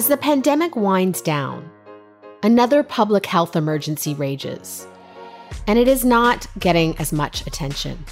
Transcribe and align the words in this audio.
As 0.00 0.08
the 0.08 0.16
pandemic 0.16 0.76
winds 0.76 1.20
down, 1.20 1.68
another 2.42 2.82
public 2.82 3.26
health 3.26 3.54
emergency 3.54 4.14
rages, 4.14 4.86
and 5.66 5.78
it 5.78 5.86
is 5.86 6.06
not 6.06 6.46
getting 6.58 6.96
as 6.96 7.12
much 7.12 7.46
attention. 7.46 8.02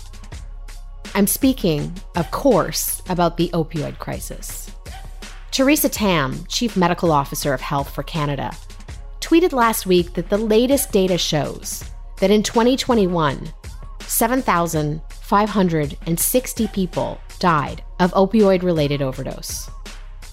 I'm 1.15 1.27
speaking, 1.27 1.91
of 2.15 2.31
course, 2.31 3.01
about 3.09 3.39
the 3.39 3.49
opioid 3.55 3.99
crisis. 3.99 4.71
Theresa 5.51 5.89
Tam, 5.89 6.45
Chief 6.47 6.77
Medical 6.77 7.11
Officer 7.11 7.55
of 7.55 7.63
Health 7.63 7.89
for 7.89 8.03
Canada, 8.03 8.55
tweeted 9.21 9.55
last 9.55 9.87
week 9.87 10.13
that 10.13 10.29
the 10.29 10.37
latest 10.37 10.93
data 10.93 11.17
shows 11.17 11.83
that 12.21 12.31
in 12.31 12.43
2021, 12.43 13.51
7,560 14.03 16.69
people 16.69 17.19
died 17.39 17.83
of 17.99 18.13
opioid 18.13 18.63
related 18.63 19.01
overdose. 19.01 19.71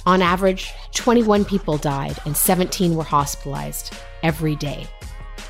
On 0.05 0.21
average, 0.21 0.71
21 0.93 1.45
people 1.45 1.77
died 1.77 2.19
and 2.25 2.37
17 2.37 2.95
were 2.95 3.03
hospitalized 3.03 3.93
every 4.21 4.55
day. 4.55 4.87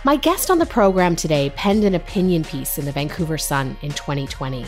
My 0.05 0.15
guest 0.15 0.49
on 0.49 0.59
the 0.59 0.65
program 0.65 1.15
today 1.15 1.51
penned 1.55 1.83
an 1.83 1.95
opinion 1.95 2.43
piece 2.45 2.77
in 2.77 2.85
the 2.85 2.91
Vancouver 2.93 3.37
Sun 3.37 3.75
in 3.81 3.91
2020, 3.91 4.65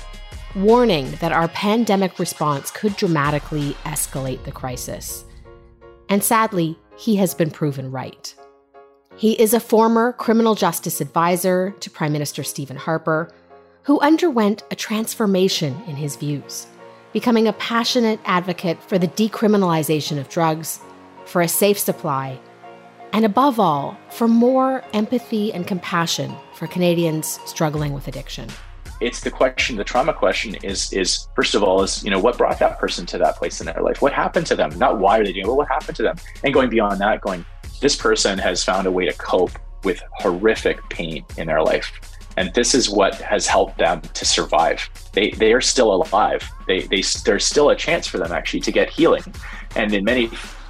warning 0.55 1.11
that 1.21 1.31
our 1.31 1.47
pandemic 1.49 2.19
response 2.19 2.69
could 2.69 2.97
dramatically 2.97 3.73
escalate 3.85 4.43
the 4.43 4.51
crisis. 4.51 5.23
And 6.09 6.21
sadly, 6.21 6.77
he 6.97 7.15
has 7.17 7.33
been 7.33 7.51
proven 7.51 7.89
right. 7.89 8.33
He 9.15 9.39
is 9.39 9.53
a 9.53 9.59
former 9.59 10.11
criminal 10.13 10.55
justice 10.55 10.99
advisor 10.99 11.71
to 11.79 11.89
Prime 11.89 12.11
Minister 12.11 12.43
Stephen 12.43 12.77
Harper, 12.77 13.31
who 13.83 14.01
underwent 14.01 14.63
a 14.69 14.75
transformation 14.75 15.81
in 15.87 15.95
his 15.95 16.17
views, 16.17 16.67
becoming 17.13 17.47
a 17.47 17.53
passionate 17.53 18.19
advocate 18.25 18.81
for 18.83 18.97
the 18.97 19.07
decriminalization 19.07 20.19
of 20.19 20.29
drugs, 20.29 20.79
for 21.25 21.41
a 21.41 21.47
safe 21.47 21.79
supply, 21.79 22.39
and 23.13 23.25
above 23.25 23.59
all, 23.59 23.97
for 24.09 24.27
more 24.27 24.83
empathy 24.93 25.53
and 25.53 25.65
compassion 25.67 26.35
for 26.53 26.67
Canadians 26.67 27.39
struggling 27.45 27.93
with 27.93 28.07
addiction. 28.07 28.49
It's 28.99 29.21
the 29.21 29.31
question, 29.31 29.75
the 29.75 29.83
trauma 29.83 30.13
question 30.13 30.55
is 30.63 30.91
is 30.91 31.27
first 31.35 31.53
of 31.53 31.63
all, 31.63 31.83
is 31.83 32.03
you 32.03 32.09
know, 32.09 32.19
what 32.19 32.37
brought 32.37 32.57
that 32.59 32.79
person 32.79 33.05
to 33.07 33.17
that 33.19 33.35
place 33.35 33.59
in 33.59 33.67
their 33.67 33.81
life? 33.81 34.01
What 34.01 34.11
happened 34.11 34.47
to 34.47 34.55
them? 34.55 34.77
Not 34.77 34.99
why 34.99 35.19
are 35.19 35.23
they 35.23 35.33
doing 35.33 35.45
it, 35.45 35.47
but 35.47 35.55
what 35.55 35.67
happened 35.67 35.95
to 35.97 36.03
them? 36.03 36.17
And 36.43 36.53
going 36.53 36.69
beyond 36.69 36.99
that, 37.01 37.21
going, 37.21 37.45
this 37.79 37.95
person 37.95 38.39
has 38.39 38.63
found 38.63 38.87
a 38.87 38.91
way 38.91 39.05
to 39.05 39.13
cope 39.13 39.51
with 39.83 40.01
horrific 40.13 40.77
pain 40.89 41.23
in 41.37 41.47
their 41.47 41.61
life. 41.61 41.91
And 42.37 42.53
this 42.53 42.75
is 42.75 42.89
what 42.89 43.15
has 43.15 43.47
helped 43.47 43.79
them 43.79 44.01
to 44.01 44.25
survive. 44.25 44.87
They, 45.13 45.31
they 45.31 45.53
are 45.53 45.61
still 45.61 45.93
alive. 45.93 46.49
They, 46.67 46.81
they, 46.81 47.01
there's 47.25 47.45
still 47.45 47.71
a 47.71 47.75
chance 47.75 48.07
for 48.07 48.19
them 48.19 48.31
actually 48.31 48.61
to 48.61 48.71
get 48.71 48.89
healing. 48.89 49.23
And 49.75 49.93
in 49.93 50.05
many 50.05 50.29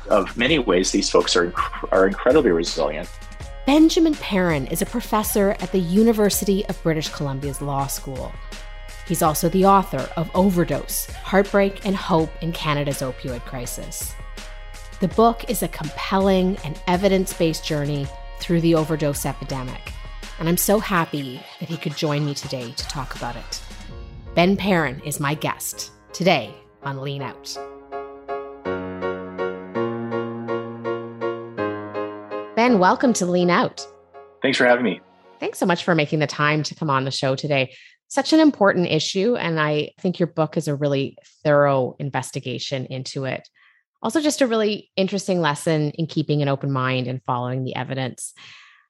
of 0.09 0.35
many 0.37 0.57
ways, 0.57 0.91
these 0.91 1.09
folks 1.09 1.35
are, 1.35 1.53
are 1.91 2.07
incredibly 2.07 2.51
resilient. 2.51 3.09
Benjamin 3.65 4.15
Perrin 4.15 4.65
is 4.67 4.81
a 4.81 4.85
professor 4.85 5.57
at 5.59 5.73
the 5.73 5.79
University 5.79 6.65
of 6.67 6.81
British 6.83 7.09
Columbia's 7.09 7.61
Law 7.61 7.85
School. 7.87 8.31
He's 9.05 9.21
also 9.21 9.49
the 9.49 9.65
author 9.65 10.09
of 10.15 10.31
Overdose 10.33 11.07
Heartbreak 11.07 11.85
and 11.85 11.95
Hope 11.95 12.29
in 12.41 12.53
Canada's 12.53 13.02
Opioid 13.02 13.41
Crisis. 13.41 14.15
The 15.02 15.09
book 15.09 15.49
is 15.49 15.63
a 15.63 15.67
compelling 15.67 16.57
and 16.63 16.79
evidence 16.87 17.33
based 17.33 17.65
journey 17.65 18.07
through 18.39 18.61
the 18.61 18.75
overdose 18.75 19.25
epidemic, 19.25 19.93
and 20.39 20.47
I'm 20.47 20.57
so 20.57 20.80
happy 20.80 21.41
that 21.59 21.69
he 21.69 21.77
could 21.77 21.95
join 21.95 22.25
me 22.25 22.33
today 22.33 22.71
to 22.71 22.88
talk 22.88 23.16
about 23.16 23.35
it. 23.35 23.61
Ben 24.35 24.55
Perrin 24.55 25.02
is 25.02 25.19
my 25.19 25.33
guest 25.33 25.91
today 26.13 26.53
on 26.83 27.02
Lean 27.02 27.23
Out. 27.23 27.57
Ben, 32.55 32.80
welcome 32.80 33.14
to 33.14 33.25
Lean 33.25 33.49
Out. 33.49 33.86
Thanks 34.42 34.58
for 34.58 34.65
having 34.65 34.86
me. 34.86 35.02
Thanks 35.39 35.58
so 35.58 35.65
much 35.65 35.83
for 35.83 35.95
making 35.95 36.20
the 36.20 36.27
time 36.27 36.64
to 36.64 36.75
come 36.75 36.89
on 36.89 37.05
the 37.05 37.11
show 37.11 37.36
today. 37.36 37.73
Such 38.08 38.31
an 38.31 38.39
important 38.39 38.87
issue, 38.87 39.36
and 39.36 39.59
I 39.59 39.92
think 39.99 40.19
your 40.19 40.27
book 40.27 40.55
is 40.55 40.67
a 40.67 40.75
really 40.75 41.17
thorough 41.43 41.95
investigation 41.99 42.86
into 42.86 43.25
it. 43.25 43.48
Also, 44.02 44.21
just 44.21 44.42
a 44.42 44.48
really 44.48 44.92
interesting 44.95 45.42
lesson 45.42 45.92
in 45.92 46.05
keeping 46.05 46.42
an 46.42 46.48
open 46.48 46.71
mind 46.71 47.08
and 47.08 47.23
following 47.23 47.64
the 47.64 47.75
evidence. 47.75 48.33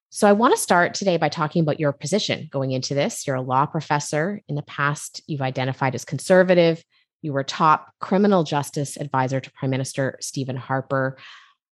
So, 0.10 0.28
I 0.28 0.32
want 0.32 0.56
to 0.56 0.62
start 0.62 0.94
today 0.94 1.18
by 1.18 1.28
talking 1.28 1.62
about 1.62 1.80
your 1.80 1.92
position 1.92 2.48
going 2.50 2.72
into 2.72 2.94
this. 2.94 3.28
You're 3.28 3.36
a 3.36 3.42
law 3.42 3.66
professor. 3.66 4.42
In 4.48 4.56
the 4.56 4.62
past, 4.62 5.22
you've 5.28 5.42
identified 5.42 5.96
as 5.96 6.06
conservative. 6.06 6.82
You 7.22 7.34
were 7.34 7.44
top 7.44 7.92
criminal 8.00 8.44
justice 8.44 8.96
advisor 8.96 9.42
to 9.42 9.52
Prime 9.52 9.70
Minister 9.70 10.18
Stephen 10.22 10.56
Harper. 10.56 11.18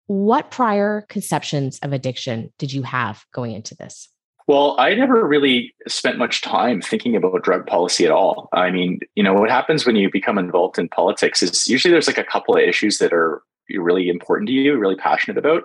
What 0.07 0.51
prior 0.51 1.05
conceptions 1.07 1.79
of 1.81 1.93
addiction 1.93 2.51
did 2.59 2.73
you 2.73 2.83
have 2.83 3.23
going 3.33 3.53
into 3.53 3.73
this? 3.73 4.09
Well, 4.47 4.75
I 4.77 4.93
never 4.93 5.25
really 5.25 5.73
spent 5.87 6.19
much 6.19 6.41
time 6.41 6.81
thinking 6.81 7.15
about 7.15 7.41
drug 7.41 7.65
policy 7.65 8.05
at 8.05 8.11
all. 8.11 8.49
I 8.53 8.69
mean, 8.69 8.99
you 9.15 9.23
know, 9.23 9.33
what 9.33 9.49
happens 9.49 9.85
when 9.85 9.95
you 9.95 10.11
become 10.11 10.37
involved 10.37 10.77
in 10.77 10.89
politics 10.89 11.41
is 11.41 11.67
usually 11.67 11.91
there's 11.91 12.07
like 12.07 12.17
a 12.17 12.23
couple 12.23 12.55
of 12.55 12.61
issues 12.61 12.99
that 12.99 13.13
are 13.13 13.41
really 13.73 14.09
important 14.09 14.47
to 14.49 14.53
you, 14.53 14.77
really 14.77 14.95
passionate 14.95 15.37
about. 15.37 15.63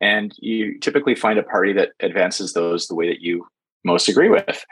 And 0.00 0.34
you 0.38 0.78
typically 0.78 1.14
find 1.14 1.38
a 1.38 1.42
party 1.42 1.72
that 1.74 1.90
advances 2.00 2.52
those 2.52 2.86
the 2.86 2.94
way 2.94 3.08
that 3.08 3.20
you 3.20 3.46
most 3.84 4.08
agree 4.08 4.28
with. 4.28 4.64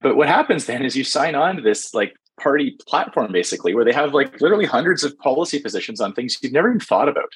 But 0.00 0.16
what 0.16 0.28
happens 0.28 0.66
then 0.66 0.84
is 0.84 0.96
you 0.96 1.04
sign 1.04 1.34
on 1.34 1.56
to 1.56 1.62
this 1.62 1.94
like 1.94 2.14
party 2.40 2.76
platform 2.86 3.32
basically 3.32 3.74
where 3.74 3.84
they 3.84 3.92
have 3.92 4.12
like 4.12 4.40
literally 4.40 4.66
hundreds 4.66 5.02
of 5.04 5.18
policy 5.18 5.58
positions 5.58 6.00
on 6.00 6.12
things 6.12 6.36
you've 6.42 6.52
never 6.52 6.68
even 6.68 6.80
thought 6.80 7.08
about. 7.08 7.32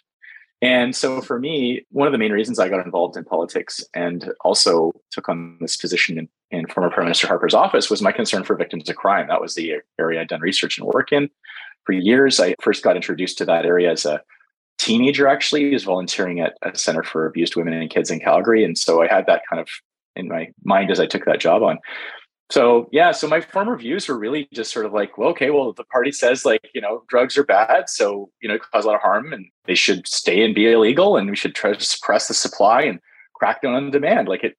And 0.63 0.95
so 0.95 1.23
for 1.23 1.41
me, 1.41 1.87
one 1.91 2.07
of 2.07 2.13
the 2.13 2.19
main 2.19 2.33
reasons 2.33 2.59
I 2.59 2.69
got 2.69 2.85
involved 2.85 3.17
in 3.17 3.25
politics 3.25 3.83
and 3.95 4.31
also 4.45 4.93
took 5.11 5.29
on 5.29 5.57
this 5.61 5.77
position 5.77 6.19
in, 6.19 6.29
in, 6.51 6.67
former 6.67 6.91
Prime 6.91 7.07
Minister 7.07 7.29
Harper's 7.29 7.55
office 7.55 7.89
was 7.89 8.03
my 8.03 8.13
concern 8.13 8.45
for 8.45 8.57
victims 8.57 8.89
of 8.91 8.97
crime. 8.97 9.29
That 9.29 9.41
was 9.41 9.55
the 9.55 9.77
area 9.99 10.21
I'd 10.21 10.29
done 10.29 10.43
research 10.43 10.77
and 10.77 10.87
work 10.87 11.13
in 11.13 11.31
for 11.85 11.93
years. 11.93 12.39
I 12.39 12.55
first 12.61 12.85
got 12.85 12.97
introduced 12.97 13.39
to 13.39 13.47
that 13.47 13.65
area 13.65 13.91
as 13.91 14.05
a 14.05 14.21
teenager, 14.81 15.29
actually, 15.29 15.75
as 15.75 15.85
volunteering 15.85 16.41
at 16.41 16.57
a 16.63 16.77
Center 16.77 17.03
for 17.03 17.27
Abused 17.27 17.55
Women 17.55 17.75
and 17.75 17.91
Kids 17.91 18.11
in 18.11 18.21
Calgary. 18.21 18.65
And 18.65 18.77
so 18.77 19.03
I 19.03 19.07
had 19.07 19.27
that 19.27 19.43
kind 19.49 19.61
of 19.61 19.69
in 20.17 20.29
my 20.29 20.49
mind 20.65 20.91
as 20.91 20.99
I 20.99 21.07
took 21.07 21.25
that 21.27 21.41
job 21.41 21.63
on. 21.63 21.79
So 22.51 22.89
yeah 22.91 23.13
so 23.13 23.29
my 23.29 23.41
former 23.41 23.77
views 23.77 24.09
were 24.09 24.19
really 24.19 24.49
just 24.53 24.73
sort 24.73 24.85
of 24.85 24.93
like 24.93 25.17
well 25.17 25.29
okay 25.29 25.51
well 25.51 25.73
the 25.73 25.85
party 25.85 26.11
says 26.11 26.45
like 26.45 26.69
you 26.75 26.81
know 26.81 27.05
drugs 27.09 27.39
are 27.39 27.45
bad 27.45 27.89
so 27.89 28.29
you 28.43 28.49
know 28.49 28.59
cause 28.59 28.85
a 28.85 28.89
lot 28.89 28.97
of 28.97 29.03
harm 29.03 29.33
and 29.33 29.47
they 29.67 29.77
should 29.77 30.09
stay 30.09 30.45
and 30.45 30.53
be 30.53 30.67
illegal 30.67 31.17
and 31.17 31.31
we 31.31 31.37
should 31.37 31.55
try 31.55 31.73
to 31.73 31.85
suppress 31.85 32.27
the 32.27 32.35
supply 32.35 32.83
and 32.83 32.99
crack 33.35 33.63
down 33.63 33.75
on 33.75 33.93
demand. 33.93 34.27
Like 34.27 34.43
it 34.43 34.57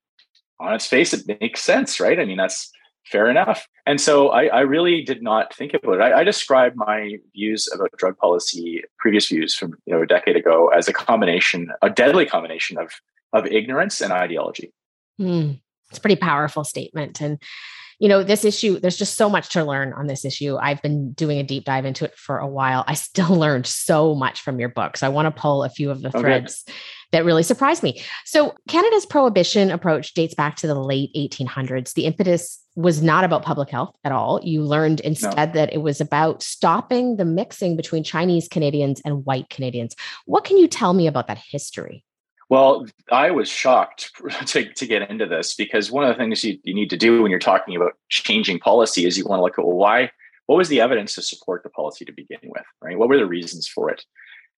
on 0.62 0.74
its 0.74 0.88
face 0.88 1.14
it 1.14 1.28
makes 1.42 1.62
sense 1.62 2.00
right? 2.00 2.18
I 2.18 2.24
mean 2.24 2.38
that's 2.38 2.72
fair 3.06 3.30
enough 3.30 3.68
and 3.86 4.00
so 4.00 4.30
i, 4.30 4.46
I 4.46 4.62
really 4.62 5.04
did 5.04 5.22
not 5.22 5.54
think 5.54 5.74
about 5.74 5.96
it 5.96 6.02
I, 6.02 6.20
I 6.20 6.24
described 6.24 6.76
my 6.76 7.18
views 7.34 7.68
about 7.74 7.92
drug 7.98 8.18
policy 8.18 8.84
previous 8.98 9.28
views 9.28 9.56
from 9.56 9.74
you 9.86 9.96
know 9.96 10.02
a 10.02 10.08
decade 10.08 10.36
ago 10.36 10.68
as 10.70 10.88
a 10.88 10.94
combination 10.94 11.70
a 11.82 11.90
deadly 11.90 12.26
combination 12.26 12.78
of 12.78 12.92
of 13.34 13.46
ignorance 13.48 14.02
and 14.02 14.14
ideology 14.14 14.72
mm, 15.20 15.60
it's 15.90 15.98
a 15.98 16.02
pretty 16.02 16.16
powerful 16.16 16.64
statement 16.64 17.22
and 17.22 17.40
you 18.02 18.08
know, 18.08 18.24
this 18.24 18.44
issue, 18.44 18.80
there's 18.80 18.98
just 18.98 19.14
so 19.14 19.30
much 19.30 19.50
to 19.50 19.64
learn 19.64 19.94
on 19.94 20.08
this 20.08 20.26
issue. 20.26 20.58
I've 20.60 20.82
been 20.82 21.12
doing 21.12 21.38
a 21.38 21.44
deep 21.44 21.66
dive 21.66 21.86
into 21.86 22.04
it 22.04 22.18
for 22.18 22.40
a 22.40 22.48
while. 22.48 22.84
I 22.88 22.96
still 22.96 23.30
learned 23.38 23.68
so 23.68 24.16
much 24.16 24.42
from 24.42 24.60
your 24.60 24.70
book. 24.70 24.98
So 24.98 25.06
I 25.06 25.12
want 25.12 25.28
to 25.28 25.40
pull 25.40 25.64
a 25.64 25.70
few 25.70 25.92
of 25.92 26.02
the 26.02 26.10
threads 26.10 26.64
okay. 26.68 26.78
That 27.12 27.26
really 27.26 27.44
surprised 27.44 27.84
me. 27.84 28.02
So 28.26 28.56
Canada's 28.68 29.06
prohibition 29.06 29.72
approach 29.72 30.14
dates 30.14 30.34
back 30.34 30.56
to 30.58 30.68
the 30.68 30.76
late 30.76 31.12
1800s. 31.16 31.94
The 31.94 32.06
impetus 32.06 32.60
was 32.76 33.02
not 33.02 33.24
about 33.24 33.44
public 33.44 33.70
health 33.70 33.96
at 34.04 34.12
all. 34.12 34.40
You 34.44 34.64
learned 34.64 35.02
instead 35.02 35.50
no. 35.50 35.60
that 35.60 35.74
it 35.74 35.80
was 35.82 36.00
about 36.00 36.42
stopping 36.42 37.18
the 37.18 37.26
mixing 37.26 37.76
between 37.76 38.04
Chinese 38.04 38.48
Canadians 38.48 39.02
and 39.04 39.26
white 39.26 39.50
Canadians. 39.50 39.96
What 40.26 40.46
can 40.46 40.58
you 40.58 40.68
tell 40.68 40.94
me 40.94 41.08
about 41.08 41.28
that 41.28 41.38
history? 41.38 42.06
Well, 42.50 42.86
I 43.12 43.32
was 43.32 43.50
shocked 43.50 44.12
to, 44.48 44.66
to 44.74 44.86
get 44.88 45.10
into 45.10 45.26
this 45.26 45.54
because 45.54 45.92
one 45.92 46.04
of 46.04 46.10
the 46.10 46.18
things 46.18 46.44
you, 46.44 46.58
you 46.64 46.74
need 46.74 46.90
to 46.90 46.98
do 46.98 47.22
when 47.22 47.32
you're 47.32 47.40
talking 47.40 47.76
about 47.76 47.94
changing 48.10 48.60
policy 48.60 49.06
is 49.06 49.18
you 49.18 49.26
want 49.26 49.40
to 49.40 49.44
look 49.44 49.58
at, 49.58 49.66
well, 49.66 49.78
why, 49.78 50.12
what 50.48 50.58
was 50.58 50.70
the 50.70 50.82
evidence 50.82 51.16
to 51.16 51.22
support 51.22 51.64
the 51.64 51.70
policy 51.70 52.04
to 52.06 52.12
begin 52.12 52.40
with, 52.44 52.66
right? 52.82 52.98
What 52.98 53.10
were 53.10 53.18
the 53.18 53.26
reasons 53.26 53.68
for 53.68 53.90
it? 53.90 54.04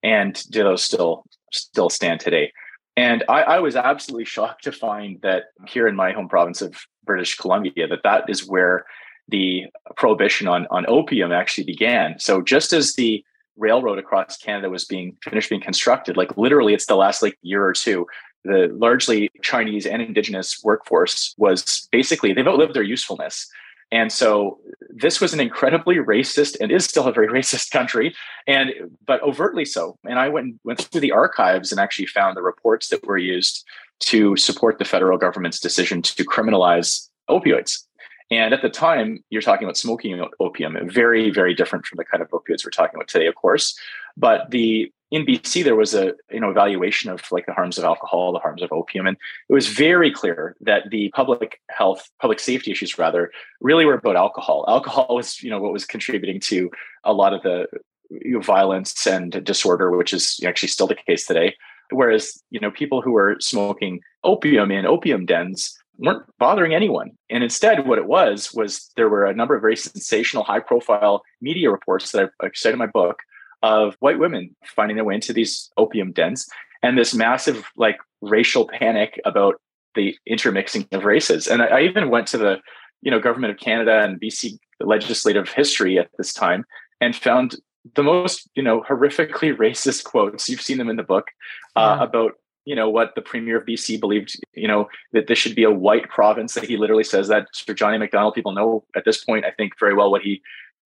And 0.03 0.41
do 0.49 0.63
those 0.63 0.83
still, 0.83 1.25
still 1.51 1.89
stand 1.89 2.19
today? 2.19 2.51
And 2.95 3.23
I, 3.27 3.41
I 3.43 3.59
was 3.59 3.75
absolutely 3.75 4.25
shocked 4.25 4.65
to 4.65 4.71
find 4.71 5.19
that 5.21 5.45
here 5.67 5.87
in 5.87 5.95
my 5.95 6.11
home 6.11 6.29
province 6.29 6.61
of 6.61 6.75
British 7.05 7.35
Columbia, 7.37 7.87
that 7.87 8.03
that 8.03 8.29
is 8.29 8.47
where 8.47 8.85
the 9.29 9.63
prohibition 9.95 10.47
on, 10.47 10.67
on 10.69 10.85
opium 10.87 11.31
actually 11.31 11.63
began. 11.63 12.19
So 12.19 12.41
just 12.41 12.73
as 12.73 12.93
the 12.95 13.23
railroad 13.57 13.99
across 13.99 14.37
Canada 14.37 14.69
was 14.69 14.85
being 14.85 15.15
finished 15.23 15.49
being 15.49 15.61
constructed. 15.61 16.17
Like 16.17 16.37
literally, 16.37 16.73
it's 16.73 16.85
the 16.85 16.95
last 16.95 17.21
like 17.21 17.37
year 17.41 17.63
or 17.63 17.73
two. 17.73 18.07
The 18.43 18.69
largely 18.73 19.29
Chinese 19.41 19.85
and 19.85 20.01
Indigenous 20.01 20.59
workforce 20.63 21.33
was 21.37 21.87
basically 21.91 22.33
they've 22.33 22.47
outlived 22.47 22.73
their 22.73 22.83
usefulness, 22.83 23.49
And 23.93 24.11
so 24.11 24.59
this 24.89 25.21
was 25.21 25.33
an 25.33 25.39
incredibly 25.39 25.97
racist 25.97 26.57
and 26.59 26.71
is 26.71 26.83
still 26.83 27.07
a 27.07 27.13
very 27.13 27.27
racist 27.39 27.71
country, 27.71 28.15
and 28.47 28.71
but 29.05 29.21
overtly 29.21 29.65
so. 29.65 29.97
And 30.03 30.19
I 30.19 30.27
went 30.29 30.59
went 30.63 30.81
through 30.81 31.01
the 31.01 31.11
archives 31.11 31.71
and 31.71 31.79
actually 31.79 32.07
found 32.07 32.35
the 32.35 32.41
reports 32.41 32.89
that 32.89 33.05
were 33.05 33.19
used 33.19 33.63
to 33.99 34.35
support 34.35 34.79
the 34.79 34.85
federal 34.85 35.17
government's 35.17 35.59
decision 35.59 36.01
to 36.01 36.25
criminalize 36.25 37.07
opioids. 37.29 37.83
And 38.31 38.53
at 38.53 38.63
the 38.63 38.69
time, 38.69 39.23
you're 39.29 39.43
talking 39.43 39.65
about 39.65 39.77
smoking 39.77 40.25
opium, 40.39 40.75
very, 40.89 41.29
very 41.29 41.53
different 41.53 41.85
from 41.85 41.97
the 41.97 42.05
kind 42.05 42.23
of 42.23 42.29
opioids 42.31 42.65
we're 42.65 42.71
talking 42.71 42.95
about 42.95 43.07
today, 43.07 43.27
of 43.27 43.35
course. 43.35 43.77
But 44.17 44.49
the 44.49 44.91
in 45.13 45.27
BC, 45.27 45.63
there 45.63 45.75
was 45.75 45.93
a 45.93 46.15
you 46.31 46.39
know 46.39 46.49
evaluation 46.49 47.11
of 47.11 47.21
like 47.31 47.45
the 47.45 47.53
harms 47.53 47.77
of 47.77 47.83
alcohol, 47.83 48.33
the 48.33 48.39
harms 48.39 48.63
of 48.63 48.71
opium, 48.71 49.05
and 49.05 49.15
it 49.47 49.53
was 49.53 49.67
very 49.67 50.11
clear 50.11 50.55
that 50.61 50.89
the 50.89 51.11
public 51.13 51.61
health, 51.69 52.09
public 52.19 52.39
safety 52.39 52.71
issues 52.71 52.97
rather, 52.97 53.31
really 53.61 53.85
were 53.85 53.93
about 53.93 54.15
alcohol. 54.15 54.65
Alcohol 54.67 55.05
was 55.11 55.43
you 55.43 55.51
know 55.51 55.61
what 55.61 55.71
was 55.71 55.85
contributing 55.85 56.39
to 56.39 56.71
a 57.03 57.13
lot 57.13 57.31
of 57.31 57.43
the 57.43 57.67
you 58.09 58.33
know, 58.33 58.39
violence 58.39 59.05
and 59.05 59.43
disorder, 59.43 59.95
which 59.95 60.13
is 60.13 60.39
actually 60.47 60.69
still 60.69 60.87
the 60.87 60.95
case 60.95 61.27
today. 61.27 61.55
Whereas 61.91 62.41
you 62.49 62.59
know 62.59 62.71
people 62.71 63.03
who 63.03 63.11
were 63.11 63.37
smoking 63.39 63.99
opium 64.23 64.71
in 64.71 64.87
opium 64.87 65.27
dens 65.27 65.77
weren't 65.99 66.23
bothering 66.39 66.73
anyone. 66.73 67.11
And 67.29 67.43
instead, 67.43 67.85
what 67.85 67.99
it 67.99 68.07
was 68.07 68.51
was 68.51 68.89
there 68.97 69.09
were 69.09 69.27
a 69.27 69.35
number 69.35 69.55
of 69.55 69.61
very 69.61 69.77
sensational, 69.77 70.43
high-profile 70.43 71.21
media 71.39 71.69
reports 71.69 72.13
that 72.13 72.31
I 72.41 72.49
cited 72.55 72.73
in 72.73 72.79
my 72.79 72.87
book 72.87 73.19
of 73.63 73.95
white 73.99 74.19
women 74.19 74.55
finding 74.65 74.95
their 74.95 75.05
way 75.05 75.15
into 75.15 75.33
these 75.33 75.71
opium 75.77 76.11
dens 76.11 76.47
and 76.83 76.97
this 76.97 77.15
massive 77.15 77.65
like 77.77 77.97
racial 78.21 78.67
panic 78.67 79.19
about 79.25 79.55
the 79.95 80.15
intermixing 80.27 80.87
of 80.91 81.05
races. 81.05 81.47
And 81.47 81.61
I, 81.61 81.65
I 81.67 81.81
even 81.81 82.09
went 82.09 82.27
to 82.27 82.37
the 82.37 82.59
you 83.01 83.09
know 83.09 83.19
government 83.19 83.51
of 83.51 83.59
Canada 83.59 84.03
and 84.03 84.19
BC 84.19 84.57
legislative 84.79 85.49
history 85.49 85.97
at 85.97 86.09
this 86.17 86.33
time 86.33 86.65
and 86.99 87.15
found 87.15 87.55
the 87.95 88.03
most 88.03 88.49
you 88.55 88.63
know 88.63 88.81
horrifically 88.81 89.55
racist 89.57 90.03
quotes 90.03 90.49
you've 90.49 90.61
seen 90.61 90.77
them 90.77 90.89
in 90.89 90.95
the 90.95 91.03
book 91.03 91.27
uh, 91.75 91.97
yeah. 91.97 92.03
about 92.03 92.33
you 92.65 92.75
know 92.75 92.89
what 92.89 93.13
the 93.15 93.21
premier 93.21 93.57
of 93.57 93.65
BC 93.65 93.99
believed 93.99 94.35
you 94.53 94.67
know 94.67 94.87
that 95.11 95.27
this 95.27 95.37
should 95.37 95.55
be 95.55 95.63
a 95.63 95.71
white 95.71 96.09
province 96.09 96.53
that 96.53 96.63
he 96.63 96.77
literally 96.77 97.03
says 97.03 97.27
that 97.27 97.47
Sir 97.53 97.73
John 97.73 97.93
A 97.93 97.99
Macdonald 97.99 98.35
people 98.35 98.53
know 98.53 98.83
at 98.95 99.05
this 99.05 99.23
point 99.23 99.45
I 99.45 99.51
think 99.51 99.73
very 99.79 99.93
well 99.93 100.11
what 100.11 100.21
he 100.21 100.41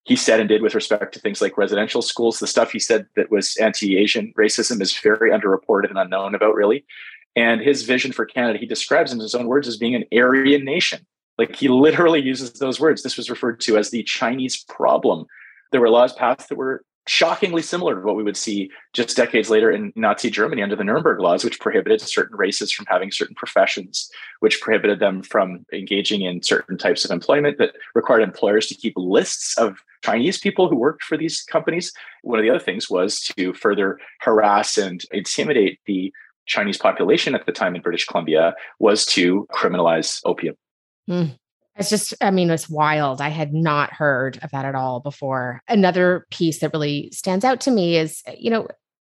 he 0.07 0.15
said 0.15 0.39
and 0.39 0.47
did 0.47 0.61
with 0.61 0.73
respect 0.73 1.13
to 1.13 1.19
things 1.19 1.41
like 1.41 1.57
residential 1.57 2.01
schools. 2.01 2.39
The 2.39 2.47
stuff 2.47 2.71
he 2.71 2.79
said 2.79 3.07
that 3.17 3.29
was 3.29 3.57
anti-Asian 3.57 4.33
racism 4.37 4.81
is 4.81 4.97
very 4.97 5.31
underreported 5.31 5.89
and 5.89 5.99
unknown 5.99 6.33
about, 6.33 6.55
really. 6.55 6.85
And 7.35 7.59
his 7.59 7.83
vision 7.83 8.13
for 8.13 8.25
Canada, 8.25 8.57
he 8.57 8.65
describes 8.65 9.11
in 9.11 9.19
his 9.19 9.35
own 9.35 9.47
words 9.47 9.67
as 9.67 9.75
being 9.75 9.95
an 9.95 10.05
Aryan 10.13 10.63
nation. 10.63 11.05
Like 11.37 11.57
he 11.57 11.67
literally 11.67 12.21
uses 12.21 12.53
those 12.53 12.79
words. 12.79 13.03
This 13.03 13.17
was 13.17 13.29
referred 13.29 13.59
to 13.61 13.77
as 13.77 13.91
the 13.91 14.01
Chinese 14.03 14.63
problem. 14.63 15.25
There 15.73 15.81
were 15.81 15.89
laws 15.89 16.13
passed 16.13 16.47
that 16.47 16.57
were 16.57 16.85
shockingly 17.07 17.61
similar 17.61 17.95
to 17.95 18.01
what 18.01 18.15
we 18.15 18.23
would 18.23 18.37
see 18.37 18.69
just 18.93 19.15
decades 19.15 19.49
later 19.49 19.71
in 19.71 19.93
Nazi 19.95 20.29
Germany 20.29 20.61
under 20.61 20.75
the 20.75 20.83
Nuremberg 20.83 21.19
laws, 21.19 21.43
which 21.43 21.59
prohibited 21.59 22.01
certain 22.01 22.37
races 22.37 22.71
from 22.71 22.85
having 22.87 23.11
certain 23.11 23.35
professions, 23.35 24.09
which 24.41 24.61
prohibited 24.61 24.99
them 24.99 25.23
from 25.23 25.65
engaging 25.73 26.21
in 26.21 26.43
certain 26.43 26.77
types 26.77 27.05
of 27.05 27.11
employment 27.11 27.57
that 27.57 27.75
required 27.95 28.21
employers 28.21 28.67
to 28.67 28.75
keep 28.75 28.93
lists 28.95 29.57
of 29.57 29.83
Chinese 30.03 30.37
people 30.37 30.69
who 30.69 30.75
worked 30.75 31.03
for 31.03 31.17
these 31.17 31.43
companies. 31.43 31.93
One 32.23 32.39
of 32.39 32.43
the 32.43 32.49
other 32.49 32.63
things 32.63 32.89
was 32.89 33.21
to 33.37 33.53
further 33.53 33.99
harass 34.19 34.77
and 34.77 35.01
intimidate 35.11 35.79
the 35.85 36.13
Chinese 36.45 36.77
population 36.77 37.35
at 37.35 37.45
the 37.45 37.51
time 37.51 37.75
in 37.75 37.81
British 37.81 38.05
Columbia 38.05 38.55
was 38.79 39.05
to 39.07 39.47
criminalize 39.51 40.21
opium. 40.25 40.55
Mm. 41.09 41.37
It's 41.77 41.89
just, 41.89 42.13
I 42.21 42.31
mean, 42.31 42.49
it's 42.49 42.69
wild. 42.69 43.21
I 43.21 43.29
had 43.29 43.53
not 43.53 43.93
heard 43.93 44.39
of 44.41 44.51
that 44.51 44.65
at 44.65 44.75
all 44.75 44.99
before. 44.99 45.61
Another 45.67 46.25
piece 46.31 46.59
that 46.59 46.73
really 46.73 47.11
stands 47.11 47.45
out 47.45 47.61
to 47.61 47.71
me 47.71 47.97
is, 47.97 48.23
you 48.37 48.49
know, 48.49 48.67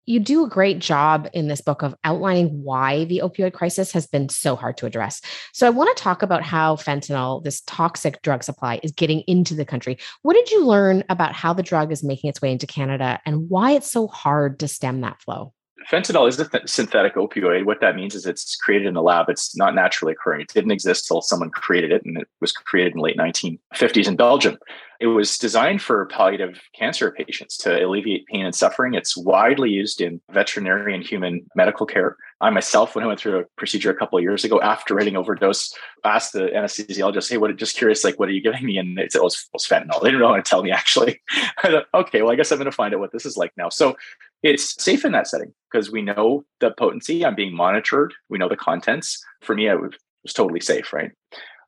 you 0.08 0.22
do 0.22 0.46
a 0.46 0.50
great 0.50 0.80
job 0.80 1.30
in 1.34 1.50
this 1.50 1.60
book 1.60 1.82
of 1.82 1.94
outlining 2.06 2.64
why 2.64 3.04
the 3.06 3.22
opioid 3.24 3.52
crisis 3.52 3.92
has 3.92 4.08
been 4.08 4.30
so 4.30 4.56
hard 4.56 4.78
to 4.78 4.86
address. 4.86 5.22
So 5.54 5.68
I 5.68 5.70
want 5.70 5.96
to 5.96 6.02
talk 6.02 6.24
about 6.24 6.44
how 6.44 6.78
fentanyl, 6.78 7.44
this 7.44 7.62
toxic 7.62 8.22
drug 8.22 8.42
supply, 8.42 8.80
is 8.84 8.94
getting 8.94 9.20
into 9.28 9.54
the 9.54 9.66
country. 9.66 9.98
What 10.22 10.36
did 10.36 10.50
you 10.50 10.66
learn 10.66 11.04
about 11.10 11.34
how 11.34 11.54
the 11.54 11.62
drug 11.62 11.92
is 11.92 12.06
making 12.06 12.30
its 12.30 12.42
way 12.42 12.54
into 12.54 12.66
Canada 12.66 13.20
and 13.26 13.50
why 13.50 13.72
it's 13.72 13.92
so 13.92 14.08
hard 14.08 14.60
to 14.60 14.70
stem 14.70 15.02
that 15.02 15.22
flow? 15.22 15.54
Fentanyl 15.90 16.28
is 16.28 16.40
a 16.40 16.48
th- 16.48 16.68
synthetic 16.68 17.16
opioid. 17.16 17.66
What 17.66 17.82
that 17.82 17.96
means 17.96 18.16
is 18.16 18.26
it's 18.26 18.56
created 18.56 18.88
in 18.88 18.94
the 18.94 19.02
lab. 19.02 19.30
It's 19.30 19.56
not 19.56 19.76
naturally 19.76 20.14
occurring. 20.14 20.42
It 20.42 20.54
didn't 20.54 20.72
exist 20.72 21.08
till 21.08 21.22
someone 21.22 21.50
created 21.50 21.92
it, 21.92 22.06
and 22.06 22.18
it 22.18 22.28
was 22.42 22.52
created 22.52 22.94
in 22.94 22.98
the 22.98 23.04
late 23.04 23.18
1950s 23.18 24.08
in 24.08 24.16
Belgium. 24.16 24.58
It 25.00 25.08
was 25.08 25.38
designed 25.38 25.82
for 25.82 26.06
palliative 26.08 26.60
cancer 26.78 27.12
patients 27.12 27.58
to 27.58 27.86
alleviate 27.86 28.26
pain 28.28 28.46
and 28.46 28.56
suffering. 28.56 28.96
It's 28.96 29.16
widely 29.16 29.70
used 29.70 30.02
in 30.02 30.20
veterinary 30.32 30.96
and 30.96 31.04
human 31.04 31.46
medical 31.56 31.86
care. 31.86 32.18
I 32.40 32.50
myself, 32.52 32.94
when 32.94 33.04
I 33.04 33.08
went 33.08 33.20
through 33.20 33.40
a 33.40 33.46
procedure 33.56 33.90
a 33.90 33.96
couple 33.96 34.18
of 34.18 34.24
years 34.24 34.44
ago 34.44 34.62
after 34.62 34.94
writing 34.94 35.18
overdose, 35.18 35.74
asked 36.04 36.34
the 36.34 36.50
anesthesiologist, 36.50 37.30
"Hey, 37.30 37.38
what? 37.38 37.56
Just 37.56 37.76
curious, 37.76 38.04
like, 38.04 38.20
what 38.20 38.30
are 38.30 38.34
you 38.34 38.42
giving 38.42 38.66
me?" 38.66 38.78
And 38.78 38.98
they 38.98 39.10
said, 39.10 39.22
"Oh, 39.22 39.26
it's, 39.26 39.44
it 39.44 39.50
was 39.54 39.66
fentanyl." 39.66 40.02
They 40.02 40.10
didn't 40.10 40.20
really 40.20 40.32
want 40.34 40.46
to 40.46 40.50
tell 40.50 40.64
me 40.64 40.72
actually. 40.72 41.22
I 41.64 41.72
thought, 41.72 41.88
okay, 41.94 42.22
well, 42.22 42.32
I 42.32 42.36
guess 42.36 42.52
I'm 42.52 42.60
going 42.60 42.66
to 42.66 42.72
find 42.72 42.94
out 42.94 43.00
what 43.00 43.12
this 43.12 43.26
is 43.26 43.38
like 43.38 43.54
now. 43.58 43.70
So 43.70 43.96
it's 44.44 44.82
safe 44.82 45.04
in 45.04 45.14
that 45.14 45.28
setting 45.28 45.54
because 45.72 45.92
we 45.92 46.02
know 46.04 46.46
the 46.60 46.72
potency. 46.72 47.26
I'm 47.26 47.36
being 47.36 47.56
monitored. 47.56 48.14
We 48.30 48.38
know 48.38 48.50
the 48.50 48.56
contents. 48.56 49.24
For 49.42 49.56
me, 49.56 49.68
it 49.68 49.80
was 49.80 50.34
totally 50.34 50.60
safe, 50.60 50.94
right? 50.94 51.12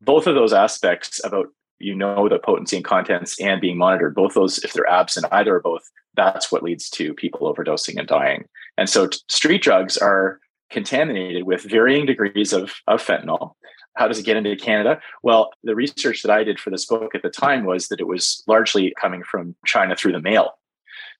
Both 0.01 0.27
of 0.27 0.36
those 0.36 0.54
aspects 0.54 1.19
about 1.24 1.48
you 1.80 1.95
know 1.95 2.30
the 2.30 2.39
potency 2.39 2.75
and 2.75 2.86
contents 2.86 3.39
and 3.39 3.62
being 3.62 3.77
monitored 3.77 4.13
both 4.13 4.33
those 4.33 4.60
if 4.60 4.74
they're 4.74 4.89
absent 4.89 5.25
either 5.31 5.56
or 5.56 5.62
both 5.62 5.89
that's 6.16 6.51
what 6.51 6.62
leads 6.62 6.89
to 6.89 7.13
people 7.13 7.51
overdosing 7.51 7.98
and 7.98 8.06
dying 8.06 8.44
and 8.77 8.89
so 8.89 9.07
t- 9.07 9.18
street 9.30 9.62
drugs 9.62 9.95
are 9.98 10.42
contaminated 10.69 11.44
with 11.44 11.63
varying 11.63 12.06
degrees 12.06 12.54
of, 12.54 12.74
of 12.88 13.01
fentanyl 13.06 13.54
how 13.95 14.07
does 14.07 14.19
it 14.19 14.25
get 14.25 14.38
into 14.38 14.56
canada 14.56 15.00
well 15.24 15.51
the 15.63 15.75
research 15.75 16.21
that 16.21 16.31
i 16.31 16.44
did 16.44 16.60
for 16.60 16.69
this 16.69 16.86
book 16.86 17.16
at 17.16 17.21
the 17.21 17.30
time 17.30 17.66
was 17.66 17.88
that 17.88 18.00
it 18.00 18.07
was 18.07 18.44
largely 18.48 18.94
coming 19.00 19.24
from 19.24 19.56
china 19.66 19.95
through 19.95 20.12
the 20.12 20.21
mail 20.21 20.51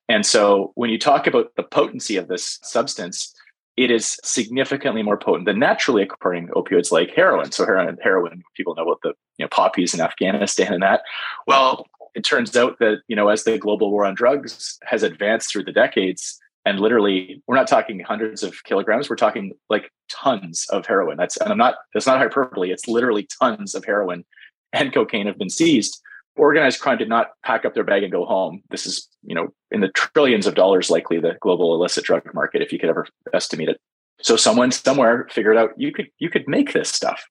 and 0.08 0.26
so 0.26 0.72
when 0.76 0.90
you 0.90 0.98
talk 0.98 1.28
about 1.28 1.56
the 1.56 1.64
potency 1.64 2.16
of 2.16 2.28
this 2.28 2.60
substance 2.64 3.34
it 3.80 3.92
is 3.92 4.20
significantly 4.26 5.02
more 5.02 5.16
potent 5.16 5.46
than 5.46 5.58
naturally 5.58 6.04
occurring 6.04 6.50
opioids 6.50 6.92
like 6.92 7.16
heroin. 7.16 7.50
So 7.54 7.66
heroin, 7.66 7.98
heroin, 8.04 8.44
people 8.54 8.76
know 8.76 8.84
about 8.84 9.00
the 9.04 9.14
you 9.38 9.46
know 9.46 9.48
poppies 9.48 9.94
in 9.94 10.02
Afghanistan 10.02 10.74
and 10.74 10.84
that. 10.84 11.04
Well, 11.48 11.86
it 12.14 12.26
turns 12.26 12.54
out 12.58 12.78
that 12.80 12.98
you 13.08 13.16
know 13.16 13.30
as 13.30 13.46
the 13.46 13.58
global 13.58 13.90
war 13.90 14.04
on 14.04 14.16
drugs 14.16 14.78
has 14.84 15.02
advanced 15.02 15.50
through 15.50 15.64
the 15.64 15.72
decades, 15.72 16.38
and 16.66 16.80
literally 16.80 17.42
we're 17.48 17.56
not 17.56 17.68
talking 17.68 18.00
hundreds 18.00 18.44
of 18.44 18.64
kilograms, 18.64 19.10
we're 19.10 19.16
talking 19.16 19.54
like 19.70 19.92
tons 20.12 20.66
of 20.70 20.86
heroin. 20.86 21.18
That's 21.18 21.38
and 21.38 21.52
I'm 21.52 21.58
not 21.58 21.76
that's 21.94 22.08
not 22.08 22.18
hyperbole. 22.18 22.72
It's 22.72 22.88
literally 22.88 23.28
tons 23.40 23.76
of 23.76 23.86
heroin 23.86 24.26
and 24.74 24.94
cocaine 24.94 25.28
have 25.28 25.38
been 25.38 25.50
seized 25.50 26.02
organized 26.40 26.80
crime 26.80 26.98
did 26.98 27.10
not 27.10 27.32
pack 27.44 27.66
up 27.66 27.74
their 27.74 27.84
bag 27.84 28.04
and 28.04 28.12
go 28.12 28.26
home. 28.26 28.64
This 28.70 28.86
is, 28.86 29.08
you 29.24 29.36
know, 29.36 29.54
in 29.72 29.82
the 29.82 29.90
trillions 29.90 30.48
of 30.48 30.56
dollars 30.56 30.90
likely 30.90 31.20
the 31.20 31.38
global 31.42 31.76
illicit 31.76 32.06
drug 32.06 32.24
market, 32.34 32.62
if 32.62 32.72
you 32.72 32.80
could 32.80 32.90
ever 32.90 33.06
estimate 33.34 33.70
it. 33.70 33.80
So 34.22 34.36
someone 34.36 34.72
somewhere 34.72 35.28
figured 35.30 35.58
out 35.58 35.72
you 35.78 35.92
could 35.92 36.08
you 36.18 36.30
could 36.30 36.48
make 36.48 36.74
this 36.74 36.90
stuff. 36.90 37.24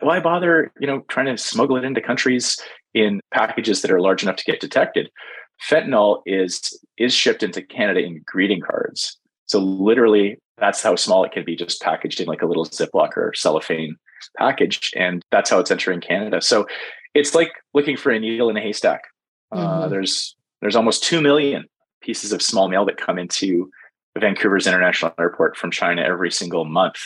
Why 0.00 0.20
bother, 0.20 0.72
you 0.80 0.86
know, 0.86 1.00
trying 1.08 1.26
to 1.26 1.36
smuggle 1.36 1.76
it 1.76 1.84
into 1.84 2.00
countries 2.00 2.58
in 2.94 3.20
packages 3.32 3.82
that 3.82 3.90
are 3.90 4.00
large 4.00 4.22
enough 4.22 4.36
to 4.36 4.44
get 4.44 4.60
detected? 4.60 5.10
Fentanyl 5.66 6.22
is 6.26 6.78
is 6.96 7.14
shipped 7.14 7.42
into 7.42 7.62
Canada 7.62 8.00
in 8.00 8.22
greeting 8.26 8.60
cards. 8.60 9.18
So 9.46 9.58
literally, 9.58 10.38
that's 10.58 10.82
how 10.82 10.96
small 10.96 11.24
it 11.24 11.32
can 11.32 11.44
be, 11.44 11.56
just 11.56 11.80
packaged 11.80 12.20
in 12.20 12.26
like 12.26 12.42
a 12.42 12.46
little 12.46 12.66
Ziploc 12.66 13.16
or 13.16 13.32
cellophane 13.34 13.96
package, 14.36 14.92
and 14.96 15.24
that's 15.30 15.50
how 15.50 15.58
it's 15.58 15.70
entering 15.70 16.00
Canada. 16.00 16.40
So 16.42 16.66
it's 17.14 17.34
like 17.34 17.52
looking 17.74 17.96
for 17.96 18.10
a 18.10 18.20
needle 18.20 18.50
in 18.50 18.56
a 18.56 18.60
haystack. 18.60 19.04
Uh, 19.50 19.56
mm-hmm. 19.56 19.82
Uh, 19.82 19.88
there's 19.88 20.36
there's 20.60 20.76
almost 20.76 21.02
two 21.02 21.20
million 21.20 21.64
pieces 22.00 22.32
of 22.32 22.42
small 22.42 22.68
mail 22.68 22.84
that 22.84 22.96
come 22.96 23.18
into 23.18 23.70
Vancouver's 24.18 24.66
International 24.66 25.12
Airport 25.18 25.56
from 25.56 25.70
China 25.70 26.02
every 26.02 26.30
single 26.30 26.64
month. 26.64 26.96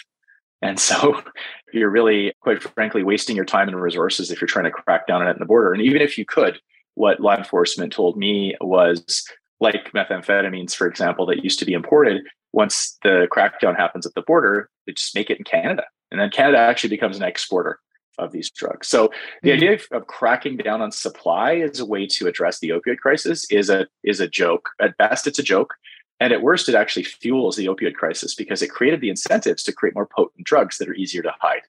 And 0.60 0.78
so 0.78 1.22
you're 1.72 1.90
really, 1.90 2.32
quite 2.40 2.62
frankly, 2.62 3.02
wasting 3.02 3.36
your 3.36 3.44
time 3.44 3.68
and 3.68 3.80
resources 3.80 4.30
if 4.30 4.40
you're 4.40 4.48
trying 4.48 4.64
to 4.64 4.70
crack 4.70 5.06
down 5.06 5.22
on 5.22 5.28
it 5.28 5.32
in 5.32 5.38
the 5.38 5.46
border. 5.46 5.72
And 5.72 5.82
even 5.82 6.02
if 6.02 6.16
you 6.16 6.24
could, 6.24 6.60
what 6.94 7.20
law 7.20 7.36
enforcement 7.36 7.92
told 7.92 8.16
me 8.16 8.54
was 8.60 9.24
like 9.60 9.92
methamphetamines, 9.92 10.74
for 10.74 10.86
example, 10.86 11.26
that 11.26 11.44
used 11.44 11.58
to 11.60 11.64
be 11.64 11.72
imported, 11.72 12.22
once 12.52 12.98
the 13.02 13.28
crackdown 13.32 13.76
happens 13.76 14.06
at 14.06 14.14
the 14.14 14.22
border, 14.22 14.68
they 14.86 14.92
just 14.92 15.14
make 15.14 15.30
it 15.30 15.38
in 15.38 15.44
Canada. 15.44 15.84
And 16.10 16.20
then 16.20 16.30
Canada 16.30 16.58
actually 16.58 16.90
becomes 16.90 17.16
an 17.16 17.22
exporter 17.22 17.78
of 18.18 18.32
these 18.32 18.50
drugs. 18.50 18.88
So 18.88 19.10
the 19.42 19.50
mm-hmm. 19.50 19.56
idea 19.56 19.72
of, 19.74 19.86
of, 19.92 20.06
cracking 20.06 20.58
down 20.58 20.82
on 20.82 20.92
supply 20.92 21.56
as 21.56 21.80
a 21.80 21.86
way 21.86 22.06
to 22.08 22.26
address 22.26 22.58
the 22.60 22.68
opioid 22.68 22.98
crisis 22.98 23.50
is 23.50 23.70
a 23.70 23.86
is 24.04 24.20
a 24.20 24.28
joke. 24.28 24.68
At 24.80 24.98
best, 24.98 25.26
it's 25.26 25.38
a 25.38 25.42
joke. 25.42 25.74
And 26.20 26.32
at 26.32 26.42
worst, 26.42 26.68
it 26.68 26.74
actually 26.74 27.04
fuels 27.04 27.56
the 27.56 27.66
opioid 27.66 27.94
crisis 27.94 28.34
because 28.34 28.62
it 28.62 28.68
created 28.68 29.00
the 29.00 29.08
incentives 29.08 29.62
to 29.64 29.72
create 29.72 29.94
more 29.94 30.06
potent 30.06 30.46
drugs 30.46 30.78
that 30.78 30.88
are 30.88 30.94
easier 30.94 31.22
to 31.22 31.32
hide. 31.40 31.62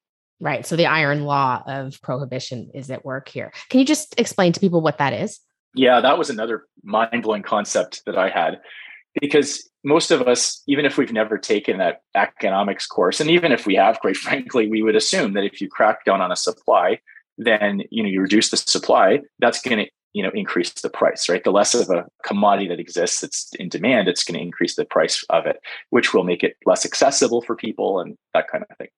Right. 0.44 0.66
So 0.66 0.76
the 0.76 0.88
iron 0.88 1.24
law 1.24 1.64
of 1.68 2.02
prohibition 2.02 2.70
is 2.74 2.92
at 2.92 3.06
work 3.06 3.30
here. 3.30 3.54
Can 3.70 3.80
you 3.80 3.86
just 3.86 4.14
explain 4.20 4.52
to 4.52 4.60
people 4.60 4.82
what 4.82 4.98
that 4.98 5.14
is? 5.14 5.40
Yeah, 5.74 6.02
that 6.02 6.18
was 6.18 6.30
another 6.30 6.66
mind 6.84 7.24
blowing 7.24 7.44
concept 7.44 8.02
that 8.06 8.18
I 8.18 8.28
had 8.28 8.60
because 9.22 9.70
most 9.86 10.12
of 10.12 10.24
us, 10.24 10.62
even 10.68 10.86
if 10.86 10.98
we've 10.98 11.14
never 11.14 11.38
taken 11.38 11.78
that 11.78 12.02
economics 12.14 12.86
course, 12.86 13.22
and 13.22 13.30
even 13.30 13.54
if 13.54 13.66
we 13.66 13.76
have, 13.76 14.02
quite 14.02 14.18
frankly, 14.28 14.68
we 14.68 14.84
would 14.84 14.98
assume 14.98 15.32
that 15.32 15.46
if 15.46 15.62
you 15.62 15.70
crack 15.70 16.04
down 16.04 16.20
on 16.20 16.30
a 16.30 16.36
supply, 16.36 17.00
then 17.38 17.84
you 17.90 18.04
know 18.04 18.10
you 18.10 18.20
reduce 18.20 18.50
the 18.50 18.58
supply, 18.58 19.22
that's 19.40 19.62
going 19.62 19.86
to 19.86 19.92
you 20.12 20.24
know 20.24 20.32
increase 20.36 20.74
the 20.74 20.90
price 20.90 21.28
right 21.28 21.44
the 21.44 21.52
less 21.52 21.74
of 21.74 21.90
a 21.90 22.06
commodity 22.24 22.68
that 22.68 22.80
exists 22.80 23.22
that's 23.22 23.50
in 23.56 23.68
demand 23.68 24.08
it's 24.08 24.24
going 24.24 24.38
to 24.38 24.46
increase 24.46 24.76
the 24.76 24.86
price 24.86 25.26
of 25.32 25.48
it 25.48 25.58
which 25.90 26.14
will 26.14 26.24
make 26.24 26.44
it 26.44 26.56
less 26.68 26.86
accessible 26.86 27.42
for 27.42 27.56
people 27.56 28.00
and 28.00 28.16
that 28.36 28.48
kind 28.48 28.64
of 28.70 28.78
thing 28.78 28.90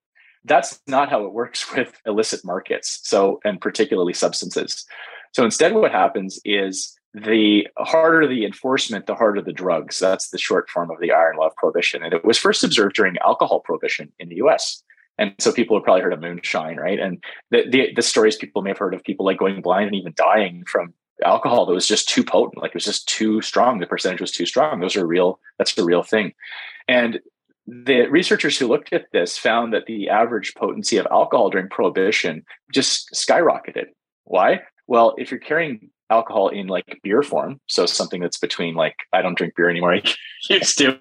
that's 0.46 0.80
not 0.88 1.10
how 1.10 1.26
it 1.26 1.34
works 1.34 1.72
with 1.76 2.00
illicit 2.06 2.44
markets 2.44 3.00
so 3.04 3.40
and 3.44 3.62
particularly 3.62 4.14
substances 4.14 4.86
so 5.34 5.44
instead 5.44 5.74
what 5.74 5.92
happens 5.92 6.40
is 6.46 6.98
the 7.14 7.68
harder 7.78 8.28
the 8.28 8.46
enforcement 8.46 9.06
the 9.06 9.16
harder 9.16 9.42
the 9.42 9.54
drugs 9.54 10.00
that's 10.00 10.30
the 10.30 10.38
short 10.38 10.70
form 10.70 10.92
of 10.92 11.00
the 11.00 11.12
iron 11.12 11.38
law 11.38 11.48
of 11.48 11.56
prohibition 11.56 12.04
and 12.04 12.14
it 12.14 12.26
was 12.26 12.38
first 12.38 12.64
observed 12.64 12.96
during 12.96 13.18
alcohol 13.20 13.60
prohibition 13.60 14.12
in 14.20 14.30
the 14.30 14.36
us 14.36 14.84
and 15.18 15.34
so 15.40 15.52
people 15.52 15.78
have 15.78 15.84
probably 15.84 16.02
heard 16.02 16.14
of 16.14 16.20
moonshine, 16.20 16.78
right? 16.78 17.00
And 17.00 17.24
the, 17.52 17.64
the, 17.70 17.94
the 17.96 18.02
stories 18.02 18.36
people 18.36 18.62
may 18.62 18.72
have 18.72 18.78
heard 18.78 18.94
of 18.94 19.04
people 19.04 19.26
like 19.26 19.38
going 19.38 19.62
blind 19.62 19.88
and 19.88 19.96
even 19.96 20.14
dying 20.16 20.64
from 20.66 20.94
alcohol 21.24 21.66
that 21.66 21.74
was 21.74 21.88
just 21.88 22.10
too 22.10 22.24
potent, 22.24 22.62
like 22.62 22.72
it 22.72 22.76
was 22.76 22.86
just 22.86 23.08
too 23.08 23.42
strong. 23.42 23.80
The 23.80 23.88
percentage 23.88 24.22
was 24.22 24.32
too 24.32 24.46
strong. 24.46 24.80
Those 24.80 24.98
are 24.98 25.08
real. 25.08 25.40
That's 25.58 25.76
the 25.76 25.86
real 25.86 26.04
thing. 26.04 26.34
And 26.88 27.20
the 27.68 28.08
researchers 28.08 28.58
who 28.58 28.68
looked 28.68 28.94
at 28.94 29.08
this 29.12 29.38
found 29.38 29.74
that 29.74 29.86
the 29.86 30.10
average 30.10 30.54
potency 30.56 30.98
of 30.98 31.08
alcohol 31.10 31.50
during 31.50 31.70
prohibition 31.70 32.46
just 32.72 33.10
skyrocketed. 33.14 33.88
Why? 34.26 34.62
Well, 34.88 35.16
if 35.18 35.32
you're 35.32 35.40
carrying 35.40 35.90
alcohol 36.10 36.50
in 36.50 36.68
like 36.68 37.00
beer 37.04 37.24
form. 37.24 37.60
So 37.68 37.86
something 37.86 38.22
that's 38.22 38.38
between 38.38 38.76
like 38.76 38.96
I 39.14 39.22
don't 39.22 39.38
drink 39.38 39.56
beer 39.56 39.70
anymore. 39.70 39.96
I 39.96 40.04
used 40.50 40.78
to, 40.80 41.00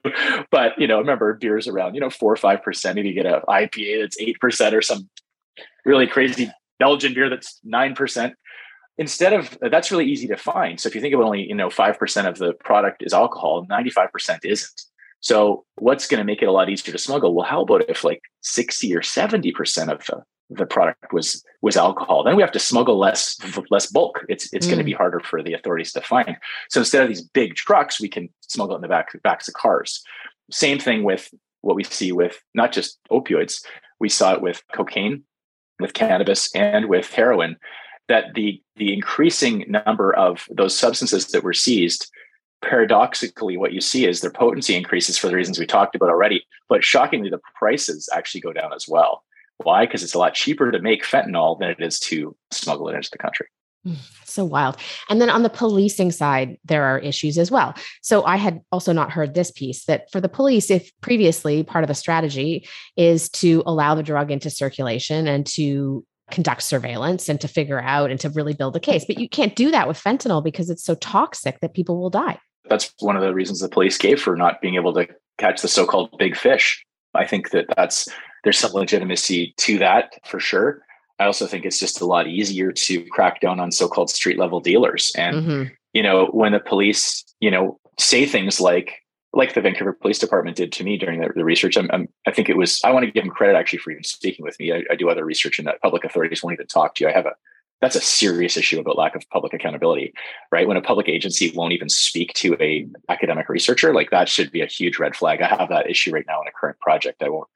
but 0.51 0.79
you 0.79 0.87
know, 0.87 0.99
remember 0.99 1.35
beer's 1.35 1.69
around 1.69 1.95
you 1.95 2.01
know 2.01 2.11
four 2.11 2.33
or 2.33 2.37
five 2.37 2.63
percent. 2.63 2.99
If 2.99 3.05
you 3.05 3.15
get 3.15 3.27
a 3.27 3.43
IPA 3.49 4.03
that's 4.03 4.19
eight 4.21 4.41
percent 4.41 4.75
or 4.75 4.83
some 4.83 5.09
really 5.85 6.07
crazy 6.07 6.51
Belgian 6.79 7.15
beer 7.15 7.29
that's 7.29 7.61
nine 7.65 7.95
percent. 7.95 8.35
Instead 8.97 9.33
of 9.33 9.59
that's 9.61 9.91
really 9.91 10.07
easy 10.07 10.29
to 10.29 10.37
find. 10.37 10.79
So 10.79 10.89
if 10.89 10.95
you 10.95 11.01
think 11.01 11.15
about 11.15 11.25
only 11.25 11.47
you 11.47 11.55
know 11.55 11.71
five 11.71 11.99
percent 11.99 12.27
of 12.27 12.39
the 12.39 12.53
product 12.53 13.03
is 13.03 13.13
alcohol, 13.13 13.67
ninety 13.69 13.91
five 13.91 14.13
percent 14.13 14.45
isn't. 14.45 14.83
So 15.25 15.65
what's 15.77 16.07
going 16.07 16.19
to 16.19 16.25
make 16.25 16.43
it 16.43 16.49
a 16.49 16.53
lot 16.53 16.69
easier 16.69 16.93
to 16.93 16.99
smuggle? 16.99 17.35
Well, 17.35 17.47
how 17.47 17.63
about 17.63 17.89
if 17.89 18.05
like 18.05 18.21
sixty 18.43 18.95
or 18.95 19.01
seventy 19.01 19.53
percent 19.53 19.91
of 19.91 20.05
the 20.05 20.23
the 20.51 20.67
product 20.67 21.15
was 21.15 21.43
was 21.63 21.79
alcohol. 21.79 22.23
Then 22.23 22.37
we 22.37 22.43
have 22.43 22.53
to 22.53 22.59
smuggle 22.59 22.99
less 22.99 23.39
less 23.71 23.87
bulk. 23.87 24.21
It's 24.29 24.53
it's 24.53 24.67
mm. 24.67 24.71
going 24.71 24.79
to 24.79 24.85
be 24.85 24.93
harder 24.93 25.21
for 25.21 25.43
the 25.43 25.55
authorities 25.55 25.93
to 25.93 26.03
find. 26.03 26.37
So 26.69 26.81
instead 26.81 27.03
of 27.03 27.09
these 27.09 27.23
big 27.23 27.55
trucks, 27.55 27.99
we 27.99 28.09
can 28.09 28.29
smuggle 28.41 28.77
it 28.77 28.79
in 28.79 28.83
the 28.83 28.89
back 28.89 29.09
backs 29.23 29.49
of 29.49 29.55
cars. 29.55 30.03
Same 30.51 30.79
thing 30.79 31.05
with 31.05 31.33
what 31.63 31.75
we 31.75 31.85
see 31.85 32.13
with 32.13 32.43
not 32.53 32.71
just 32.71 32.99
opioids. 33.11 33.65
We 34.01 34.11
saw 34.11 34.35
it 34.35 34.43
with 34.43 34.63
cocaine, 34.75 35.25
with 35.81 35.95
cannabis, 35.95 36.55
and 36.55 36.91
with 36.91 37.11
heroin. 37.11 37.57
That 38.09 38.35
the 38.35 38.61
the 38.77 38.93
increasing 38.93 39.65
number 39.69 40.15
of 40.15 40.47
those 40.51 40.79
substances 40.79 41.29
that 41.29 41.43
were 41.43 41.55
seized 41.55 42.11
paradoxically 42.65 43.57
what 43.57 43.73
you 43.73 43.81
see 43.81 44.07
is 44.07 44.21
their 44.21 44.31
potency 44.31 44.75
increases 44.75 45.19
for 45.19 45.29
the 45.29 45.37
reasons 45.37 45.59
we 45.59 45.67
talked 45.67 45.95
about 45.95 46.09
already 46.09 46.45
but 46.69 46.83
shockingly 46.83 47.31
the 47.31 47.41
prices 47.57 48.09
actually 48.13 48.41
go 48.41 48.53
down 48.53 48.73
as 48.73 48.87
well 48.89 49.23
why? 49.59 49.87
Because 49.87 50.03
it's 50.03 50.15
a 50.15 50.19
lot 50.19 50.35
cheaper 50.35 50.71
to 50.71 50.81
make 50.81 51.05
fentanyl 51.05 51.59
than 51.59 51.71
it 51.71 51.81
is 51.81 51.99
to 52.01 52.37
smuggle 52.51 52.89
it 52.89 52.95
into 52.95 53.11
the 53.11 53.19
country. 53.19 53.47
Mm, 53.87 53.97
so 54.25 54.45
wild. 54.45 54.77
And 55.11 55.21
then 55.21 55.31
on 55.31 55.43
the 55.43 55.51
policing 55.51 56.11
side, 56.11 56.57
there 56.65 56.85
are 56.85 56.99
issues 56.99 57.39
as 57.39 57.51
well. 57.51 57.75
So 58.03 58.25
I 58.25 58.37
had 58.37 58.61
also 58.73 58.93
not 58.93 59.13
heard 59.13 59.35
this 59.35 59.51
piece 59.51 59.85
that 59.85 60.11
for 60.11 60.21
the 60.21 60.29
police, 60.29 60.71
if 60.71 60.91
previously 61.01 61.63
part 61.63 61.85
of 61.85 61.89
the 61.89 61.95
strategy 61.95 62.67
is 62.97 63.29
to 63.31 63.63
allow 63.67 63.95
the 63.95 64.03
drug 64.03 64.31
into 64.31 64.51
circulation 64.51 65.29
and 65.29 65.47
to 65.47 66.05
conduct 66.31 66.63
surveillance 66.63 67.29
and 67.29 67.41
to 67.43 67.49
figure 67.49 67.81
out 67.81 68.11
and 68.11 68.19
to 68.21 68.31
really 68.31 68.55
build 68.55 68.75
a 68.75 68.81
case. 68.81 69.05
But 69.05 69.19
you 69.19 69.29
can't 69.29 69.55
do 69.55 69.71
that 69.71 69.87
with 69.87 70.03
fentanyl 70.03 70.43
because 70.43 70.71
it's 70.71 70.83
so 70.83 70.95
toxic 70.95 71.61
that 71.61 71.75
people 71.75 72.01
will 72.01 72.11
die. 72.11 72.39
That's 72.69 72.93
one 73.01 73.17
of 73.17 73.23
the 73.23 73.35
reasons 73.35 73.61
the 73.61 73.69
police 73.69 73.99
gave 73.99 74.21
for 74.21 74.37
not 74.37 74.61
being 74.61 74.77
able 74.77 74.95
to 74.95 75.07
catch 75.39 75.63
the 75.63 75.69
so 75.69 75.87
called 75.87 76.17
big 76.19 76.37
fish. 76.37 76.85
I 77.15 77.27
think 77.27 77.51
that 77.51 77.67
that's 77.77 78.09
there's 78.43 78.59
some 78.59 78.73
legitimacy 78.73 79.55
to 79.59 79.79
that 79.79 80.15
for 80.25 80.41
sure. 80.41 80.83
I 81.19 81.25
also 81.27 81.47
think 81.47 81.65
it's 81.65 81.79
just 81.79 82.01
a 82.01 82.07
lot 82.07 82.27
easier 82.27 82.73
to 82.73 83.05
crack 83.07 83.41
down 83.41 83.61
on 83.61 83.71
so-called 83.71 84.11
street 84.11 84.39
level 84.39 84.61
dealers. 84.61 85.13
And 85.17 85.37
mm-hmm. 85.37 85.73
you 85.93 86.03
know, 86.03 86.27
when 86.27 86.53
the 86.53 86.61
police, 86.61 87.25
you 87.41 87.51
know, 87.51 87.79
say 87.99 88.27
things 88.27 88.61
like 88.61 89.01
like 89.33 89.55
the 89.55 89.61
Vancouver 89.61 89.93
Police 89.93 90.19
Department 90.19 90.57
did 90.57 90.71
to 90.73 90.85
me 90.85 90.97
during 90.97 91.21
the, 91.21 91.29
the 91.35 91.45
research. 91.45 91.77
I'm, 91.77 91.91
I'm, 91.93 92.09
i 92.27 92.31
think 92.31 92.49
it 92.49 92.57
was. 92.57 92.81
I 92.85 92.93
want 92.93 93.05
to 93.05 93.11
give 93.11 93.25
them 93.25 93.33
credit 93.33 93.57
actually 93.57 93.81
for 93.81 93.91
even 93.91 94.05
speaking 94.05 94.45
with 94.45 94.59
me. 94.61 94.73
I, 94.73 94.85
I 94.91 94.95
do 94.95 95.11
other 95.11 95.25
research, 95.25 95.59
and 95.59 95.67
that 95.67 95.83
public 95.83 96.05
authorities 96.05 96.43
won't 96.43 96.55
even 96.55 96.67
talk 96.67 96.95
to 96.97 97.05
you. 97.05 97.11
I 97.11 97.13
have 97.13 97.27
a 97.27 97.35
that's 97.81 97.97
a 97.97 98.01
serious 98.01 98.57
issue 98.57 98.81
about 98.81 98.97
lack 98.97 99.15
of 99.15 99.29
public 99.31 99.53
accountability, 99.53 100.13
right? 100.51 100.67
When 100.67 100.77
a 100.77 100.83
public 100.83 101.09
agency 101.09 101.53
won't 101.55 101.73
even 101.73 101.89
speak 101.89 102.33
to 102.35 102.57
a 102.61 102.87
academic 103.09 103.49
researcher, 103.49 103.93
like 103.93 104.11
that 104.11 104.29
should 104.29 104.51
be 104.51 104.63
a 104.63 104.67
huge 104.67 104.99
red 104.99 105.15
flag. 105.15 105.43
I 105.43 105.49
have 105.49 105.69
that 105.69 105.91
issue 105.91 106.13
right 106.13 106.25
now 106.27 106.41
in 106.41 106.49
a 106.49 106.53
current 106.53 106.79
project. 106.81 107.23
I 107.23 107.29
won't 107.29 107.49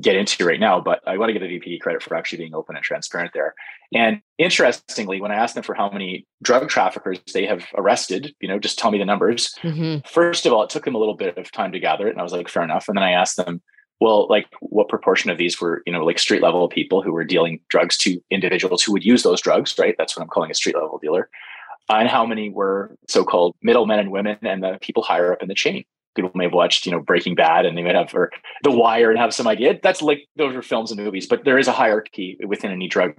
get 0.00 0.16
into 0.16 0.44
right 0.46 0.60
now, 0.60 0.80
but 0.80 1.00
I 1.06 1.18
want 1.18 1.30
to 1.30 1.32
give 1.32 1.42
the 1.42 1.48
VPD 1.48 1.80
credit 1.80 2.02
for 2.02 2.14
actually 2.14 2.38
being 2.38 2.54
open 2.54 2.76
and 2.76 2.84
transparent 2.84 3.32
there. 3.34 3.54
And 3.92 4.22
interestingly, 4.38 5.20
when 5.20 5.32
I 5.32 5.36
asked 5.36 5.54
them 5.54 5.64
for 5.64 5.74
how 5.74 5.90
many 5.90 6.26
drug 6.40 6.68
traffickers 6.68 7.20
they 7.34 7.46
have 7.46 7.66
arrested, 7.76 8.34
you 8.40 8.48
know, 8.48 8.58
just 8.58 8.78
tell 8.78 8.90
me 8.90 8.98
the 8.98 9.04
numbers. 9.04 9.54
Mm-hmm. 9.62 10.06
First 10.08 10.46
of 10.46 10.52
all, 10.52 10.62
it 10.62 10.70
took 10.70 10.84
them 10.84 10.94
a 10.94 10.98
little 10.98 11.16
bit 11.16 11.36
of 11.36 11.50
time 11.50 11.72
to 11.72 11.80
gather 11.80 12.06
it. 12.06 12.12
And 12.12 12.20
I 12.20 12.22
was 12.22 12.32
like, 12.32 12.48
fair 12.48 12.62
enough. 12.62 12.88
And 12.88 12.96
then 12.96 13.04
I 13.04 13.10
asked 13.10 13.36
them, 13.36 13.60
well, 14.02 14.26
like 14.28 14.48
what 14.60 14.88
proportion 14.88 15.30
of 15.30 15.38
these 15.38 15.60
were, 15.60 15.80
you 15.86 15.92
know, 15.92 16.04
like 16.04 16.18
street 16.18 16.42
level 16.42 16.68
people 16.68 17.02
who 17.02 17.12
were 17.12 17.22
dealing 17.22 17.60
drugs 17.68 17.96
to 17.98 18.20
individuals 18.30 18.82
who 18.82 18.90
would 18.92 19.04
use 19.04 19.22
those 19.22 19.40
drugs, 19.40 19.78
right? 19.78 19.94
That's 19.96 20.16
what 20.16 20.24
I'm 20.24 20.28
calling 20.28 20.50
a 20.50 20.54
street 20.54 20.74
level 20.74 20.98
dealer. 21.00 21.28
And 21.88 22.08
how 22.08 22.26
many 22.26 22.50
were 22.50 22.96
so-called 23.08 23.54
middlemen 23.62 24.00
and 24.00 24.10
women 24.10 24.38
and 24.42 24.60
the 24.60 24.78
people 24.80 25.04
higher 25.04 25.32
up 25.32 25.40
in 25.40 25.48
the 25.48 25.54
chain? 25.54 25.84
people 26.14 26.30
may 26.34 26.44
have 26.44 26.52
watched, 26.52 26.84
you 26.84 26.92
know, 26.92 27.00
Breaking 27.00 27.34
Bad 27.34 27.64
and 27.64 27.78
they 27.78 27.82
might 27.82 27.94
have 27.94 28.14
or 28.14 28.30
The 28.64 28.70
Wire 28.70 29.10
and 29.10 29.18
have 29.18 29.32
some 29.32 29.46
idea. 29.46 29.78
That's 29.82 30.02
like 30.02 30.28
those 30.36 30.54
are 30.54 30.60
films 30.60 30.90
and 30.90 31.00
movies, 31.00 31.26
but 31.26 31.44
there 31.44 31.58
is 31.58 31.68
a 31.68 31.72
hierarchy 31.72 32.36
within 32.46 32.70
any 32.70 32.86
drug 32.86 33.14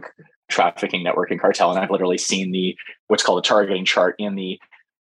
trafficking 0.50 1.02
network 1.04 1.32
and 1.32 1.42
cartel. 1.42 1.72
And 1.72 1.80
I've 1.80 1.90
literally 1.90 2.20
seen 2.20 2.52
the 2.52 2.76
what's 3.08 3.24
called 3.24 3.40
a 3.40 3.48
targeting 3.48 3.86
chart 3.86 4.16
in 4.20 4.36
the 4.36 4.60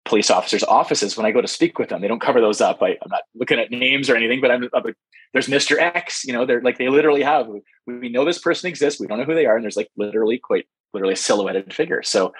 police 0.05 0.29
officers' 0.29 0.63
offices 0.63 1.15
when 1.15 1.25
I 1.25 1.31
go 1.31 1.41
to 1.41 1.47
speak 1.47 1.79
with 1.79 1.89
them. 1.89 2.01
They 2.01 2.07
don't 2.07 2.21
cover 2.21 2.41
those 2.41 2.61
up. 2.61 2.81
I, 2.81 2.89
am 2.89 3.09
not 3.09 3.23
looking 3.35 3.59
at 3.59 3.71
names 3.71 4.09
or 4.09 4.15
anything, 4.15 4.41
but 4.41 4.51
I'm, 4.51 4.69
I'm 4.73 4.95
there's 5.33 5.47
Mr. 5.47 5.77
X. 5.79 6.25
You 6.25 6.33
know, 6.33 6.45
they're 6.45 6.61
like 6.61 6.77
they 6.77 6.89
literally 6.89 7.23
have. 7.23 7.47
We 7.87 8.09
know 8.09 8.25
this 8.25 8.39
person 8.39 8.67
exists. 8.67 8.99
We 8.99 9.07
don't 9.07 9.17
know 9.17 9.25
who 9.25 9.35
they 9.35 9.45
are, 9.45 9.55
and 9.55 9.63
there's 9.63 9.77
like 9.77 9.89
literally 9.97 10.37
quite 10.37 10.67
literally 10.93 11.13
a 11.13 11.17
silhouetted 11.17 11.73
figure. 11.73 12.03
So, 12.03 12.33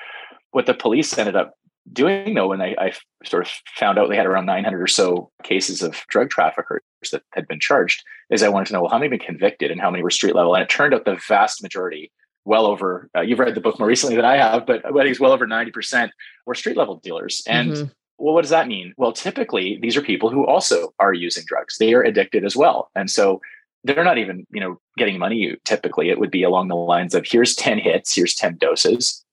what 0.52 0.66
the 0.66 0.74
police 0.74 1.18
ended 1.18 1.36
up 1.36 1.56
doing 1.92 2.34
though 2.34 2.48
when 2.48 2.62
I, 2.62 2.76
I, 2.80 2.94
sort 3.26 3.46
of 3.46 3.52
found 3.76 4.00
out 4.00 4.10
they 4.10 4.16
had 4.16 4.26
around 4.26 4.46
900 4.46 4.82
or 4.82 4.88
so 4.88 5.30
cases 5.44 5.82
of 5.82 6.02
drug 6.08 6.30
traffickers 6.30 6.82
that 7.12 7.24
had 7.32 7.46
been 7.48 7.60
charged 7.60 8.04
is 8.30 8.42
i 8.42 8.48
wanted 8.48 8.68
to 8.68 8.74
know 8.74 8.82
well 8.82 8.90
how 8.90 8.98
many 8.98 9.10
been 9.10 9.20
convicted 9.20 9.70
and 9.70 9.82
how 9.82 9.92
many 9.92 10.02
were 10.02 10.10
street 10.10 10.34
level 10.34 10.56
and 10.56 10.64
it 10.64 10.70
turned 10.70 10.94
out 10.94 11.04
the 11.04 11.20
vast 11.28 11.62
majority 11.62 12.10
well 12.46 12.66
over 12.66 13.10
uh, 13.16 13.22
you've 13.22 13.40
read 13.40 13.56
the 13.56 13.62
book 13.62 13.80
more 13.80 13.88
recently 13.88 14.16
than 14.16 14.26
i 14.26 14.36
have 14.36 14.66
but 14.66 14.86
i 14.86 14.90
think 14.90 15.06
it's 15.06 15.20
well 15.20 15.32
over 15.32 15.48
90% 15.48 16.10
were 16.46 16.56
street 16.56 16.78
level 16.78 16.98
dealers 16.98 17.44
and 17.48 17.72
mm-hmm. 17.72 17.88
well 18.18 18.34
what 18.34 18.42
does 18.42 18.50
that 18.50 18.68
mean 18.68 18.94
well 18.98 19.14
typically 19.14 19.80
these 19.82 19.96
are 19.98 20.02
people 20.02 20.30
who 20.30 20.46
also 20.46 20.94
are 21.00 21.14
using 21.14 21.44
drugs 21.48 21.78
they 21.78 21.94
are 21.94 22.04
addicted 22.04 22.46
as 22.46 22.56
well 22.56 22.90
and 22.96 23.10
so 23.10 23.42
they're 23.84 24.04
not 24.04 24.18
even 24.18 24.46
you 24.52 24.60
know 24.60 24.80
getting 24.98 25.18
money 25.18 25.56
typically 25.66 26.10
it 26.10 26.20
would 26.20 26.32
be 26.32 26.44
along 26.44 26.68
the 26.68 26.76
lines 26.76 27.14
of 27.14 27.26
here's 27.26 27.56
10 27.56 27.80
hits 27.80 28.16
here's 28.16 28.36
10 28.36 28.58
doses 28.58 29.24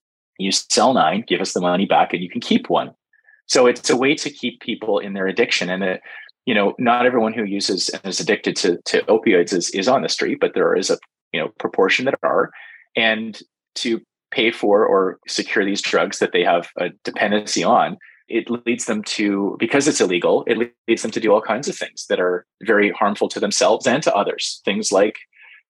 you 0.41 0.53
sell 0.53 0.95
nine, 0.95 1.25
give 1.27 1.41
us 1.41 1.53
the 1.53 1.61
money 1.61 1.87
back, 1.87 2.13
and 2.13 2.23
you 2.23 2.31
can 2.31 2.41
keep 2.41 2.71
one. 2.71 2.93
So 3.47 3.67
it's 3.67 3.91
a 3.91 3.97
way 3.97 4.15
to 4.15 4.31
keep 4.31 4.61
people 4.61 4.99
in 4.99 5.13
their 5.13 5.27
addiction. 5.27 5.69
And 5.71 5.83
it, 5.83 6.03
you 6.47 6.55
know, 6.55 6.75
not 6.79 7.07
everyone 7.07 7.33
who 7.33 7.45
uses 7.45 7.89
and 7.91 8.05
is 8.07 8.21
addicted 8.21 8.57
to, 8.57 8.79
to 8.87 9.03
opioids 9.03 9.53
is, 9.53 9.71
is 9.71 9.89
on 9.89 10.03
the 10.03 10.09
street, 10.09 10.39
but 10.41 10.55
there 10.55 10.75
is 10.75 10.91
a 10.91 10.99
you 11.33 11.41
know 11.41 11.49
proportion 11.59 12.07
that 12.07 12.19
are. 12.23 12.51
And 12.97 13.41
to 13.77 14.01
pay 14.31 14.51
for 14.51 14.85
or 14.85 15.19
secure 15.27 15.65
these 15.65 15.83
drugs 15.83 16.19
that 16.19 16.33
they 16.33 16.45
have 16.45 16.69
a 16.77 16.91
dependency 17.05 17.65
on, 17.65 17.99
it 18.29 18.49
leads 18.65 18.85
them 18.85 19.03
to 19.03 19.57
because 19.59 19.89
it's 19.89 20.01
illegal, 20.01 20.45
it 20.47 20.73
leads 20.87 21.03
them 21.03 21.11
to 21.11 21.21
do 21.21 21.33
all 21.33 21.43
kinds 21.43 21.69
of 21.69 21.77
things 21.77 22.07
that 22.09 22.21
are 22.21 22.47
very 22.63 22.91
harmful 22.93 23.29
to 23.29 23.41
themselves 23.41 23.87
and 23.87 24.03
to 24.05 24.15
others. 24.15 24.61
Things 24.65 24.93
like 24.93 25.17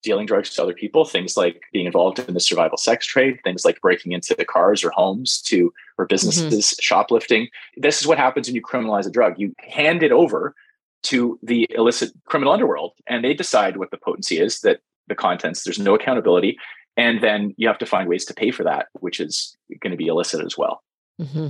dealing 0.06 0.26
drugs 0.26 0.52
to 0.52 0.64
other 0.64 0.74
people, 0.74 1.04
things 1.04 1.36
like 1.36 1.62
being 1.74 1.88
involved 1.88 2.20
in 2.20 2.34
the 2.34 2.40
survival 2.40 2.78
sex 2.78 3.06
trade, 3.06 3.40
things 3.44 3.66
like 3.66 3.82
breaking 3.82 4.14
into 4.14 4.36
cars 4.46 4.84
or 4.84 4.92
homes 4.92 5.42
to 5.42 5.74
or 5.98 6.06
businesses, 6.06 6.66
mm-hmm. 6.68 6.80
shoplifting. 6.80 7.50
This 7.76 8.00
is 8.00 8.08
what 8.08 8.18
happens 8.18 8.48
when 8.48 8.56
you 8.56 8.62
criminalize 8.62 9.08
a 9.08 9.12
drug. 9.12 9.34
You 9.38 9.54
hand 9.60 10.04
it 10.04 10.12
over 10.12 10.56
to 11.04 11.38
the 11.44 11.68
illicit 11.72 12.12
criminal 12.26 12.54
underworld 12.54 12.94
and 13.08 13.24
they 13.24 13.34
decide 13.34 13.78
what 13.78 13.92
the 13.92 13.98
potency 13.98 14.40
is 14.40 14.62
that 14.62 14.80
the 15.08 15.16
contents. 15.16 15.64
There's 15.64 15.80
no 15.80 15.96
accountability. 15.96 16.58
And 16.98 17.22
then 17.22 17.54
you 17.58 17.68
have 17.68 17.78
to 17.80 17.86
find 17.86 18.08
ways 18.08 18.26
to 18.26 18.34
pay 18.34 18.52
for 18.52 18.64
that, 18.64 18.88
which 19.00 19.20
is 19.20 19.58
going 19.82 19.92
to 19.92 19.98
be 19.98 20.08
illicit 20.08 20.46
as 20.46 20.58
well. 20.58 20.82
Mm-hmm. 21.22 21.48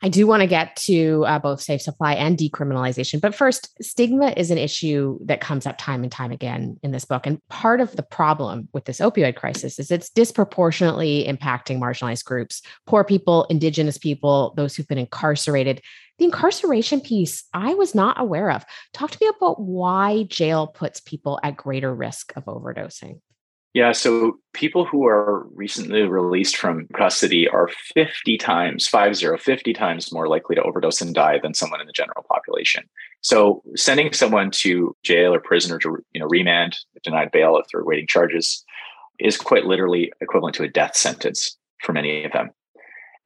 I 0.00 0.08
do 0.08 0.28
want 0.28 0.42
to 0.42 0.46
get 0.46 0.76
to 0.76 1.24
uh, 1.26 1.40
both 1.40 1.60
safe 1.60 1.82
supply 1.82 2.14
and 2.14 2.38
decriminalization. 2.38 3.20
But 3.20 3.34
first, 3.34 3.70
stigma 3.82 4.32
is 4.36 4.52
an 4.52 4.58
issue 4.58 5.18
that 5.24 5.40
comes 5.40 5.66
up 5.66 5.76
time 5.76 6.04
and 6.04 6.12
time 6.12 6.30
again 6.30 6.78
in 6.84 6.92
this 6.92 7.04
book. 7.04 7.26
And 7.26 7.44
part 7.48 7.80
of 7.80 7.96
the 7.96 8.04
problem 8.04 8.68
with 8.72 8.84
this 8.84 9.00
opioid 9.00 9.34
crisis 9.34 9.76
is 9.80 9.90
it's 9.90 10.08
disproportionately 10.08 11.26
impacting 11.28 11.80
marginalized 11.80 12.24
groups, 12.24 12.62
poor 12.86 13.02
people, 13.02 13.44
Indigenous 13.50 13.98
people, 13.98 14.54
those 14.56 14.76
who've 14.76 14.86
been 14.86 14.98
incarcerated. 14.98 15.82
The 16.18 16.26
incarceration 16.26 17.00
piece, 17.00 17.44
I 17.52 17.74
was 17.74 17.92
not 17.92 18.20
aware 18.20 18.52
of. 18.52 18.64
Talk 18.92 19.10
to 19.10 19.18
me 19.20 19.28
about 19.36 19.60
why 19.60 20.24
jail 20.28 20.68
puts 20.68 21.00
people 21.00 21.40
at 21.42 21.56
greater 21.56 21.92
risk 21.92 22.32
of 22.36 22.44
overdosing. 22.44 23.18
Yeah, 23.74 23.92
so 23.92 24.38
people 24.54 24.86
who 24.86 25.06
are 25.06 25.46
recently 25.54 26.02
released 26.02 26.56
from 26.56 26.88
custody 26.96 27.46
are 27.48 27.68
50 27.94 28.38
times, 28.38 28.88
50, 28.88 29.36
50 29.36 29.72
times 29.74 30.12
more 30.12 30.26
likely 30.26 30.56
to 30.56 30.62
overdose 30.62 31.00
and 31.00 31.14
die 31.14 31.38
than 31.38 31.54
someone 31.54 31.80
in 31.80 31.86
the 31.86 31.92
general 31.92 32.24
population. 32.28 32.84
So 33.20 33.62
sending 33.76 34.12
someone 34.12 34.50
to 34.52 34.96
jail 35.02 35.34
or 35.34 35.40
prison 35.40 35.72
or 35.72 35.78
to 35.80 35.98
you 36.12 36.20
know 36.20 36.26
remand, 36.28 36.78
denied 37.02 37.30
bail 37.30 37.56
if 37.58 37.66
they're 37.70 37.82
awaiting 37.82 38.06
charges, 38.06 38.64
is 39.18 39.36
quite 39.36 39.66
literally 39.66 40.12
equivalent 40.20 40.54
to 40.56 40.62
a 40.62 40.68
death 40.68 40.96
sentence 40.96 41.56
for 41.82 41.92
many 41.92 42.24
of 42.24 42.32
them. 42.32 42.50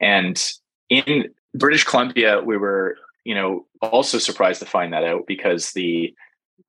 And 0.01 0.41
in 0.89 1.29
British 1.55 1.83
Columbia, 1.83 2.41
we 2.41 2.57
were, 2.57 2.97
you 3.23 3.35
know, 3.35 3.65
also 3.81 4.17
surprised 4.17 4.59
to 4.59 4.65
find 4.65 4.91
that 4.93 5.03
out 5.03 5.25
because 5.27 5.71
the 5.71 6.13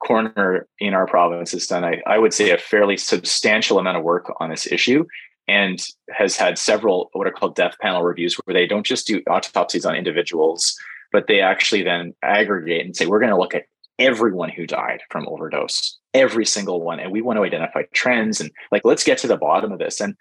coroner 0.04 0.66
in 0.78 0.94
our 0.94 1.06
province 1.06 1.52
has 1.52 1.66
done, 1.66 1.84
I, 1.84 2.02
I, 2.06 2.18
would 2.18 2.34
say, 2.34 2.50
a 2.50 2.58
fairly 2.58 2.96
substantial 2.96 3.78
amount 3.78 3.96
of 3.96 4.04
work 4.04 4.32
on 4.40 4.50
this 4.50 4.70
issue 4.70 5.04
and 5.49 5.84
has 6.11 6.37
had 6.37 6.58
several 6.58 7.11
what 7.12 7.26
are 7.26 7.32
called 7.32 7.56
death 7.56 7.76
panel 7.80 8.02
reviews 8.02 8.34
where 8.34 8.54
they 8.54 8.66
don't 8.66 8.87
just 8.87 9.06
do 9.06 9.23
autopsies 9.28 9.84
on 9.84 9.94
individuals, 9.94 10.76
but 11.12 11.26
they 11.26 11.40
actually 11.40 11.82
then 11.82 12.14
aggregate 12.23 12.84
and 12.84 12.96
say, 12.96 13.06
we're 13.06 13.20
going 13.20 13.30
to 13.30 13.38
look 13.38 13.54
at 13.54 13.64
everyone 13.99 14.49
who 14.49 14.66
died 14.66 15.00
from 15.11 15.26
overdose, 15.28 15.99
every 16.14 16.46
single 16.46 16.80
one. 16.80 16.99
And 16.99 17.12
we 17.12 17.23
want 17.23 17.37
to 17.38 17.44
identify 17.44 17.82
trends 17.92 18.40
and 18.40 18.50
like, 18.73 18.84
let's 18.84 19.04
get 19.04 19.18
to 19.18 19.26
the 19.26 19.37
bottom 19.37 19.73
of 19.73 19.78
this. 19.78 20.00
And 20.00 20.16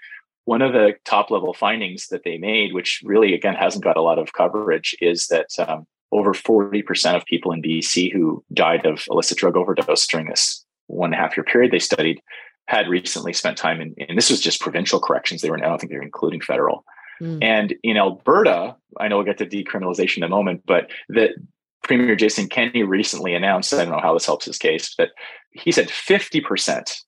one 0.45 0.61
of 0.61 0.73
the 0.73 0.93
top 1.05 1.31
level 1.31 1.53
findings 1.53 2.07
that 2.07 2.23
they 2.23 2.37
made, 2.37 2.73
which 2.73 3.01
really, 3.03 3.33
again, 3.33 3.55
hasn't 3.55 3.83
got 3.83 3.97
a 3.97 4.01
lot 4.01 4.19
of 4.19 4.33
coverage, 4.33 4.95
is 4.99 5.27
that 5.27 5.47
um, 5.57 5.87
over 6.13 6.33
40% 6.33 7.15
of 7.15 7.25
people 7.25 7.51
in 7.51 7.61
BC 7.61 8.11
who 8.11 8.43
died 8.53 8.85
of 8.85 9.03
illicit 9.09 9.37
drug 9.37 9.55
overdose 9.55 10.07
during 10.07 10.27
this 10.27 10.65
one 10.87 11.13
and 11.13 11.19
a 11.19 11.23
half 11.23 11.35
year 11.37 11.43
period 11.43 11.71
they 11.71 11.79
studied 11.79 12.21
had 12.67 12.87
recently 12.87 13.33
spent 13.33 13.57
time 13.57 13.81
in, 13.81 13.93
and 14.07 14.17
this 14.17 14.29
was 14.29 14.39
just 14.39 14.61
provincial 14.61 14.99
corrections. 14.99 15.41
They 15.41 15.49
were, 15.49 15.57
I 15.57 15.67
don't 15.67 15.79
think 15.79 15.91
they 15.91 15.97
were 15.97 16.03
including 16.03 16.41
federal. 16.41 16.85
Mm. 17.21 17.43
And 17.43 17.75
in 17.83 17.97
Alberta, 17.97 18.75
I 18.99 19.07
know 19.07 19.17
we'll 19.17 19.25
get 19.25 19.37
to 19.39 19.45
decriminalization 19.45 20.17
in 20.17 20.23
a 20.23 20.29
moment, 20.29 20.63
but 20.65 20.89
the 21.09 21.29
Premier 21.83 22.15
Jason 22.15 22.47
Kenney 22.47 22.83
recently 22.83 23.35
announced, 23.35 23.73
I 23.73 23.83
don't 23.83 23.89
know 23.89 23.99
how 23.99 24.13
this 24.13 24.25
helps 24.25 24.45
his 24.45 24.57
case, 24.57 24.95
but 24.97 25.09
he 25.51 25.71
said 25.71 25.89
50%, 25.89 27.01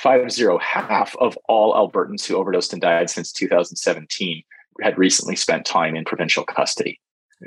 five 0.00 0.30
zero, 0.32 0.58
half 0.58 1.14
of 1.20 1.38
all 1.48 1.74
Albertans 1.74 2.24
who 2.26 2.36
overdosed 2.36 2.72
and 2.72 2.82
died 2.82 3.10
since 3.10 3.30
2017 3.32 4.42
had 4.80 4.98
recently 4.98 5.36
spent 5.36 5.66
time 5.66 5.94
in 5.94 6.04
provincial 6.04 6.44
custody. 6.44 6.98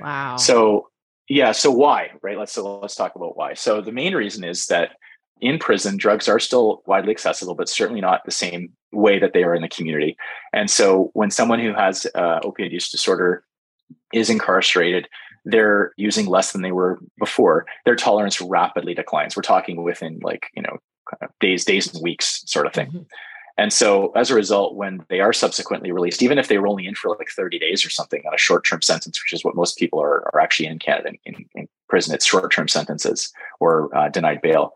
Wow. 0.01 0.37
So 0.37 0.89
yeah, 1.27 1.51
so 1.51 1.71
why, 1.71 2.11
right? 2.21 2.37
Let's 2.37 2.51
so 2.51 2.79
let's 2.79 2.95
talk 2.95 3.15
about 3.15 3.37
why. 3.37 3.53
So 3.53 3.81
the 3.81 3.91
main 3.91 4.13
reason 4.13 4.43
is 4.43 4.67
that 4.67 4.91
in 5.41 5.59
prison, 5.59 5.97
drugs 5.97 6.27
are 6.27 6.39
still 6.39 6.81
widely 6.85 7.11
accessible, 7.11 7.55
but 7.55 7.69
certainly 7.69 8.01
not 8.01 8.23
the 8.25 8.31
same 8.31 8.71
way 8.91 9.19
that 9.19 9.33
they 9.33 9.43
are 9.43 9.53
in 9.53 9.61
the 9.61 9.69
community. 9.69 10.15
And 10.53 10.69
so 10.69 11.09
when 11.13 11.29
someone 11.31 11.59
who 11.59 11.73
has 11.73 12.07
uh, 12.15 12.39
opioid 12.41 12.71
use 12.71 12.89
disorder 12.89 13.43
is 14.13 14.29
incarcerated, 14.29 15.07
they're 15.43 15.93
using 15.97 16.25
less 16.25 16.51
than 16.51 16.61
they 16.61 16.71
were 16.71 16.99
before. 17.19 17.65
Their 17.85 17.95
tolerance 17.95 18.39
rapidly 18.39 18.93
declines. 18.93 19.35
We're 19.35 19.43
talking 19.43 19.83
within 19.83 20.19
like 20.21 20.47
you 20.55 20.61
know 20.61 20.77
days, 21.39 21.65
days 21.65 21.93
and 21.93 22.01
weeks, 22.01 22.43
sort 22.45 22.65
of 22.65 22.73
thing. 22.73 22.87
Mm-hmm. 22.87 23.03
And 23.57 23.71
so 23.71 24.11
as 24.15 24.29
a 24.29 24.35
result, 24.35 24.75
when 24.75 25.05
they 25.09 25.21
are 25.21 25.31
subsequently 25.31 25.91
released, 25.91 26.21
even 26.21 26.37
if 26.37 26.47
they 26.47 26.57
were 26.57 26.67
only 26.67 26.85
in 26.85 26.95
for 26.95 27.15
like 27.17 27.29
30 27.29 27.57
days 27.59 27.85
or 27.85 27.89
something 27.89 28.21
on 28.27 28.33
a 28.33 28.37
short 28.37 28.65
term 28.65 28.81
sentence, 28.81 29.21
which 29.23 29.33
is 29.33 29.45
what 29.45 29.55
most 29.55 29.77
people 29.77 30.01
are, 30.01 30.29
are 30.33 30.41
actually 30.41 30.67
in 30.67 30.79
Canada 30.79 31.11
in, 31.25 31.45
in 31.55 31.67
prison, 31.87 32.13
it's 32.13 32.25
short 32.25 32.51
term 32.51 32.67
sentences 32.67 33.31
or 33.59 33.95
uh, 33.95 34.09
denied 34.09 34.41
bail, 34.41 34.73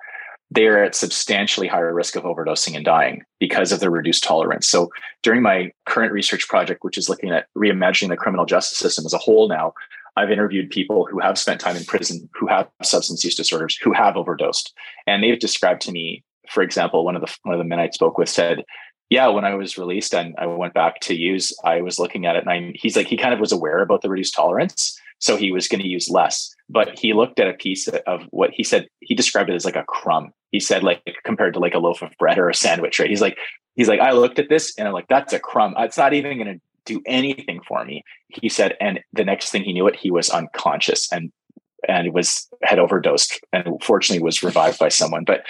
they 0.52 0.68
are 0.68 0.84
at 0.84 0.96
substantially 0.96 1.68
higher 1.68 1.94
risk 1.94 2.16
of 2.16 2.24
overdosing 2.24 2.76
and 2.76 2.86
dying 2.86 3.22
because 3.40 3.72
of 3.72 3.80
their 3.80 3.92
reduced 3.92 4.24
tolerance. 4.24 4.68
So 4.68 4.90
during 5.22 5.42
my 5.42 5.72
current 5.86 6.12
research 6.12 6.48
project, 6.48 6.84
which 6.84 6.98
is 6.98 7.10
looking 7.10 7.32
at 7.32 7.48
reimagining 7.58 8.10
the 8.10 8.18
criminal 8.18 8.46
justice 8.46 8.78
system 8.78 9.06
as 9.06 9.14
a 9.14 9.20
whole 9.20 9.48
now, 9.48 9.74
I've 10.16 10.32
interviewed 10.32 10.70
people 10.70 11.06
who 11.10 11.20
have 11.20 11.38
spent 11.38 11.62
time 11.62 11.76
in 11.76 11.86
prison, 11.86 12.30
who 12.34 12.48
have 12.48 12.68
substance 12.82 13.24
use 13.24 13.36
disorders, 13.36 13.78
who 13.78 13.94
have 13.94 14.18
overdosed. 14.18 14.74
And 15.06 15.24
they've 15.24 15.40
described 15.40 15.82
to 15.84 15.92
me 15.92 16.24
for 16.50 16.64
example, 16.64 17.06
one 17.06 17.16
of 17.16 17.22
the 17.22 17.36
one 17.44 17.54
of 17.54 17.60
the 17.60 17.68
men 17.68 17.80
I 17.80 17.90
spoke 17.90 18.18
with 18.18 18.30
said, 18.30 18.64
"Yeah, 19.10 19.28
when 19.28 19.46
I 19.46 19.56
was 19.56 19.78
released 19.78 20.14
and 20.14 20.36
I 20.38 20.46
went 20.46 20.74
back 20.74 21.00
to 21.02 21.16
use, 21.16 21.54
I 21.64 21.82
was 21.82 22.00
looking 22.00 22.26
at 22.26 22.36
it, 22.36 22.44
and 22.46 22.50
I, 22.50 22.74
he's 22.76 22.96
like 22.96 23.08
he 23.08 23.18
kind 23.18 23.34
of 23.34 23.40
was 23.40 23.52
aware 23.52 23.82
about 23.82 24.02
the 24.02 24.10
reduced 24.10 24.36
tolerance, 24.36 25.00
so 25.20 25.38
he 25.38 25.52
was 25.52 25.68
going 25.68 25.82
to 25.82 25.88
use 25.88 26.10
less. 26.10 26.54
But 26.70 26.98
he 26.98 27.14
looked 27.14 27.40
at 27.40 27.48
a 27.48 27.54
piece 27.54 27.88
of 27.88 28.24
what 28.32 28.52
he 28.52 28.64
said. 28.64 28.88
He 29.02 29.16
described 29.16 29.50
it 29.50 29.56
as 29.56 29.66
like 29.66 29.76
a 29.76 29.84
crumb. 29.84 30.32
He 30.52 30.60
said 30.60 30.84
like 30.84 31.04
compared 31.24 31.54
to 31.54 31.60
like 31.60 31.76
a 31.76 31.80
loaf 31.80 32.02
of 32.02 32.12
bread 32.18 32.40
or 32.40 32.50
a 32.50 32.56
sandwich, 32.56 33.00
right? 33.00 33.10
He's 33.10 33.22
like 33.22 33.38
he's 33.76 33.88
like 33.88 34.00
I 34.00 34.12
looked 34.12 34.40
at 34.40 34.50
this 34.50 34.74
and 34.78 34.88
I'm 34.88 34.94
like 34.94 35.08
that's 35.08 35.34
a 35.34 35.40
crumb. 35.40 35.76
It's 35.78 35.98
not 35.98 36.14
even 36.14 36.38
going 36.38 36.56
to 36.56 36.62
do 36.86 37.02
anything 37.06 37.62
for 37.68 37.86
me. 37.86 38.04
He 38.30 38.50
said, 38.50 38.76
and 38.82 39.00
the 39.14 39.24
next 39.24 39.52
thing 39.52 39.64
he 39.64 39.74
knew 39.74 39.88
it, 39.88 39.96
he 39.96 40.10
was 40.10 40.30
unconscious 40.30 41.12
and 41.12 41.32
and 41.88 42.14
was 42.14 42.48
had 42.64 42.80
overdosed 42.80 43.40
and 43.54 43.82
fortunately 43.82 44.24
was 44.24 44.44
revived 44.44 44.80
by 44.80 44.90
someone. 44.90 45.24
But 45.24 45.44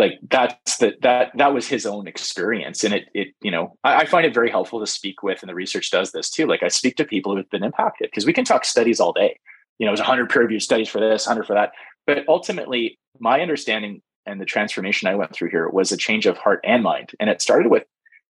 like 0.00 0.18
that's 0.28 0.78
the, 0.78 0.94
that 1.02 1.30
that 1.36 1.54
was 1.54 1.68
his 1.68 1.86
own 1.86 2.08
experience. 2.08 2.82
And 2.82 2.94
it 2.94 3.04
it 3.14 3.28
you 3.42 3.50
know 3.50 3.76
I, 3.84 3.96
I, 3.96 4.04
find 4.06 4.26
it 4.26 4.34
very 4.34 4.50
helpful 4.50 4.80
to 4.80 4.86
speak 4.86 5.22
with 5.22 5.42
and 5.42 5.48
the 5.48 5.54
research 5.54 5.90
does 5.90 6.10
this 6.10 6.30
too. 6.30 6.46
Like 6.46 6.62
i 6.62 6.68
speak 6.68 6.96
to 6.96 7.04
people 7.04 7.36
who've 7.36 7.50
been 7.50 7.62
impacted 7.62 8.10
because 8.10 8.26
we 8.26 8.32
can 8.32 8.44
talk 8.44 8.64
studies 8.64 8.98
all 8.98 9.12
day. 9.12 9.38
You 9.78 9.86
know 9.86 9.90
there's 9.90 10.00
100 10.00 10.30
peer 10.30 10.42
reviewed 10.42 10.62
studies 10.62 10.88
for 10.88 11.00
this 11.00 11.26
100 11.26 11.46
for 11.46 11.54
that. 11.54 11.72
But 12.06 12.24
ultimately 12.26 12.98
my 13.20 13.40
understanding 13.40 14.02
and 14.26 14.40
the 14.40 14.44
transformation 14.46 15.08
i 15.08 15.14
went 15.14 15.32
through 15.32 15.50
here 15.50 15.68
was 15.68 15.92
a 15.92 15.96
change 15.96 16.26
of 16.26 16.38
heart 16.38 16.60
and 16.64 16.82
mind. 16.82 17.12
And 17.20 17.30
it 17.30 17.42
started 17.42 17.70
with 17.70 17.84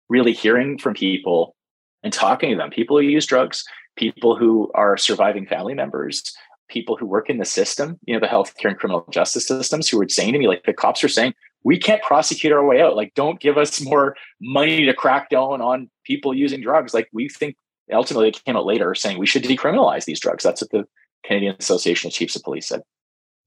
really 0.08 0.34
hearing 0.34 0.78
from 0.78 0.94
people 0.94 1.56
and 2.04 2.14
talking 2.14 2.52
to 2.52 2.56
them. 2.56 2.70
People 2.70 2.98
who 2.98 3.04
use 3.04 3.26
drugs 3.26 3.66
people 3.96 4.36
who 4.36 4.70
are 4.76 4.98
surviving 4.98 5.46
family 5.46 5.74
members 5.74 6.36
people 6.68 6.98
who 6.98 7.06
work 7.06 7.30
in 7.30 7.38
the 7.38 7.46
system, 7.46 8.00
you 8.06 8.14
know, 8.14 8.20
the 8.20 8.28
healthcare 8.28 8.70
and 8.70 8.78
criminal 8.78 9.06
justice 9.12 9.48
systems 9.48 9.90
who 9.90 9.98
were 9.98 10.10
saying 10.10 10.34
to 10.34 10.40
me, 10.40 10.48
like 10.48 10.64
the 10.66 10.74
cops 10.74 11.04
are 11.04 11.10
saying, 11.10 11.34
we 11.64 11.80
can't 11.80 12.02
prosecute 12.04 12.54
our 12.54 12.66
way 12.66 12.82
out. 12.82 12.96
Like, 12.96 13.14
don't 13.16 13.40
give 13.40 13.58
us 13.58 13.82
more 13.82 14.16
money 14.40 14.86
to 14.86 14.94
crack 14.94 15.30
down 15.30 15.62
on 15.62 15.90
people 16.04 16.34
using 16.34 16.62
drugs. 16.62 16.94
Like, 16.94 17.10
we 17.12 17.28
think 17.28 17.56
ultimately 17.92 18.30
it 18.30 18.44
came 18.46 18.56
out 18.56 18.66
later 18.66 18.94
saying 18.96 19.18
we 19.18 19.26
should 19.26 19.44
decriminalize 19.44 20.06
these 20.06 20.20
drugs. 20.20 20.44
That's 20.44 20.62
what 20.62 20.72
the 20.72 20.86
Canadian 21.26 21.56
Association 21.60 22.10
of 22.10 22.14
Chiefs 22.14 22.36
of 22.36 22.44
Police 22.44 22.68
said. 22.68 22.82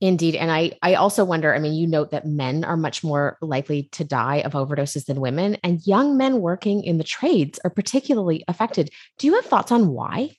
Indeed. 0.00 0.36
And 0.36 0.52
I, 0.52 0.72
I 0.82 0.94
also 0.94 1.24
wonder, 1.24 1.54
I 1.54 1.58
mean, 1.58 1.74
you 1.74 1.86
note 1.86 2.12
that 2.12 2.26
men 2.26 2.62
are 2.62 2.76
much 2.76 3.02
more 3.02 3.36
likely 3.40 3.88
to 3.92 4.04
die 4.04 4.36
of 4.36 4.52
overdoses 4.52 5.06
than 5.06 5.20
women, 5.20 5.56
and 5.64 5.84
young 5.86 6.16
men 6.16 6.40
working 6.40 6.84
in 6.84 6.98
the 6.98 7.04
trades 7.04 7.58
are 7.64 7.70
particularly 7.70 8.44
affected. 8.46 8.90
Do 9.18 9.26
you 9.26 9.34
have 9.34 9.44
thoughts 9.44 9.72
on 9.72 9.88
why? 9.88 10.36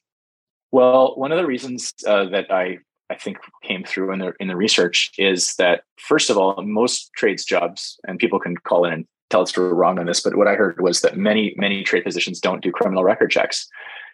Well, 0.71 1.15
one 1.15 1.31
of 1.31 1.37
the 1.37 1.45
reasons 1.45 1.93
uh, 2.05 2.25
that 2.29 2.51
I 2.51 2.79
I 3.09 3.15
think 3.15 3.37
came 3.63 3.83
through 3.83 4.13
in 4.13 4.19
the 4.19 4.33
in 4.39 4.47
the 4.47 4.55
research 4.55 5.11
is 5.17 5.55
that 5.55 5.83
first 5.97 6.29
of 6.29 6.37
all, 6.37 6.61
most 6.61 7.11
trades 7.13 7.43
jobs, 7.43 7.99
and 8.07 8.19
people 8.19 8.39
can 8.39 8.55
call 8.57 8.85
in 8.85 8.93
and 8.93 9.05
tell 9.29 9.41
us 9.41 9.55
we're 9.55 9.73
wrong 9.73 9.99
on 9.99 10.05
this, 10.05 10.21
but 10.21 10.35
what 10.35 10.47
I 10.47 10.55
heard 10.55 10.79
was 10.81 11.01
that 11.01 11.17
many 11.17 11.53
many 11.57 11.83
trade 11.83 12.03
positions 12.03 12.39
don't 12.39 12.61
do 12.61 12.71
criminal 12.71 13.03
record 13.03 13.31
checks. 13.31 13.67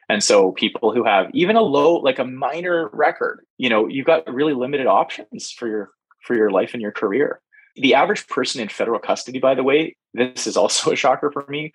And 0.08 0.24
so 0.24 0.52
people 0.52 0.94
who 0.94 1.04
have 1.04 1.30
even 1.34 1.56
a 1.56 1.62
low, 1.62 1.96
like 1.96 2.20
a 2.20 2.26
minor 2.26 2.90
record, 2.94 3.44
you 3.58 3.70
know, 3.70 3.88
you've 3.88 4.06
got 4.06 4.32
really 4.32 4.54
limited 4.54 4.88
options 4.88 5.52
for 5.52 5.68
your 5.68 5.90
for 6.22 6.36
your 6.36 6.52
life 6.52 6.74
and 6.74 6.82
your 6.82 6.92
career. 6.92 7.42
The 7.76 7.96
average 7.96 8.28
person 8.28 8.62
in 8.62 8.70
federal 8.70 9.00
custody, 9.00 9.40
by 9.40 9.56
the 9.56 9.64
way, 9.64 9.98
this 10.14 10.48
is 10.48 10.56
also 10.56 10.92
a 10.92 10.96
shocker 10.96 11.32
for 11.32 11.46
me, 11.50 11.74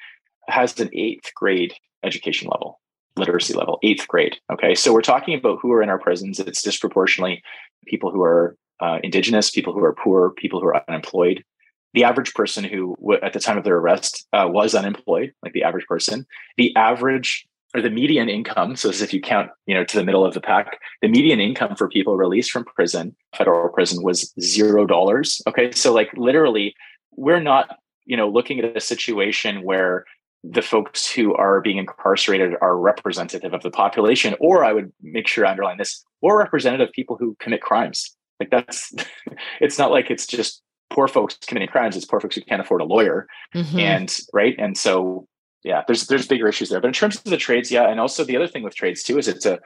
has 0.49 0.79
an 0.81 0.89
eighth 0.95 1.33
grade 1.35 1.75
education 2.03 2.49
level 2.49 2.81
literacy 3.21 3.55
level, 3.55 3.79
eighth 3.83 4.09
grade. 4.09 4.37
Okay. 4.53 4.75
So 4.75 4.93
we're 4.93 5.03
talking 5.03 5.35
about 5.35 5.59
who 5.61 5.73
are 5.73 5.83
in 5.83 5.89
our 5.89 5.99
prisons. 5.99 6.41
It's 6.41 6.63
disproportionately 6.63 7.43
people 7.87 8.11
who 8.11 8.23
are 8.23 8.57
uh, 8.81 8.99
indigenous, 9.03 9.51
people 9.51 9.73
who 9.73 9.85
are 9.85 9.95
poor, 9.95 10.31
people 10.31 10.61
who 10.61 10.67
are 10.67 10.83
unemployed. 10.89 11.45
The 11.93 12.05
average 12.05 12.35
person 12.35 12.65
who, 12.65 12.97
at 13.23 13.33
the 13.33 13.41
time 13.41 13.59
of 13.59 13.65
their 13.65 13.77
arrest, 13.77 14.27
uh, 14.33 14.47
was 14.49 14.75
unemployed, 14.75 15.33
like 15.43 15.53
the 15.53 15.65
average 15.65 15.87
person. 15.87 16.27
The 16.57 16.75
average 16.77 17.47
or 17.75 17.81
the 17.81 17.91
median 17.91 18.29
income, 18.29 18.75
so 18.75 18.89
as 18.89 19.01
if 19.01 19.13
you 19.13 19.21
count, 19.21 19.51
you 19.67 19.75
know, 19.75 19.85
to 19.85 19.97
the 19.97 20.05
middle 20.05 20.25
of 20.25 20.35
the 20.35 20.41
pack, 20.41 20.81
the 21.03 21.09
median 21.09 21.39
income 21.39 21.77
for 21.77 21.89
people 21.89 22.17
released 22.17 22.51
from 22.51 22.65
prison, 22.65 23.15
federal 23.37 23.69
prison, 23.69 24.03
was 24.03 24.33
zero 24.41 24.87
dollars. 24.87 25.41
Okay, 25.47 25.71
so 25.73 25.93
like 25.93 26.11
literally, 26.17 26.75
we're 27.13 27.41
not 27.41 27.77
you 28.07 28.17
know 28.17 28.29
looking 28.29 28.59
at 28.59 28.77
a 28.77 28.81
situation 28.81 29.63
where 29.63 30.05
the 30.43 30.63
folks 30.63 31.11
who 31.11 31.35
are 31.35 31.61
being 31.61 31.79
incarcerated 31.79 32.55
are 32.61 32.79
representative 32.79 33.53
of 33.53 33.63
the 33.63 33.71
population, 33.71 34.35
or 34.41 34.65
I 34.65 34.73
would 34.73 34.93
make 35.03 35.29
sure 35.29 35.45
I 35.45 35.51
underline 35.51 35.79
this, 35.79 36.05
or 36.23 36.39
representative 36.39 36.93
people 36.93 37.17
who 37.17 37.37
commit 37.41 37.61
crimes. 37.61 38.17
Like 38.39 38.51
that's, 38.51 38.93
it's 39.61 39.79
not 39.79 39.91
like 39.91 40.11
it's 40.11 40.27
just 40.27 40.63
poor 40.89 41.09
folks 41.09 41.37
committing 41.47 41.69
crimes; 41.69 41.97
it's 41.97 42.07
poor 42.07 42.21
folks 42.21 42.37
who 42.37 42.43
can't 42.43 42.61
afford 42.61 42.81
a 42.81 42.85
lawyer, 42.87 43.27
mm-hmm. 43.55 43.79
and 43.79 44.19
right. 44.33 44.55
And 44.59 44.79
so, 44.79 45.27
yeah, 45.63 45.83
there's 45.87 46.07
there's 46.07 46.27
bigger 46.27 46.49
issues 46.49 46.71
there. 46.71 46.81
But 46.81 46.89
in 46.89 46.95
terms 46.95 47.17
of 47.17 47.25
the 47.25 47.37
trades, 47.37 47.71
yeah, 47.71 47.91
and 47.91 48.01
also 48.01 48.25
the 48.25 48.37
other 48.37 48.49
thing 48.49 48.63
with 48.63 48.75
trades 48.75 49.03
too 49.03 49.19
is 49.19 49.29
it's 49.29 49.47
a, 49.47 49.59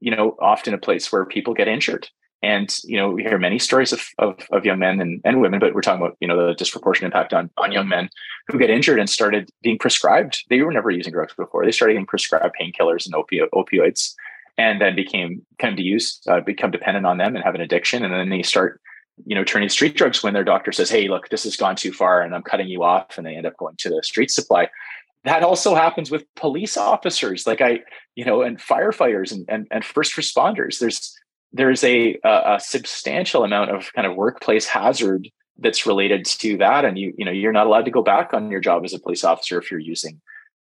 you 0.00 0.14
know, 0.14 0.36
often 0.40 0.74
a 0.74 0.78
place 0.78 1.12
where 1.12 1.24
people 1.26 1.54
get 1.54 1.68
injured. 1.68 2.08
And 2.42 2.74
you 2.84 2.96
know, 2.96 3.10
we 3.10 3.22
hear 3.22 3.38
many 3.38 3.58
stories 3.58 3.92
of, 3.92 4.06
of, 4.18 4.38
of 4.52 4.64
young 4.64 4.78
men 4.78 5.00
and, 5.00 5.20
and 5.24 5.40
women, 5.40 5.58
but 5.58 5.74
we're 5.74 5.82
talking 5.82 6.00
about 6.00 6.16
you 6.20 6.28
know 6.28 6.46
the 6.46 6.54
disproportionate 6.54 7.12
impact 7.12 7.34
on 7.34 7.50
on 7.56 7.72
young 7.72 7.88
men 7.88 8.08
who 8.46 8.58
get 8.58 8.70
injured 8.70 9.00
and 9.00 9.10
started 9.10 9.50
being 9.62 9.78
prescribed. 9.78 10.44
They 10.48 10.60
were 10.62 10.72
never 10.72 10.90
using 10.90 11.12
drugs 11.12 11.34
before. 11.34 11.64
They 11.64 11.72
started 11.72 11.94
getting 11.94 12.06
prescribed 12.06 12.54
painkillers 12.60 13.06
and 13.06 13.14
opio- 13.14 13.48
opioids, 13.52 14.14
and 14.56 14.80
then 14.80 14.94
became 14.94 15.44
of 15.60 15.76
to 15.76 15.82
use 15.82 16.20
uh, 16.28 16.40
become 16.40 16.70
dependent 16.70 17.06
on 17.06 17.18
them 17.18 17.34
and 17.34 17.44
have 17.44 17.56
an 17.56 17.60
addiction. 17.60 18.04
And 18.04 18.14
then 18.14 18.28
they 18.28 18.42
start 18.42 18.80
you 19.26 19.34
know 19.34 19.42
turning 19.42 19.68
street 19.68 19.96
drugs 19.96 20.22
when 20.22 20.34
their 20.34 20.44
doctor 20.44 20.70
says, 20.70 20.90
"Hey, 20.90 21.08
look, 21.08 21.30
this 21.30 21.42
has 21.42 21.56
gone 21.56 21.74
too 21.74 21.92
far, 21.92 22.22
and 22.22 22.36
I'm 22.36 22.42
cutting 22.42 22.68
you 22.68 22.84
off," 22.84 23.18
and 23.18 23.26
they 23.26 23.34
end 23.34 23.46
up 23.46 23.56
going 23.56 23.74
to 23.78 23.88
the 23.88 24.02
street 24.04 24.30
supply 24.30 24.68
that 25.24 25.42
also 25.42 25.74
happens 25.74 26.12
with 26.12 26.24
police 26.36 26.76
officers 26.76 27.44
like 27.44 27.60
i 27.60 27.80
you 28.14 28.24
know 28.24 28.42
and 28.42 28.58
firefighters 28.58 29.32
and, 29.32 29.44
and, 29.48 29.66
and 29.70 29.84
first 29.84 30.14
responders 30.14 30.78
there's 30.78 31.18
there's 31.52 31.82
a, 31.84 32.18
a, 32.24 32.58
substantial 32.60 33.44
amount 33.44 33.70
of 33.70 33.92
kind 33.94 34.06
of 34.06 34.16
workplace 34.16 34.66
hazard 34.66 35.28
that's 35.58 35.86
related 35.86 36.24
to 36.24 36.56
that. 36.58 36.84
And 36.84 36.98
you 36.98 37.14
you 37.16 37.24
know 37.24 37.32
you're 37.32 37.52
not 37.52 37.66
allowed 37.66 37.84
to 37.86 37.90
go 37.90 38.02
back 38.02 38.34
on 38.34 38.50
your 38.50 38.60
job 38.60 38.84
as 38.84 38.92
a 38.92 38.98
police 38.98 39.24
officer 39.24 39.58
if 39.58 39.70
you're 39.70 39.80
using 39.80 40.20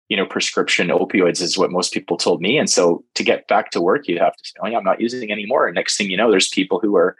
you 0.09 0.15
know 0.15 0.25
prescription 0.25 0.89
opioids 0.89 1.41
is 1.41 1.57
what 1.57 1.71
most 1.71 1.93
people 1.93 2.17
told 2.17 2.41
me. 2.41 2.57
And 2.57 2.69
so 2.69 3.03
to 3.15 3.23
get 3.23 3.47
back 3.47 3.71
to 3.71 3.81
work 3.81 4.07
you 4.07 4.19
have 4.19 4.35
to 4.35 4.43
say 4.43 4.53
oh 4.61 4.67
yeah 4.67 4.77
i'm 4.77 4.83
not 4.83 5.01
using 5.01 5.31
anymore 5.31 5.67
and 5.67 5.75
next 5.75 5.97
thing 5.97 6.09
you 6.09 6.17
know 6.17 6.29
there's 6.29 6.49
people 6.49 6.79
who 6.79 6.95
are 6.95 7.15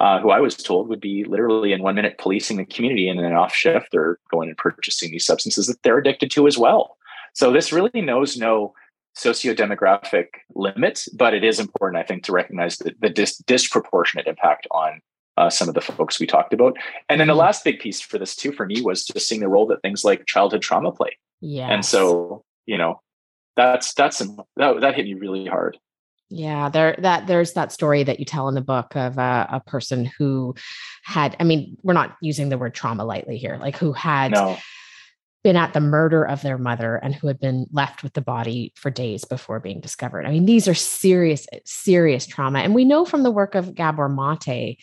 uh, 0.00 0.20
who 0.20 0.30
i 0.30 0.40
was 0.40 0.54
told 0.54 0.88
would 0.88 1.00
be 1.00 1.24
literally 1.24 1.72
in 1.72 1.82
one 1.82 1.94
minute 1.94 2.18
policing 2.18 2.56
the 2.56 2.64
community 2.64 3.08
and 3.08 3.18
then 3.18 3.32
off 3.32 3.54
shift 3.54 3.94
or 3.94 4.18
going 4.30 4.48
and 4.48 4.58
purchasing 4.58 5.10
these 5.10 5.24
substances 5.24 5.66
that 5.66 5.82
they're 5.82 5.98
addicted 5.98 6.30
to 6.30 6.46
as 6.46 6.58
well. 6.58 6.96
So 7.32 7.52
this 7.52 7.72
really 7.72 8.00
knows 8.00 8.36
no 8.36 8.74
socio-demographic 9.18 10.26
limits, 10.54 11.08
but 11.10 11.34
it 11.34 11.44
is 11.44 11.60
important, 11.60 12.00
I 12.00 12.06
think, 12.06 12.24
to 12.24 12.32
recognize 12.32 12.78
the, 12.78 12.94
the 13.00 13.10
dis- 13.10 13.38
disproportionate 13.38 14.26
impact 14.26 14.66
on 14.70 15.00
uh, 15.36 15.50
some 15.50 15.68
of 15.68 15.74
the 15.74 15.80
folks 15.80 16.18
we 16.18 16.26
talked 16.26 16.52
about. 16.52 16.76
And 17.08 17.20
then 17.20 17.28
the 17.28 17.32
mm-hmm. 17.32 17.40
last 17.40 17.64
big 17.64 17.78
piece 17.78 18.00
for 18.00 18.18
this 18.18 18.34
too, 18.34 18.52
for 18.52 18.66
me, 18.66 18.80
was 18.80 19.04
just 19.04 19.28
seeing 19.28 19.40
the 19.40 19.48
role 19.48 19.66
that 19.66 19.82
things 19.82 20.04
like 20.04 20.26
childhood 20.26 20.62
trauma 20.62 20.92
play. 20.92 21.18
Yeah. 21.40 21.68
And 21.68 21.84
so, 21.84 22.44
you 22.66 22.78
know, 22.78 23.00
that's 23.56 23.94
that's 23.94 24.18
that, 24.18 24.80
that 24.80 24.94
hit 24.94 25.04
me 25.04 25.14
really 25.14 25.46
hard. 25.46 25.78
Yeah, 26.30 26.68
there 26.68 26.94
that 26.98 27.26
there's 27.26 27.54
that 27.54 27.72
story 27.72 28.02
that 28.02 28.18
you 28.18 28.24
tell 28.24 28.48
in 28.48 28.54
the 28.54 28.60
book 28.60 28.94
of 28.96 29.18
uh, 29.18 29.46
a 29.50 29.60
person 29.60 30.04
who 30.18 30.54
had. 31.02 31.34
I 31.40 31.44
mean, 31.44 31.76
we're 31.82 31.94
not 31.94 32.16
using 32.20 32.50
the 32.50 32.58
word 32.58 32.74
trauma 32.74 33.04
lightly 33.04 33.38
here, 33.38 33.56
like 33.60 33.76
who 33.76 33.92
had. 33.92 34.32
No 34.32 34.58
been 35.44 35.56
at 35.56 35.72
the 35.72 35.80
murder 35.80 36.24
of 36.24 36.42
their 36.42 36.58
mother 36.58 36.96
and 36.96 37.14
who 37.14 37.26
had 37.26 37.38
been 37.38 37.66
left 37.72 38.02
with 38.02 38.14
the 38.14 38.20
body 38.20 38.72
for 38.76 38.90
days 38.90 39.24
before 39.24 39.60
being 39.60 39.80
discovered. 39.80 40.26
I 40.26 40.30
mean, 40.30 40.46
these 40.46 40.66
are 40.66 40.74
serious, 40.74 41.46
serious 41.64 42.26
trauma. 42.26 42.58
And 42.60 42.74
we 42.74 42.84
know 42.84 43.04
from 43.04 43.22
the 43.22 43.30
work 43.30 43.54
of 43.54 43.74
Gabor 43.74 44.08
Mate 44.08 44.78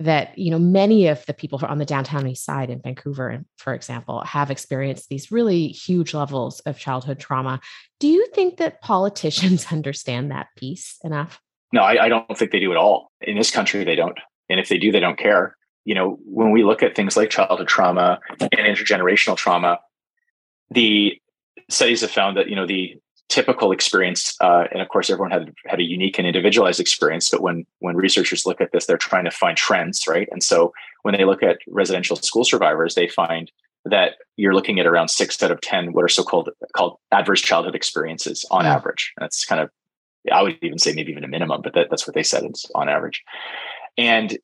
that 0.00 0.36
you 0.38 0.50
know 0.50 0.58
many 0.58 1.08
of 1.08 1.24
the 1.26 1.34
people 1.34 1.60
on 1.62 1.78
the 1.78 1.84
downtown 1.84 2.26
east 2.26 2.44
side 2.44 2.70
in 2.70 2.80
vancouver 2.80 3.44
for 3.56 3.74
example 3.74 4.22
have 4.22 4.50
experienced 4.50 5.08
these 5.08 5.32
really 5.32 5.68
huge 5.68 6.14
levels 6.14 6.60
of 6.60 6.78
childhood 6.78 7.18
trauma. 7.18 7.60
Do 7.98 8.06
you 8.06 8.26
think 8.32 8.58
that 8.58 8.80
politicians 8.80 9.66
understand 9.72 10.30
that 10.30 10.48
piece 10.56 10.98
enough? 11.02 11.40
No 11.72 11.82
I, 11.82 12.04
I, 12.04 12.08
don't 12.08 12.38
think 12.38 12.52
they 12.52 12.60
do 12.60 12.70
at 12.70 12.78
all. 12.78 13.10
In 13.20 13.36
this 13.36 13.50
country 13.50 13.84
they 13.84 13.96
don't. 13.96 14.18
And 14.48 14.60
if 14.60 14.68
they 14.68 14.78
do 14.78 14.92
they 14.92 15.00
don't 15.00 15.18
care. 15.18 15.56
You 15.84 15.94
know 15.94 16.18
when 16.24 16.52
we 16.52 16.62
look 16.62 16.82
at 16.82 16.94
things 16.94 17.16
like 17.16 17.30
childhood 17.30 17.66
trauma 17.66 18.20
and 18.40 18.50
intergenerational 18.52 19.36
trauma 19.36 19.78
the 20.70 21.20
studies 21.68 22.00
have 22.00 22.10
found 22.10 22.36
that 22.36 22.48
you 22.48 22.56
know 22.56 22.66
the 22.66 22.98
typical 23.28 23.72
experience, 23.72 24.34
uh, 24.40 24.64
and 24.72 24.80
of 24.80 24.88
course 24.88 25.10
everyone 25.10 25.30
had 25.30 25.52
had 25.66 25.80
a 25.80 25.84
unique 25.84 26.18
and 26.18 26.26
individualized 26.26 26.80
experience. 26.80 27.28
But 27.28 27.42
when 27.42 27.66
when 27.80 27.96
researchers 27.96 28.46
look 28.46 28.60
at 28.60 28.72
this, 28.72 28.86
they're 28.86 28.96
trying 28.96 29.24
to 29.24 29.30
find 29.30 29.56
trends, 29.56 30.06
right? 30.08 30.28
And 30.30 30.42
so 30.42 30.72
when 31.02 31.14
they 31.14 31.24
look 31.24 31.42
at 31.42 31.58
residential 31.68 32.16
school 32.16 32.44
survivors, 32.44 32.94
they 32.94 33.08
find 33.08 33.50
that 33.84 34.14
you're 34.36 34.54
looking 34.54 34.80
at 34.80 34.86
around 34.86 35.08
six 35.08 35.42
out 35.42 35.50
of 35.50 35.60
ten 35.60 35.92
what 35.92 36.04
are 36.04 36.08
so 36.08 36.22
called 36.22 36.50
called 36.74 36.98
adverse 37.12 37.40
childhood 37.40 37.74
experiences 37.74 38.44
on 38.50 38.64
mm. 38.64 38.68
average. 38.68 39.12
That's 39.18 39.44
kind 39.44 39.60
of 39.60 39.70
I 40.32 40.42
would 40.42 40.58
even 40.62 40.78
say 40.78 40.92
maybe 40.94 41.12
even 41.12 41.24
a 41.24 41.28
minimum, 41.28 41.62
but 41.62 41.74
that, 41.74 41.88
that's 41.90 42.06
what 42.06 42.14
they 42.14 42.22
said 42.22 42.44
it's 42.44 42.66
on 42.74 42.88
average. 42.88 43.22
And 43.96 44.38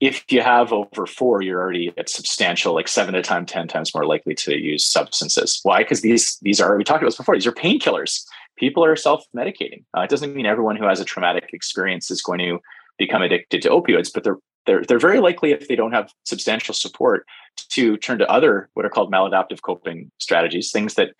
if 0.00 0.24
you 0.30 0.42
have 0.42 0.72
over 0.72 1.06
four, 1.06 1.42
you're 1.42 1.60
already 1.60 1.92
at 1.96 2.08
substantial, 2.08 2.74
like 2.74 2.88
seven 2.88 3.14
to 3.14 3.22
time, 3.22 3.46
10 3.46 3.68
times 3.68 3.94
more 3.94 4.06
likely 4.06 4.34
to 4.34 4.56
use 4.56 4.84
substances. 4.84 5.60
Why? 5.62 5.82
Because 5.82 6.00
these, 6.00 6.38
these 6.42 6.60
are, 6.60 6.76
we 6.76 6.84
talked 6.84 7.02
about 7.02 7.08
this 7.08 7.16
before, 7.16 7.36
these 7.36 7.46
are 7.46 7.52
painkillers. 7.52 8.24
People 8.56 8.84
are 8.84 8.96
self-medicating. 8.96 9.84
Uh, 9.96 10.02
it 10.02 10.10
doesn't 10.10 10.34
mean 10.34 10.46
everyone 10.46 10.76
who 10.76 10.86
has 10.86 11.00
a 11.00 11.04
traumatic 11.04 11.50
experience 11.52 12.10
is 12.10 12.22
going 12.22 12.40
to 12.40 12.58
become 12.98 13.22
addicted 13.22 13.62
to 13.62 13.70
opioids, 13.70 14.10
but 14.12 14.24
they're, 14.24 14.38
they're, 14.66 14.84
they're 14.84 14.98
very 14.98 15.20
likely 15.20 15.52
if 15.52 15.68
they 15.68 15.76
don't 15.76 15.92
have 15.92 16.10
substantial 16.24 16.74
support 16.74 17.26
to 17.70 17.96
turn 17.96 18.18
to 18.18 18.30
other, 18.30 18.68
what 18.74 18.84
are 18.84 18.90
called 18.90 19.12
maladaptive 19.12 19.62
coping 19.62 20.10
strategies, 20.18 20.70
things 20.70 20.94
that 20.94 21.10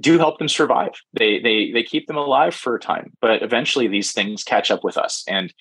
do 0.00 0.18
help 0.18 0.38
them 0.38 0.48
survive. 0.48 0.90
They, 1.14 1.40
they, 1.40 1.70
they 1.72 1.82
keep 1.82 2.06
them 2.06 2.16
alive 2.16 2.54
for 2.54 2.74
a 2.74 2.80
time, 2.80 3.12
but 3.20 3.42
eventually 3.42 3.88
these 3.88 4.12
things 4.12 4.44
catch 4.44 4.70
up 4.70 4.84
with 4.84 4.96
us. 4.96 5.24
And, 5.26 5.52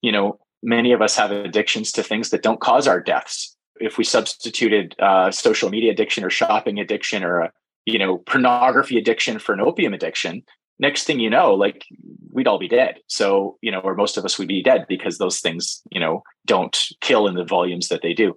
you 0.00 0.12
know, 0.12 0.38
many 0.66 0.92
of 0.92 1.00
us 1.00 1.16
have 1.16 1.30
addictions 1.30 1.92
to 1.92 2.02
things 2.02 2.30
that 2.30 2.42
don't 2.42 2.60
cause 2.60 2.86
our 2.86 3.00
deaths. 3.00 3.56
If 3.76 3.96
we 3.96 4.04
substituted 4.04 4.96
uh, 4.98 5.30
social 5.30 5.70
media 5.70 5.92
addiction 5.92 6.24
or 6.24 6.30
shopping 6.30 6.78
addiction 6.78 7.24
or 7.24 7.40
a 7.40 7.52
you 7.86 7.98
know 7.98 8.18
pornography 8.18 8.98
addiction 8.98 9.38
for 9.38 9.52
an 9.52 9.60
opium 9.60 9.94
addiction, 9.94 10.42
next 10.78 11.04
thing 11.04 11.20
you 11.20 11.30
know, 11.30 11.54
like 11.54 11.84
we'd 12.32 12.48
all 12.48 12.58
be 12.58 12.68
dead. 12.68 12.96
So 13.06 13.58
you 13.62 13.70
know, 13.70 13.80
or 13.80 13.94
most 13.94 14.16
of 14.16 14.24
us 14.24 14.38
would 14.38 14.48
be 14.48 14.62
dead 14.62 14.86
because 14.88 15.18
those 15.18 15.40
things 15.40 15.82
you 15.90 16.00
know 16.00 16.22
don't 16.44 16.76
kill 17.00 17.28
in 17.28 17.34
the 17.34 17.44
volumes 17.44 17.88
that 17.88 18.02
they 18.02 18.12
do. 18.12 18.34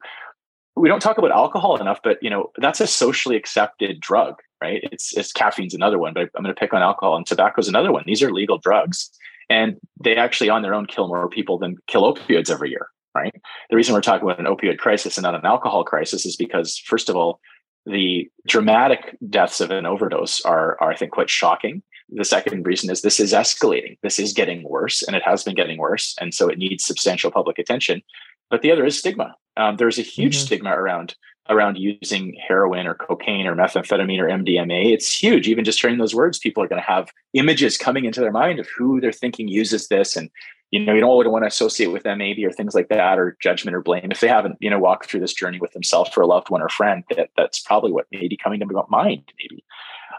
We 0.75 0.87
don't 0.87 1.01
talk 1.01 1.17
about 1.17 1.31
alcohol 1.31 1.81
enough, 1.81 1.99
but 2.03 2.19
you 2.21 2.29
know 2.29 2.51
that's 2.57 2.79
a 2.79 2.87
socially 2.87 3.37
accepted 3.37 3.99
drug, 3.99 4.35
right? 4.61 4.81
It's 4.91 5.17
it's 5.17 5.31
caffeine's 5.31 5.73
another 5.73 5.97
one, 5.97 6.13
but 6.13 6.29
I'm 6.35 6.43
going 6.43 6.53
to 6.53 6.59
pick 6.59 6.73
on 6.73 6.83
alcohol 6.83 7.15
and 7.15 7.25
tobacco 7.25 7.59
is 7.59 7.69
another 7.69 7.91
one. 7.91 8.03
These 8.05 8.21
are 8.21 8.31
legal 8.31 8.59
drugs 8.59 9.09
and 9.49 9.77
they 10.03 10.15
actually 10.15 10.49
on 10.49 10.61
their 10.61 10.73
own 10.73 10.85
kill 10.85 11.07
more 11.07 11.29
people 11.29 11.57
than 11.57 11.77
kill 11.87 12.13
opioids 12.13 12.49
every 12.49 12.69
year 12.69 12.87
right? 13.15 13.33
The 13.69 13.75
reason 13.75 13.93
we're 13.93 14.01
talking 14.01 14.27
about 14.27 14.39
an 14.39 14.45
opioid 14.45 14.77
crisis 14.77 15.17
and 15.17 15.23
not 15.23 15.35
an 15.35 15.45
alcohol 15.45 15.83
crisis 15.83 16.25
is 16.25 16.35
because 16.35 16.77
first 16.77 17.09
of 17.09 17.15
all 17.15 17.39
the 17.85 18.29
dramatic 18.47 19.17
deaths 19.29 19.61
of 19.61 19.71
an 19.71 19.85
overdose 19.85 20.41
are, 20.41 20.77
are 20.81 20.91
i 20.91 20.95
think 20.95 21.11
quite 21.11 21.29
shocking. 21.29 21.81
The 22.09 22.25
second 22.25 22.65
reason 22.65 22.89
is 22.89 23.01
this 23.01 23.19
is 23.19 23.33
escalating. 23.33 23.97
This 24.03 24.19
is 24.19 24.33
getting 24.33 24.67
worse 24.67 25.03
and 25.03 25.15
it 25.15 25.23
has 25.23 25.43
been 25.43 25.55
getting 25.55 25.77
worse 25.77 26.15
and 26.19 26.33
so 26.33 26.49
it 26.49 26.57
needs 26.57 26.85
substantial 26.85 27.31
public 27.31 27.57
attention. 27.59 28.01
But 28.49 28.61
the 28.61 28.71
other 28.71 28.85
is 28.85 28.97
stigma. 28.97 29.35
Um, 29.57 29.77
there's 29.77 29.99
a 29.99 30.03
huge 30.03 30.35
mm-hmm. 30.35 30.45
stigma 30.45 30.71
around 30.71 31.15
around 31.49 31.77
using 31.77 32.35
heroin 32.47 32.85
or 32.85 32.93
cocaine 32.93 33.47
or 33.47 33.55
methamphetamine 33.55 34.19
or 34.19 34.27
MDMA. 34.27 34.93
It's 34.93 35.11
huge. 35.11 35.47
Even 35.47 35.65
just 35.65 35.81
hearing 35.81 35.97
those 35.97 36.13
words, 36.13 36.37
people 36.37 36.63
are 36.63 36.67
going 36.67 36.81
to 36.81 36.87
have 36.87 37.11
images 37.33 37.77
coming 37.77 38.05
into 38.05 38.21
their 38.21 38.31
mind 38.31 38.59
of 38.59 38.67
who 38.77 39.01
they're 39.01 39.11
thinking 39.11 39.47
uses 39.47 39.87
this. 39.87 40.15
And, 40.15 40.29
you 40.69 40.79
know, 40.79 40.93
you 40.93 40.99
don't 40.99 41.09
want 41.09 41.43
to 41.43 41.47
associate 41.47 41.87
with 41.87 42.03
them 42.03 42.19
maybe 42.19 42.45
or 42.45 42.51
things 42.51 42.75
like 42.75 42.89
that 42.89 43.17
or 43.17 43.35
judgment 43.41 43.75
or 43.75 43.81
blame. 43.81 44.11
If 44.11 44.19
they 44.19 44.27
haven't, 44.27 44.57
you 44.59 44.69
know, 44.69 44.77
walked 44.77 45.09
through 45.09 45.21
this 45.21 45.33
journey 45.33 45.59
with 45.59 45.73
themselves 45.73 46.11
for 46.11 46.21
a 46.21 46.27
loved 46.27 46.51
one 46.51 46.61
or 46.61 46.69
friend, 46.69 47.03
that, 47.15 47.31
that's 47.35 47.59
probably 47.59 47.91
what 47.91 48.05
may 48.11 48.27
be 48.27 48.37
coming 48.37 48.59
to 48.59 48.85
mind, 48.89 49.23
maybe. 49.39 49.65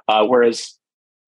Uh, 0.09 0.27
whereas, 0.27 0.75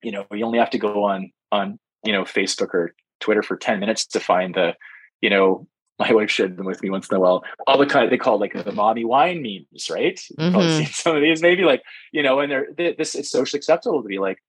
you 0.03 0.11
know, 0.11 0.27
you 0.33 0.45
only 0.45 0.59
have 0.59 0.71
to 0.71 0.79
go 0.79 1.05
on, 1.05 1.31
on, 1.53 1.79
you 2.05 2.13
know, 2.13 2.25
Facebook 2.25 2.75
or 2.75 2.95
Twitter 3.21 3.43
for 3.43 3.57
10 3.57 3.79
minutes 3.79 4.05
to 4.07 4.19
find 4.19 4.57
the, 4.57 4.75
you 5.21 5.31
know, 5.31 5.69
my 6.03 6.13
wife 6.13 6.31
shared 6.31 6.57
them 6.57 6.67
with 6.67 6.83
me 6.83 6.91
once 6.91 7.09
in 7.09 7.17
a 7.17 7.21
while. 7.21 7.45
All 7.67 7.79
the 7.79 7.87
kind 7.87 8.11
they 8.11 8.19
call 8.19 8.39
like 8.39 8.53
the 8.53 8.73
mommy 8.73 9.05
wine 9.05 9.43
memes, 9.43 9.91
right? 9.91 10.21
Mm-hmm. 10.39 10.85
Some 10.93 11.17
of 11.17 11.23
these, 11.23 11.43
maybe 11.43 11.65
like 11.65 11.83
you 12.13 12.23
know, 12.23 12.41
and 12.41 12.51
they're 12.51 12.67
they, 12.77 12.95
this 12.95 13.15
it's 13.15 13.31
socially 13.31 13.59
acceptable 13.59 14.03
to 14.03 14.09
be 14.09 14.19
like, 14.19 14.43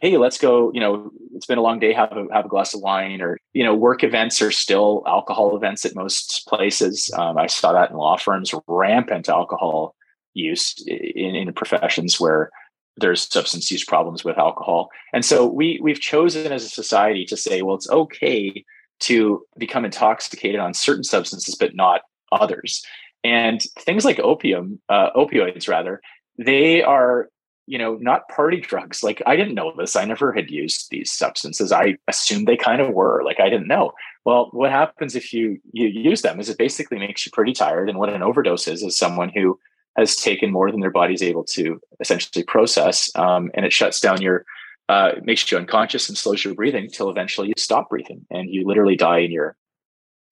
hey, 0.00 0.16
let's 0.16 0.38
go. 0.38 0.72
You 0.72 0.80
know, 0.80 1.10
it's 1.34 1.46
been 1.46 1.58
a 1.58 1.62
long 1.62 1.78
day. 1.78 1.92
Have 1.92 2.12
a 2.12 2.26
have 2.32 2.46
a 2.46 2.48
glass 2.48 2.74
of 2.74 2.80
wine, 2.80 3.20
or 3.20 3.38
you 3.52 3.64
know, 3.64 3.74
work 3.74 4.04
events 4.04 4.42
are 4.42 4.50
still 4.50 5.02
alcohol 5.06 5.56
events 5.56 5.84
at 5.84 5.94
most 5.94 6.46
places. 6.46 7.10
Um, 7.16 7.38
I 7.38 7.46
saw 7.46 7.72
that 7.72 7.90
in 7.90 7.96
law 7.96 8.16
firms, 8.16 8.54
rampant 8.66 9.28
alcohol 9.28 9.94
use 10.34 10.74
in, 10.86 11.34
in 11.34 11.52
professions 11.52 12.20
where 12.20 12.50
there's 12.96 13.32
substance 13.32 13.70
use 13.70 13.84
problems 13.84 14.24
with 14.24 14.38
alcohol. 14.38 14.90
And 15.12 15.24
so 15.24 15.46
we 15.46 15.78
we've 15.82 16.00
chosen 16.00 16.52
as 16.52 16.64
a 16.64 16.68
society 16.68 17.24
to 17.26 17.36
say, 17.36 17.62
well, 17.62 17.76
it's 17.76 17.90
okay 17.90 18.64
to 19.00 19.44
become 19.56 19.84
intoxicated 19.84 20.60
on 20.60 20.74
certain 20.74 21.04
substances, 21.04 21.54
but 21.54 21.74
not 21.74 22.02
others. 22.32 22.84
And 23.24 23.62
things 23.78 24.04
like 24.04 24.18
opium, 24.20 24.80
uh, 24.88 25.10
opioids 25.16 25.68
rather, 25.68 26.00
they 26.38 26.82
are 26.82 27.28
you 27.68 27.76
know 27.76 27.96
not 28.00 28.28
party 28.28 28.60
drugs. 28.60 29.02
Like 29.02 29.22
i 29.26 29.36
didn't 29.36 29.54
know 29.54 29.72
this. 29.76 29.94
I 29.94 30.06
never 30.06 30.32
had 30.32 30.50
used 30.50 30.88
these 30.90 31.12
substances. 31.12 31.70
I 31.70 31.98
assumed 32.08 32.48
they 32.48 32.56
kind 32.56 32.80
of 32.80 32.94
were. 32.94 33.22
Like 33.24 33.40
i 33.40 33.50
didn't 33.50 33.68
know. 33.68 33.92
Well 34.24 34.48
what 34.52 34.70
happens 34.70 35.14
if 35.14 35.32
you 35.32 35.60
you 35.72 35.86
use 35.88 36.22
them 36.22 36.40
is 36.40 36.48
it 36.48 36.58
basically 36.58 36.98
makes 36.98 37.26
you 37.26 37.32
pretty 37.32 37.52
tired. 37.52 37.88
And 37.90 37.98
what 37.98 38.08
an 38.08 38.22
overdose 38.22 38.66
is 38.66 38.82
is 38.82 38.96
someone 38.96 39.30
who 39.34 39.58
has 39.96 40.16
taken 40.16 40.50
more 40.50 40.70
than 40.70 40.80
their 40.80 40.90
body's 40.90 41.22
able 41.22 41.44
to 41.44 41.80
essentially 42.00 42.44
process 42.44 43.10
um, 43.16 43.50
and 43.54 43.66
it 43.66 43.72
shuts 43.72 44.00
down 44.00 44.22
your 44.22 44.44
uh, 44.88 45.12
makes 45.22 45.50
you 45.50 45.58
unconscious 45.58 46.08
and 46.08 46.16
slows 46.16 46.44
your 46.44 46.54
breathing 46.54 46.84
until 46.84 47.10
eventually 47.10 47.48
you 47.48 47.54
stop 47.56 47.88
breathing 47.90 48.24
and 48.30 48.48
you 48.48 48.66
literally 48.66 48.96
die 48.96 49.18
in 49.18 49.30
your 49.30 49.56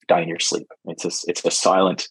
die 0.09 0.21
in 0.21 0.29
your 0.29 0.39
sleep 0.39 0.69
it's 0.87 1.05
a 1.05 1.11
it's 1.29 1.45
a 1.45 1.51
silent 1.51 2.09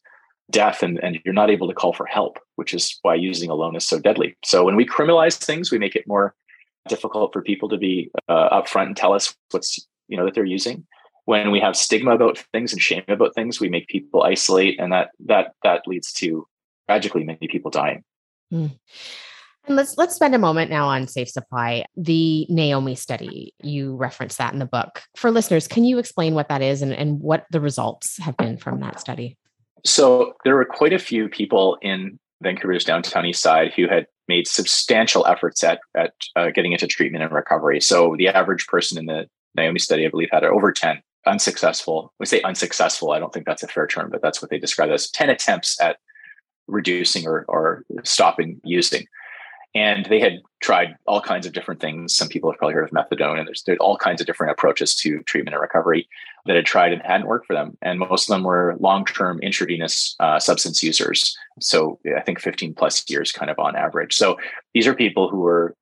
death 0.51 0.83
and, 0.83 0.99
and 1.03 1.19
you're 1.25 1.33
not 1.33 1.49
able 1.49 1.67
to 1.67 1.73
call 1.73 1.93
for 1.93 2.05
help, 2.05 2.37
which 2.55 2.73
is 2.73 2.99
why 3.01 3.15
using 3.15 3.49
alone 3.49 3.75
is 3.75 3.87
so 3.87 3.99
deadly. 3.99 4.37
So 4.43 4.63
when 4.63 4.75
we 4.75 4.85
criminalize 4.85 5.37
things, 5.37 5.71
we 5.71 5.79
make 5.79 5.95
it 5.95 6.07
more 6.07 6.35
difficult 6.87 7.33
for 7.33 7.41
people 7.41 7.67
to 7.69 7.77
be 7.77 8.11
uh, 8.29 8.49
upfront 8.61 8.87
and 8.87 8.97
tell 8.97 9.13
us 9.13 9.35
what's 9.51 9.79
you 10.07 10.17
know 10.17 10.25
that 10.25 10.35
they're 10.35 10.45
using. 10.45 10.85
When 11.25 11.49
we 11.49 11.59
have 11.59 11.75
stigma 11.75 12.11
about 12.11 12.37
things 12.53 12.71
and 12.71 12.81
shame 12.81 13.03
about 13.07 13.33
things, 13.33 13.59
we 13.59 13.69
make 13.69 13.87
people 13.87 14.21
isolate, 14.21 14.79
and 14.79 14.91
that 14.91 15.09
that 15.25 15.53
that 15.63 15.87
leads 15.87 16.13
to 16.13 16.47
tragically 16.87 17.23
many 17.23 17.47
people 17.49 17.71
dying. 17.71 18.03
Mm. 18.53 18.77
And 19.67 19.75
let's 19.75 19.97
let's 19.97 20.15
spend 20.15 20.35
a 20.35 20.39
moment 20.39 20.69
now 20.69 20.87
on 20.87 21.07
safe 21.07 21.29
supply. 21.29 21.85
The 21.97 22.45
Naomi 22.49 22.95
study, 22.95 23.53
you 23.63 23.95
referenced 23.95 24.37
that 24.37 24.53
in 24.53 24.59
the 24.59 24.65
book. 24.65 25.03
For 25.15 25.31
listeners, 25.31 25.67
can 25.67 25.83
you 25.83 25.97
explain 25.97 26.35
what 26.35 26.49
that 26.49 26.61
is 26.61 26.81
and, 26.81 26.93
and 26.93 27.19
what 27.19 27.45
the 27.51 27.59
results 27.59 28.17
have 28.19 28.37
been 28.37 28.57
from 28.57 28.79
that 28.81 28.99
study? 28.99 29.37
So 29.83 30.33
there 30.43 30.55
were 30.55 30.65
quite 30.65 30.93
a 30.93 30.99
few 30.99 31.29
people 31.29 31.77
in 31.81 32.19
Vancouver's 32.41 32.83
downtown 32.83 33.25
east 33.25 33.41
side 33.41 33.73
who 33.75 33.87
had 33.87 34.07
made 34.27 34.47
substantial 34.47 35.25
efforts 35.25 35.63
at 35.63 35.79
at 35.95 36.13
uh, 36.35 36.49
getting 36.51 36.71
into 36.71 36.87
treatment 36.87 37.23
and 37.23 37.33
recovery. 37.33 37.81
So 37.81 38.15
the 38.17 38.27
average 38.27 38.67
person 38.67 38.97
in 38.97 39.05
the 39.05 39.27
Naomi 39.55 39.79
study, 39.79 40.05
I 40.05 40.09
believe, 40.09 40.29
had 40.31 40.43
over 40.43 40.71
ten 40.71 41.01
unsuccessful. 41.25 42.13
We 42.19 42.27
say 42.27 42.41
unsuccessful. 42.41 43.11
I 43.11 43.19
don't 43.19 43.33
think 43.33 43.47
that's 43.47 43.63
a 43.63 43.67
fair 43.67 43.87
term, 43.87 44.11
but 44.11 44.21
that's 44.21 44.41
what 44.41 44.51
they 44.51 44.59
describe 44.59 44.91
as 44.91 45.09
ten 45.09 45.29
attempts 45.29 45.79
at 45.81 45.97
reducing 46.67 47.27
or 47.27 47.45
or 47.47 47.83
stopping 48.03 48.61
using 48.63 49.05
and 49.75 50.05
they 50.05 50.21
had 50.21 50.41
tried 50.61 50.95
all 51.05 51.19
kinds 51.19 51.45
of 51.45 51.51
different 51.51 51.81
things. 51.81 52.15
Some 52.15 52.29
people 52.29 52.49
have 52.49 52.57
probably 52.57 52.75
heard 52.75 52.85
of 52.85 52.91
methadone, 52.91 53.37
and 53.37 53.45
there's, 53.45 53.61
there's 53.63 53.77
all 53.81 53.97
kinds 53.97 54.21
of 54.21 54.25
different 54.25 54.51
approaches 54.51 54.95
to 54.95 55.21
treatment 55.23 55.53
and 55.53 55.61
recovery 55.61 56.07
that 56.45 56.55
had 56.55 56.65
tried 56.65 56.93
and 56.93 57.01
hadn't 57.01 57.27
worked 57.27 57.45
for 57.45 57.53
them. 57.53 57.77
And 57.81 57.99
most 57.99 58.29
of 58.29 58.33
them 58.33 58.43
were 58.43 58.77
long-term 58.79 59.41
intravenous 59.41 60.15
uh, 60.21 60.39
substance 60.39 60.81
users. 60.81 61.37
So 61.59 61.99
I 62.17 62.21
think 62.21 62.39
15 62.39 62.73
plus 62.73 63.07
years, 63.09 63.33
kind 63.33 63.51
of 63.51 63.59
on 63.59 63.75
average. 63.75 64.15
So 64.15 64.37
these 64.73 64.87
are 64.87 64.95
people 64.95 65.29
who 65.29 65.41
were 65.41 65.75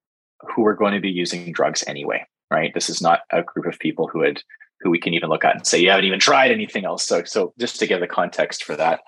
who 0.56 0.64
were 0.64 0.76
going 0.76 0.94
to 0.94 1.00
be 1.00 1.10
using 1.10 1.54
drugs 1.54 1.86
anyway, 1.88 2.26
right? 2.52 2.74
This 2.74 2.90
is 2.90 3.02
not 3.02 3.22
a 3.32 3.44
group 3.44 3.66
of 3.66 3.80
people 3.80 4.08
who 4.08 4.24
had 4.24 4.42
who 4.82 4.90
we 4.90 5.00
can 5.00 5.14
even 5.14 5.30
look 5.30 5.46
at 5.46 5.56
and 5.56 5.66
say 5.66 5.80
you 5.80 5.90
haven't 5.90 6.06
even 6.06 6.20
tried 6.20 6.52
anything 6.52 6.84
else. 6.84 7.06
So 7.06 7.24
so 7.24 7.54
just 7.60 7.80
to 7.80 7.88
give 7.88 8.00
the 8.00 8.08
context 8.08 8.64
for 8.64 8.76
that. 8.76 9.02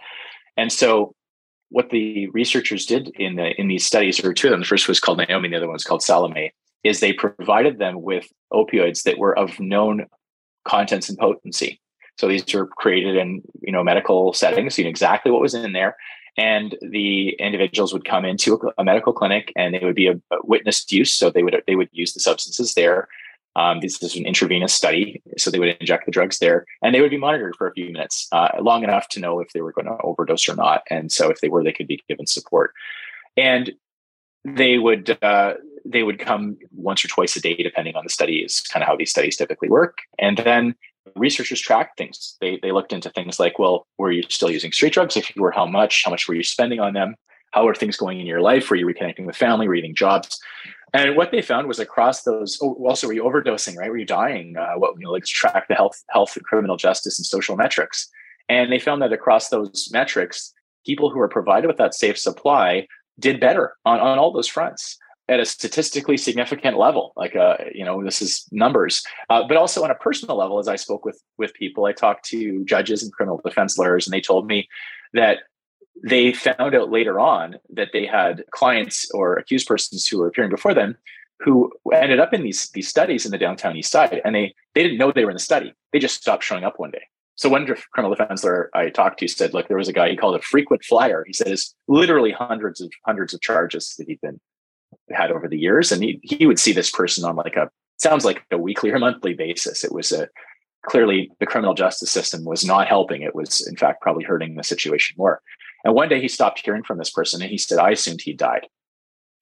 And 0.55 0.71
so 0.71 1.15
what 1.69 1.89
the 1.89 2.27
researchers 2.29 2.85
did 2.85 3.09
in 3.15 3.35
the 3.35 3.59
in 3.59 3.67
these 3.67 3.85
studies, 3.85 4.23
or 4.23 4.33
two 4.33 4.47
of 4.47 4.51
them, 4.51 4.61
the 4.61 4.65
first 4.65 4.87
was 4.87 4.99
called 4.99 5.17
Naomi, 5.17 5.49
the 5.49 5.57
other 5.57 5.67
one 5.67 5.73
was 5.73 5.83
called 5.83 6.03
Salome, 6.03 6.53
is 6.83 6.99
they 6.99 7.13
provided 7.13 7.79
them 7.79 8.01
with 8.01 8.27
opioids 8.53 9.03
that 9.03 9.17
were 9.17 9.37
of 9.37 9.59
known 9.59 10.05
contents 10.65 11.09
and 11.09 11.17
potency. 11.17 11.79
So 12.17 12.27
these 12.27 12.45
were 12.53 12.67
created 12.67 13.17
in 13.17 13.41
you 13.61 13.71
know 13.71 13.83
medical 13.83 14.33
settings, 14.33 14.77
you 14.77 14.83
know 14.83 14.89
exactly 14.89 15.31
what 15.31 15.41
was 15.41 15.53
in 15.53 15.73
there, 15.73 15.97
and 16.37 16.77
the 16.81 17.29
individuals 17.39 17.93
would 17.93 18.05
come 18.05 18.25
into 18.25 18.55
a, 18.55 18.81
a 18.81 18.83
medical 18.83 19.13
clinic 19.13 19.51
and 19.55 19.73
they 19.73 19.79
would 19.83 19.95
be 19.95 20.07
a, 20.07 20.13
a 20.31 20.37
witnessed 20.43 20.91
use. 20.91 21.11
So 21.11 21.29
they 21.29 21.43
would 21.43 21.61
they 21.67 21.75
would 21.75 21.89
use 21.91 22.13
the 22.13 22.19
substances 22.19 22.73
there. 22.73 23.07
Um, 23.55 23.79
this 23.79 24.01
is 24.03 24.15
an 24.15 24.25
intravenous 24.25 24.73
study, 24.73 25.21
so 25.37 25.49
they 25.49 25.59
would 25.59 25.77
inject 25.79 26.05
the 26.05 26.11
drugs 26.11 26.39
there, 26.39 26.65
and 26.81 26.93
they 26.93 27.01
would 27.01 27.11
be 27.11 27.17
monitored 27.17 27.55
for 27.55 27.67
a 27.67 27.73
few 27.73 27.85
minutes, 27.85 28.27
uh, 28.31 28.49
long 28.59 28.83
enough 28.83 29.07
to 29.09 29.19
know 29.19 29.39
if 29.39 29.53
they 29.53 29.61
were 29.61 29.71
going 29.71 29.85
to 29.85 29.97
overdose 30.03 30.49
or 30.49 30.55
not. 30.55 30.83
And 30.89 31.11
so, 31.11 31.29
if 31.29 31.41
they 31.41 31.49
were, 31.49 31.63
they 31.63 31.71
could 31.71 31.87
be 31.87 32.03
given 32.09 32.27
support. 32.27 32.73
And 33.37 33.71
they 34.43 34.77
would 34.77 35.17
uh, 35.21 35.55
they 35.85 36.03
would 36.03 36.19
come 36.19 36.57
once 36.71 37.03
or 37.03 37.07
twice 37.07 37.35
a 37.35 37.41
day, 37.41 37.55
depending 37.55 37.95
on 37.95 38.03
the 38.03 38.09
study. 38.09 38.39
Is 38.39 38.61
kind 38.61 38.83
of 38.83 38.87
how 38.87 38.95
these 38.95 39.11
studies 39.11 39.37
typically 39.37 39.69
work. 39.69 39.99
And 40.19 40.37
then 40.37 40.75
researchers 41.15 41.61
tracked 41.61 41.97
things. 41.97 42.37
They 42.41 42.59
they 42.61 42.71
looked 42.71 42.93
into 42.93 43.09
things 43.09 43.39
like, 43.39 43.59
well, 43.59 43.87
were 43.97 44.11
you 44.11 44.23
still 44.29 44.51
using 44.51 44.71
street 44.71 44.93
drugs? 44.93 45.17
If 45.17 45.35
you 45.35 45.41
were, 45.41 45.51
how 45.51 45.65
much? 45.65 46.03
How 46.03 46.11
much 46.11 46.27
were 46.27 46.35
you 46.35 46.43
spending 46.43 46.79
on 46.79 46.93
them? 46.93 47.15
How 47.51 47.67
are 47.67 47.75
things 47.75 47.97
going 47.97 48.19
in 48.19 48.25
your 48.25 48.41
life? 48.41 48.69
Were 48.69 48.75
you 48.75 48.85
reconnecting 48.85 49.25
with 49.25 49.35
family? 49.35 49.67
Were 49.67 49.75
you 49.75 49.81
getting 49.81 49.95
jobs? 49.95 50.39
And 50.95 51.17
what 51.17 51.31
they 51.31 51.41
found 51.41 51.67
was 51.67 51.77
across 51.77 52.23
those, 52.23 52.57
oh, 52.61 52.73
also 52.87 53.07
were 53.07 53.13
you 53.13 53.23
overdosing, 53.23 53.75
right? 53.75 53.89
Were 53.89 53.97
you 53.97 54.05
dying? 54.05 54.55
Uh, 54.57 54.75
what, 54.77 54.93
you 54.97 55.03
know, 55.03 55.11
let's 55.11 55.29
track 55.29 55.67
the 55.67 55.75
health, 55.75 56.01
health, 56.07 56.37
and 56.37 56.45
criminal 56.45 56.77
justice, 56.77 57.19
and 57.19 57.25
social 57.25 57.57
metrics. 57.57 58.09
And 58.47 58.71
they 58.71 58.79
found 58.79 59.01
that 59.01 59.11
across 59.11 59.49
those 59.49 59.89
metrics, 59.91 60.53
people 60.85 61.09
who 61.09 61.19
were 61.19 61.27
provided 61.27 61.67
with 61.67 61.75
that 61.77 61.95
safe 61.95 62.17
supply 62.17 62.87
did 63.19 63.41
better 63.41 63.73
on, 63.83 63.99
on 63.99 64.17
all 64.17 64.31
those 64.31 64.47
fronts 64.47 64.97
at 65.27 65.41
a 65.41 65.45
statistically 65.45 66.15
significant 66.15 66.77
level. 66.77 67.11
Like, 67.17 67.35
uh, 67.35 67.57
you 67.73 67.83
know, 67.83 68.01
this 68.01 68.21
is 68.21 68.47
numbers, 68.53 69.03
uh, 69.29 69.43
but 69.45 69.57
also 69.57 69.83
on 69.83 69.91
a 69.91 69.95
personal 69.95 70.37
level. 70.37 70.59
As 70.59 70.69
I 70.69 70.77
spoke 70.77 71.03
with 71.03 71.21
with 71.37 71.53
people, 71.55 71.83
I 71.85 71.91
talked 71.91 72.23
to 72.29 72.63
judges 72.63 73.03
and 73.03 73.11
criminal 73.11 73.41
defense 73.43 73.77
lawyers, 73.77 74.07
and 74.07 74.13
they 74.13 74.21
told 74.21 74.47
me 74.47 74.69
that 75.13 75.39
they 76.03 76.33
found 76.33 76.75
out 76.75 76.91
later 76.91 77.19
on 77.19 77.55
that 77.69 77.89
they 77.93 78.05
had 78.05 78.43
clients 78.51 79.09
or 79.11 79.37
accused 79.37 79.67
persons 79.67 80.07
who 80.07 80.19
were 80.19 80.27
appearing 80.27 80.51
before 80.51 80.73
them 80.73 80.97
who 81.39 81.71
ended 81.93 82.19
up 82.19 82.33
in 82.33 82.43
these 82.43 82.69
these 82.69 82.87
studies 82.87 83.25
in 83.25 83.31
the 83.31 83.37
downtown 83.37 83.75
east 83.75 83.91
side 83.91 84.21
and 84.23 84.35
they 84.35 84.53
they 84.73 84.83
didn't 84.83 84.97
know 84.97 85.11
they 85.11 85.25
were 85.25 85.31
in 85.31 85.35
the 85.35 85.39
study. 85.39 85.73
They 85.91 85.99
just 85.99 86.21
stopped 86.21 86.43
showing 86.43 86.63
up 86.63 86.79
one 86.79 86.91
day. 86.91 87.03
So 87.35 87.49
one 87.49 87.67
criminal 87.93 88.15
defense 88.15 88.43
lawyer 88.43 88.69
i 88.73 88.89
talked 88.89 89.19
to 89.19 89.27
said 89.27 89.53
look 89.53 89.67
there 89.67 89.77
was 89.77 89.89
a 89.89 89.93
guy 89.93 90.09
he 90.09 90.15
called 90.15 90.35
a 90.35 90.41
frequent 90.41 90.83
flyer. 90.83 91.23
He 91.27 91.33
said 91.33 91.53
literally 91.87 92.31
hundreds 92.31 92.79
of 92.81 92.91
hundreds 93.05 93.33
of 93.33 93.41
charges 93.41 93.95
that 93.97 94.07
he'd 94.07 94.21
been 94.21 94.39
had 95.11 95.31
over 95.31 95.47
the 95.47 95.59
years. 95.59 95.91
And 95.91 96.03
he, 96.03 96.19
he 96.23 96.45
would 96.45 96.59
see 96.59 96.71
this 96.71 96.91
person 96.91 97.25
on 97.25 97.35
like 97.35 97.55
a 97.55 97.69
sounds 97.97 98.25
like 98.25 98.43
a 98.51 98.57
weekly 98.57 98.91
or 98.91 98.99
monthly 98.99 99.33
basis. 99.33 99.83
It 99.83 99.91
was 99.91 100.11
a 100.11 100.29
clearly 100.85 101.31
the 101.39 101.45
criminal 101.45 101.73
justice 101.73 102.11
system 102.11 102.45
was 102.45 102.63
not 102.63 102.87
helping. 102.87 103.21
It 103.21 103.35
was 103.35 103.67
in 103.67 103.75
fact 103.75 104.01
probably 104.01 104.23
hurting 104.23 104.55
the 104.55 104.63
situation 104.63 105.15
more 105.17 105.41
and 105.85 105.93
one 105.93 106.09
day 106.09 106.19
he 106.19 106.27
stopped 106.27 106.61
hearing 106.65 106.83
from 106.83 106.97
this 106.97 107.11
person 107.11 107.41
and 107.41 107.51
he 107.51 107.59
said, 107.59 107.77
I 107.77 107.91
assumed 107.91 108.21
he 108.21 108.33
died. 108.33 108.67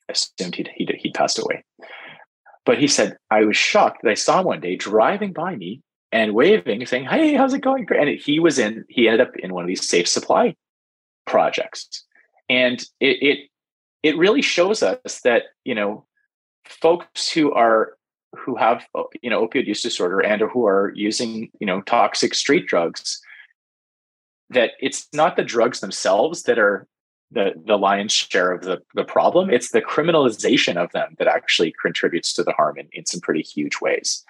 I 0.10 0.12
assumed 0.12 0.56
he'd, 0.56 0.70
he'd, 0.76 0.94
he'd 1.00 1.14
passed 1.14 1.40
away. 1.40 1.64
But 2.66 2.78
he 2.78 2.88
said, 2.88 3.18
I 3.32 3.46
was 3.46 3.56
shocked 3.56 4.02
that 4.04 4.12
I 4.12 4.16
saw 4.16 4.42
him 4.42 4.46
one 4.46 4.60
day 4.60 4.76
driving 4.76 5.32
by 5.32 5.56
me 5.56 5.82
and 6.12 6.34
waving, 6.34 6.86
saying, 6.86 7.06
Hey, 7.06 7.34
how's 7.34 7.54
it 7.54 7.62
going? 7.62 7.88
And 7.98 8.10
he 8.10 8.40
was 8.40 8.60
in, 8.60 8.84
he 8.90 9.08
ended 9.08 9.26
up 9.26 9.36
in 9.38 9.54
one 9.54 9.64
of 9.64 9.68
these 9.70 9.88
safe 9.88 10.08
supply 10.08 10.56
projects. 11.26 12.04
And 12.50 12.82
it, 13.00 13.24
it, 13.24 13.40
it 14.04 14.18
really 14.18 14.42
shows 14.42 14.84
us 14.84 15.22
that, 15.24 15.44
you 15.64 15.74
know, 15.74 16.06
folks 16.66 17.32
who 17.32 17.54
are 17.54 17.94
who 18.36 18.56
have 18.56 18.86
you 19.22 19.30
know 19.30 19.48
opioid 19.48 19.68
use 19.68 19.82
disorder 19.82 20.20
and 20.20 20.42
or 20.42 20.50
who 20.50 20.66
are 20.66 20.92
using 20.96 21.52
you 21.60 21.68
know 21.68 21.82
toxic 21.82 22.34
street 22.34 22.66
drugs 22.66 23.22
that 24.54 24.72
it's 24.80 25.08
not 25.14 25.36
the 25.36 25.44
drugs 25.44 25.80
themselves 25.80 26.44
that 26.44 26.60
are 26.60 26.88
the 27.32 27.54
the 27.66 27.78
lion's 27.78 28.14
share 28.14 28.52
of 28.52 28.62
the 28.62 28.82
the 28.94 29.04
problem. 29.04 29.50
It's 29.50 29.72
the 29.72 29.82
criminalization 29.82 30.78
of 30.78 30.92
them 30.92 31.16
that 31.20 31.28
actually 31.28 31.74
contributes 31.82 32.34
to 32.34 32.44
the 32.44 32.54
harm 32.54 32.78
in, 32.78 32.88
in 32.94 33.06
some 33.06 33.22
pretty 33.22 33.42
huge 33.42 33.82
ways. 33.82 34.24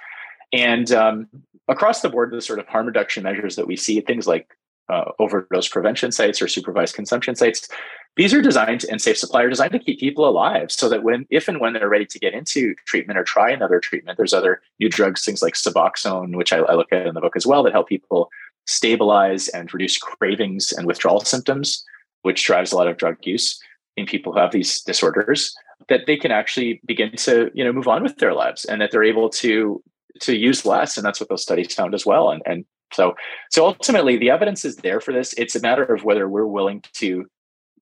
And 0.51 0.91
um, 0.91 1.27
across 1.67 2.01
the 2.01 2.09
board, 2.09 2.31
the 2.31 2.41
sort 2.41 2.59
of 2.59 2.67
harm 2.67 2.85
reduction 2.85 3.23
measures 3.23 3.55
that 3.55 3.67
we 3.67 3.75
see, 3.75 3.99
things 4.01 4.27
like 4.27 4.55
uh, 4.89 5.05
overdose 5.19 5.67
prevention 5.67 6.11
sites 6.11 6.41
or 6.41 6.47
supervised 6.47 6.95
consumption 6.95 7.35
sites, 7.35 7.67
these 8.15 8.33
are 8.33 8.41
designed 8.41 8.85
and 8.91 9.01
safe 9.01 9.17
supply 9.17 9.41
are 9.41 9.49
designed 9.49 9.71
to 9.71 9.79
keep 9.79 9.99
people 9.99 10.27
alive 10.27 10.71
so 10.71 10.87
that 10.89 11.03
when, 11.03 11.25
if 11.31 11.47
and 11.47 11.59
when 11.59 11.73
they're 11.73 11.89
ready 11.89 12.05
to 12.05 12.19
get 12.19 12.33
into 12.33 12.75
treatment 12.85 13.17
or 13.17 13.23
try 13.23 13.49
another 13.49 13.79
treatment, 13.79 14.17
there's 14.17 14.33
other 14.33 14.61
new 14.79 14.89
drugs, 14.89 15.25
things 15.25 15.41
like 15.41 15.55
Suboxone, 15.55 16.35
which 16.35 16.53
I, 16.53 16.57
I 16.57 16.75
look 16.75 16.91
at 16.91 17.07
in 17.07 17.15
the 17.15 17.21
book 17.21 17.35
as 17.35 17.47
well, 17.47 17.63
that 17.63 17.73
help 17.73 17.89
people 17.89 18.29
stabilize 18.65 19.47
and 19.49 19.73
reduce 19.73 19.97
cravings 19.97 20.71
and 20.71 20.87
withdrawal 20.87 21.21
symptoms, 21.21 21.83
which 22.21 22.45
drives 22.45 22.71
a 22.71 22.75
lot 22.75 22.87
of 22.87 22.97
drug 22.97 23.17
use 23.23 23.59
in 23.97 24.05
people 24.05 24.33
who 24.33 24.39
have 24.39 24.51
these 24.51 24.81
disorders, 24.81 25.53
that 25.89 26.01
they 26.07 26.17
can 26.17 26.31
actually 26.31 26.81
begin 26.85 27.11
to, 27.15 27.51
you 27.53 27.63
know, 27.63 27.73
move 27.73 27.87
on 27.87 28.03
with 28.03 28.17
their 28.17 28.33
lives 28.33 28.65
and 28.65 28.81
that 28.81 28.91
they're 28.91 29.03
able 29.03 29.29
to 29.29 29.81
to 30.21 30.35
use 30.35 30.65
less. 30.65 30.95
And 30.95 31.05
that's 31.05 31.19
what 31.19 31.29
those 31.29 31.41
studies 31.41 31.73
found 31.73 31.93
as 31.93 32.05
well. 32.05 32.29
And 32.29 32.41
and 32.45 32.65
so 32.91 33.15
so 33.49 33.65
ultimately 33.65 34.17
the 34.17 34.29
evidence 34.29 34.63
is 34.65 34.77
there 34.77 35.01
for 35.01 35.13
this. 35.13 35.33
It's 35.33 35.55
a 35.55 35.61
matter 35.61 35.83
of 35.83 36.03
whether 36.03 36.29
we're 36.29 36.45
willing 36.45 36.83
to 36.93 37.25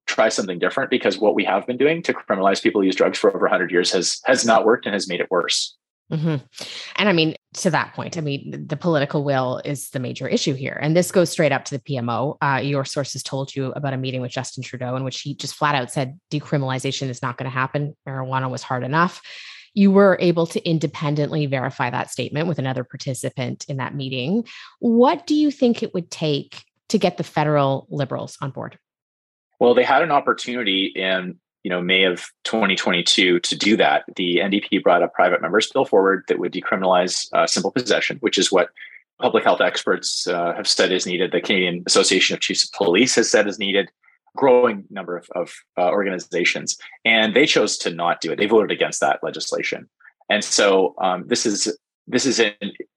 try 0.06 0.28
something 0.28 0.58
different 0.58 0.90
because 0.90 1.18
what 1.18 1.34
we 1.34 1.44
have 1.44 1.66
been 1.66 1.76
doing 1.76 2.02
to 2.02 2.12
criminalize 2.12 2.62
people 2.62 2.80
who 2.80 2.86
use 2.86 2.96
drugs 2.96 3.18
for 3.18 3.30
over 3.30 3.46
100 3.46 3.70
years 3.70 3.92
has 3.92 4.20
has 4.24 4.44
not 4.44 4.64
worked 4.64 4.86
and 4.86 4.94
has 4.94 5.08
made 5.08 5.20
it 5.20 5.30
worse. 5.30 5.76
Mm-hmm. 6.12 6.36
And 6.96 7.08
I 7.08 7.12
mean, 7.12 7.34
to 7.54 7.70
that 7.70 7.94
point, 7.94 8.18
I 8.18 8.20
mean, 8.20 8.66
the 8.66 8.76
political 8.76 9.24
will 9.24 9.62
is 9.64 9.90
the 9.90 9.98
major 9.98 10.28
issue 10.28 10.54
here. 10.54 10.78
And 10.80 10.94
this 10.94 11.10
goes 11.10 11.30
straight 11.30 11.52
up 11.52 11.64
to 11.66 11.78
the 11.78 11.82
PMO. 11.82 12.36
Uh, 12.42 12.60
your 12.62 12.84
sources 12.84 13.22
told 13.22 13.54
you 13.56 13.72
about 13.72 13.94
a 13.94 13.96
meeting 13.96 14.20
with 14.20 14.30
Justin 14.30 14.62
Trudeau 14.62 14.94
in 14.94 15.04
which 15.04 15.22
he 15.22 15.34
just 15.34 15.54
flat 15.54 15.74
out 15.74 15.90
said 15.90 16.18
decriminalization 16.30 17.08
is 17.08 17.22
not 17.22 17.38
going 17.38 17.50
to 17.50 17.54
happen. 17.54 17.96
Marijuana 18.06 18.50
was 18.50 18.62
hard 18.62 18.84
enough. 18.84 19.22
You 19.74 19.90
were 19.90 20.18
able 20.20 20.46
to 20.48 20.62
independently 20.68 21.46
verify 21.46 21.88
that 21.88 22.10
statement 22.10 22.46
with 22.46 22.58
another 22.58 22.84
participant 22.84 23.64
in 23.68 23.78
that 23.78 23.94
meeting. 23.94 24.44
What 24.80 25.26
do 25.26 25.34
you 25.34 25.50
think 25.50 25.82
it 25.82 25.94
would 25.94 26.10
take 26.10 26.62
to 26.90 26.98
get 26.98 27.16
the 27.16 27.24
federal 27.24 27.86
liberals 27.90 28.36
on 28.42 28.50
board? 28.50 28.78
Well, 29.58 29.74
they 29.74 29.84
had 29.84 30.02
an 30.02 30.10
opportunity 30.10 30.86
in 30.86 31.38
you 31.62 31.70
know 31.70 31.80
May 31.80 32.04
of 32.04 32.30
2022 32.44 33.40
to 33.40 33.56
do 33.56 33.76
that. 33.76 34.04
The 34.16 34.38
NDP 34.38 34.82
brought 34.82 35.02
a 35.02 35.08
private 35.08 35.40
members 35.40 35.70
bill 35.70 35.84
forward 35.84 36.24
that 36.28 36.38
would 36.38 36.52
decriminalize 36.52 37.32
uh, 37.32 37.46
simple 37.46 37.70
possession, 37.70 38.18
which 38.20 38.38
is 38.38 38.50
what 38.50 38.70
public 39.20 39.44
health 39.44 39.60
experts 39.60 40.26
uh, 40.26 40.54
have 40.54 40.66
said 40.66 40.92
is 40.92 41.06
needed. 41.06 41.32
The 41.32 41.40
Canadian 41.40 41.84
Association 41.86 42.34
of 42.34 42.40
Chiefs 42.40 42.64
of 42.64 42.72
Police 42.72 43.14
has 43.14 43.30
said 43.30 43.46
is 43.46 43.58
needed. 43.58 43.90
Growing 44.34 44.84
number 44.88 45.16
of, 45.16 45.28
of 45.34 45.52
uh, 45.76 45.90
organizations, 45.90 46.78
and 47.04 47.36
they 47.36 47.44
chose 47.44 47.76
to 47.78 47.90
not 47.90 48.22
do 48.22 48.32
it. 48.32 48.36
They 48.36 48.46
voted 48.46 48.70
against 48.70 49.00
that 49.00 49.20
legislation, 49.22 49.90
and 50.30 50.42
so 50.42 50.94
um, 51.02 51.24
this 51.26 51.44
is 51.44 51.76
this 52.06 52.24
is 52.24 52.40
an, 52.40 52.54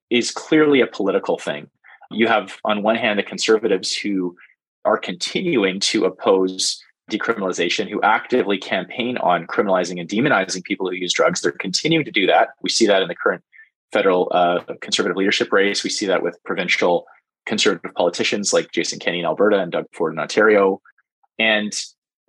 is 0.10 0.32
clearly 0.32 0.80
a 0.80 0.88
political 0.88 1.38
thing. 1.38 1.70
You 2.10 2.28
have 2.28 2.58
on 2.64 2.84
one 2.84 2.96
hand 2.96 3.20
the 3.20 3.24
conservatives 3.24 3.94
who 3.94 4.38
are 4.86 4.98
continuing 4.98 5.82
to 5.82 6.06
oppose 6.06 6.82
decriminalization, 7.10 7.90
who 7.90 8.02
actively 8.02 8.58
campaign 8.58 9.18
on 9.18 9.46
criminalizing 9.48 10.00
and 10.00 10.10
demonizing 10.10 10.64
people 10.64 10.90
who 10.90 10.96
use 10.96 11.14
drugs. 11.14 11.42
They're 11.42 11.52
continuing 11.52 12.06
to 12.06 12.12
do 12.12 12.26
that. 12.28 12.50
We 12.62 12.70
see 12.70 12.88
that 12.88 13.02
in 13.02 13.08
the 13.08 13.16
current 13.16 13.44
federal 13.92 14.32
uh, 14.32 14.62
conservative 14.82 15.16
leadership 15.16 15.52
race. 15.52 15.84
We 15.84 15.90
see 15.90 16.06
that 16.08 16.24
with 16.24 16.38
provincial 16.44 17.06
conservative 17.46 17.94
politicians 17.94 18.54
like 18.54 18.72
Jason 18.72 19.00
Kenney 19.00 19.20
in 19.20 19.26
Alberta 19.26 19.60
and 19.60 19.72
Doug 19.72 19.86
Ford 19.94 20.14
in 20.14 20.20
Ontario. 20.20 20.82
And 21.38 21.72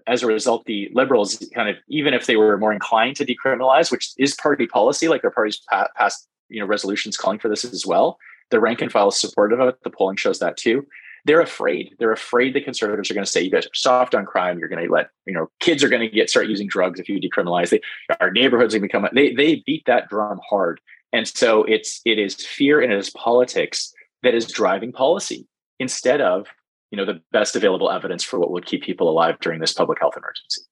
as 0.06 0.22
a 0.22 0.26
result, 0.26 0.66
the 0.66 0.90
liberals 0.92 1.42
kind 1.54 1.68
of, 1.68 1.76
even 1.88 2.12
if 2.12 2.26
they 2.26 2.36
were 2.36 2.58
more 2.58 2.72
inclined 2.72 3.16
to 3.16 3.24
decriminalize, 3.24 3.90
which 3.90 4.12
is 4.18 4.34
party 4.34 4.66
policy, 4.66 5.08
like 5.08 5.22
their 5.22 5.30
parties 5.30 5.60
passed, 5.96 6.28
you 6.48 6.60
know, 6.60 6.66
resolutions 6.66 7.16
calling 7.16 7.38
for 7.38 7.48
this 7.48 7.64
as 7.64 7.86
well. 7.86 8.18
The 8.50 8.60
rank 8.60 8.82
and 8.82 8.92
file 8.92 9.08
is 9.08 9.18
supportive 9.18 9.58
of 9.58 9.68
it. 9.68 9.82
The 9.82 9.90
polling 9.90 10.16
shows 10.16 10.38
that 10.38 10.56
too 10.56 10.86
they're 11.26 11.40
afraid. 11.40 11.94
They're 11.98 12.12
afraid 12.12 12.54
the 12.54 12.60
conservatives 12.60 13.10
are 13.10 13.14
going 13.14 13.24
to 13.24 13.30
say, 13.30 13.42
"You 13.42 13.50
guys 13.50 13.66
are 13.66 13.74
soft 13.74 14.14
on 14.14 14.24
crime. 14.24 14.58
You're 14.58 14.68
going 14.68 14.86
to 14.86 14.90
let 14.90 15.10
you 15.26 15.34
know 15.34 15.50
kids 15.58 15.82
are 15.82 15.88
going 15.88 16.02
to 16.02 16.08
get 16.08 16.30
start 16.30 16.46
using 16.46 16.68
drugs 16.68 17.00
if 17.00 17.08
you 17.08 17.20
decriminalize. 17.20 17.70
They, 17.70 17.80
our 18.20 18.30
neighborhoods 18.30 18.74
are 18.74 18.78
going 18.78 18.88
to 18.88 18.98
become." 19.00 19.08
They 19.12 19.34
they 19.34 19.62
beat 19.66 19.84
that 19.86 20.08
drum 20.08 20.40
hard, 20.48 20.80
and 21.12 21.26
so 21.26 21.64
it's 21.64 22.00
it 22.04 22.18
is 22.18 22.36
fear 22.46 22.80
and 22.80 22.92
it 22.92 22.98
is 22.98 23.10
politics 23.10 23.92
that 24.22 24.34
is 24.34 24.46
driving 24.46 24.92
policy 24.92 25.46
instead 25.80 26.20
of 26.20 26.46
you 26.92 26.96
know 26.96 27.04
the 27.04 27.20
best 27.32 27.56
available 27.56 27.90
evidence 27.90 28.22
for 28.22 28.38
what 28.38 28.52
would 28.52 28.64
keep 28.64 28.82
people 28.82 29.10
alive 29.10 29.36
during 29.40 29.60
this 29.60 29.72
public 29.72 29.98
health 29.98 30.14
emergency. 30.16 30.62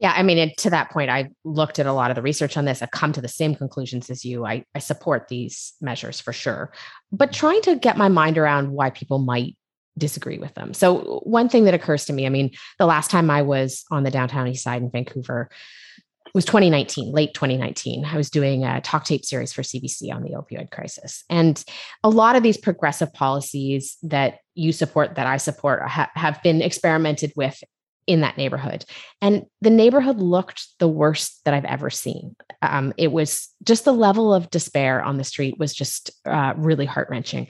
Yeah, 0.00 0.14
I 0.16 0.22
mean, 0.22 0.38
it, 0.38 0.56
to 0.58 0.70
that 0.70 0.90
point, 0.90 1.10
I 1.10 1.28
looked 1.44 1.78
at 1.78 1.84
a 1.84 1.92
lot 1.92 2.10
of 2.10 2.14
the 2.14 2.22
research 2.22 2.56
on 2.56 2.64
this. 2.64 2.80
I've 2.80 2.90
come 2.90 3.12
to 3.12 3.20
the 3.20 3.28
same 3.28 3.54
conclusions 3.54 4.08
as 4.08 4.24
you. 4.24 4.46
I, 4.46 4.64
I 4.74 4.78
support 4.78 5.28
these 5.28 5.74
measures 5.82 6.18
for 6.18 6.32
sure, 6.32 6.72
but 7.12 7.34
trying 7.34 7.60
to 7.62 7.76
get 7.76 7.98
my 7.98 8.08
mind 8.08 8.38
around 8.38 8.70
why 8.72 8.88
people 8.88 9.18
might 9.18 9.56
disagree 10.00 10.38
with 10.38 10.54
them. 10.54 10.74
So, 10.74 11.20
one 11.24 11.48
thing 11.48 11.64
that 11.64 11.74
occurs 11.74 12.06
to 12.06 12.12
me, 12.12 12.26
I 12.26 12.30
mean, 12.30 12.50
the 12.78 12.86
last 12.86 13.10
time 13.10 13.30
I 13.30 13.42
was 13.42 13.84
on 13.90 14.02
the 14.02 14.10
downtown 14.10 14.48
east 14.48 14.64
side 14.64 14.82
in 14.82 14.90
Vancouver 14.90 15.50
was 16.34 16.44
2019, 16.44 17.12
late 17.12 17.34
2019. 17.34 18.04
I 18.04 18.16
was 18.16 18.30
doing 18.30 18.64
a 18.64 18.80
talk 18.80 19.04
tape 19.04 19.24
series 19.24 19.52
for 19.52 19.62
CBC 19.62 20.12
on 20.12 20.22
the 20.22 20.30
opioid 20.30 20.70
crisis. 20.70 21.24
And 21.28 21.62
a 22.04 22.08
lot 22.08 22.36
of 22.36 22.42
these 22.42 22.56
progressive 22.56 23.12
policies 23.12 23.96
that 24.02 24.38
you 24.54 24.72
support, 24.72 25.16
that 25.16 25.26
I 25.26 25.38
support, 25.38 25.82
ha- 25.82 26.10
have 26.14 26.42
been 26.42 26.62
experimented 26.62 27.32
with 27.36 27.60
in 28.06 28.22
that 28.22 28.36
neighborhood. 28.36 28.84
And 29.20 29.46
the 29.60 29.70
neighborhood 29.70 30.18
looked 30.18 30.66
the 30.78 30.88
worst 30.88 31.44
that 31.44 31.54
I've 31.54 31.64
ever 31.64 31.90
seen. 31.90 32.34
Um, 32.62 32.92
it 32.96 33.12
was 33.12 33.48
just 33.62 33.84
the 33.84 33.92
level 33.92 34.34
of 34.34 34.50
despair 34.50 35.02
on 35.02 35.16
the 35.16 35.24
street 35.24 35.58
was 35.58 35.74
just 35.74 36.10
uh, 36.24 36.54
really 36.56 36.86
heart 36.86 37.08
wrenching. 37.10 37.48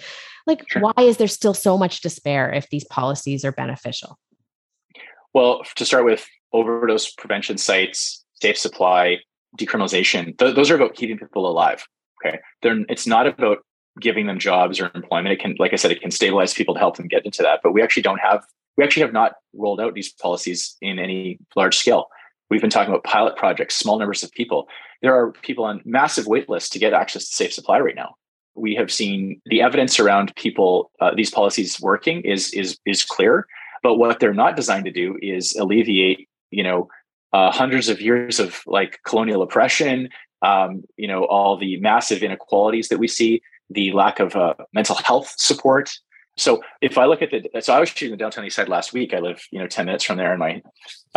Like, 0.51 0.69
sure. 0.69 0.83
why 0.83 1.05
is 1.05 1.17
there 1.17 1.29
still 1.29 1.55
so 1.55 1.79
much 1.79 2.01
despair 2.01 2.53
if 2.53 2.69
these 2.71 2.85
policies 2.85 3.45
are 3.45 3.53
beneficial? 3.53 4.19
Well, 5.33 5.63
to 5.77 5.85
start 5.85 6.05
with, 6.05 6.27
overdose 6.53 7.13
prevention 7.13 7.57
sites, 7.57 8.25
safe 8.43 8.59
supply, 8.59 9.19
decriminalization, 9.57 10.37
th- 10.39 10.57
those 10.57 10.69
are 10.71 10.75
about 10.75 10.95
keeping 10.95 11.19
people 11.19 11.49
alive. 11.49 11.87
Okay. 12.27 12.41
They're, 12.63 12.81
it's 12.89 13.07
not 13.07 13.29
about 13.29 13.59
giving 14.01 14.27
them 14.27 14.41
jobs 14.41 14.81
or 14.81 14.91
employment. 14.93 15.33
It 15.33 15.41
can, 15.41 15.55
like 15.61 15.73
I 15.73 15.77
said, 15.77 15.93
it 15.93 16.01
can 16.01 16.11
stabilize 16.11 16.53
people 16.53 16.75
to 16.75 16.81
help 16.81 16.97
them 16.97 17.07
get 17.07 17.25
into 17.25 17.43
that. 17.43 17.61
But 17.63 17.73
we 17.73 17.83
actually 17.83 18.03
don't 18.03 18.21
have, 18.21 18.43
we 18.77 18.83
actually 18.83 19.03
have 19.03 19.13
not 19.13 19.35
rolled 19.55 19.81
out 19.81 19.95
these 19.95 20.13
policies 20.13 20.77
in 20.83 20.99
any 20.99 21.39
large 21.55 21.77
scale. 21.77 22.07
We've 22.51 22.61
been 22.61 22.71
talking 22.71 22.93
about 22.93 23.05
pilot 23.05 23.37
projects, 23.37 23.77
small 23.77 24.01
numbers 24.01 24.25
of 24.25 24.33
people. 24.33 24.67
There 25.01 25.15
are 25.15 25.31
people 25.31 25.65
on 25.65 25.83
massive 25.85 26.27
wait 26.27 26.49
lists 26.49 26.71
to 26.71 26.81
get 26.81 26.93
access 26.93 27.29
to 27.29 27.35
safe 27.37 27.53
supply 27.53 27.79
right 27.79 27.95
now 27.95 28.17
we 28.61 28.75
have 28.75 28.93
seen 28.93 29.41
the 29.47 29.63
evidence 29.63 29.99
around 29.99 30.35
people 30.37 30.91
uh, 31.01 31.13
these 31.15 31.31
policies 31.31 31.81
working 31.81 32.21
is 32.23 32.53
is 32.53 32.79
is 32.87 33.05
clear. 33.05 33.47
But 33.83 33.95
what 33.95 34.21
they're 34.21 34.35
not 34.35 34.57
designed 34.57 34.85
to 34.85 34.93
do 34.93 35.19
is 35.23 35.55
alleviate 35.57 36.29
you 36.51 36.63
know 36.63 36.89
uh, 37.33 37.51
hundreds 37.51 37.89
of 37.89 38.01
years 38.01 38.39
of 38.39 38.61
like 38.67 39.01
colonial 39.07 39.43
oppression 39.43 40.09
um, 40.43 40.83
you 40.97 41.09
know 41.09 41.25
all 41.25 41.57
the 41.57 41.81
massive 41.81 42.23
inequalities 42.23 42.89
that 42.89 42.99
we 42.99 43.09
see 43.09 43.43
the 43.71 43.93
lack 43.93 44.21
of 44.21 44.37
uh, 44.37 44.55
mental 44.75 44.97
health 44.97 45.35
support 45.37 45.91
so 46.37 46.63
if 46.81 46.97
I 46.97 47.05
look 47.05 47.23
at 47.23 47.31
the, 47.31 47.61
so 47.61 47.75
I 47.75 47.81
was 47.81 47.91
shooting 47.91 48.13
the 48.13 48.17
downtown 48.17 48.45
east 48.45 48.57
side 48.57 48.69
last 48.69 48.93
week. 48.93 49.13
I 49.13 49.19
live, 49.19 49.43
you 49.51 49.59
know, 49.59 49.67
10 49.67 49.87
minutes 49.87 50.05
from 50.05 50.17
there 50.17 50.31
and 50.31 50.39
my, 50.39 50.51
I 50.51 50.63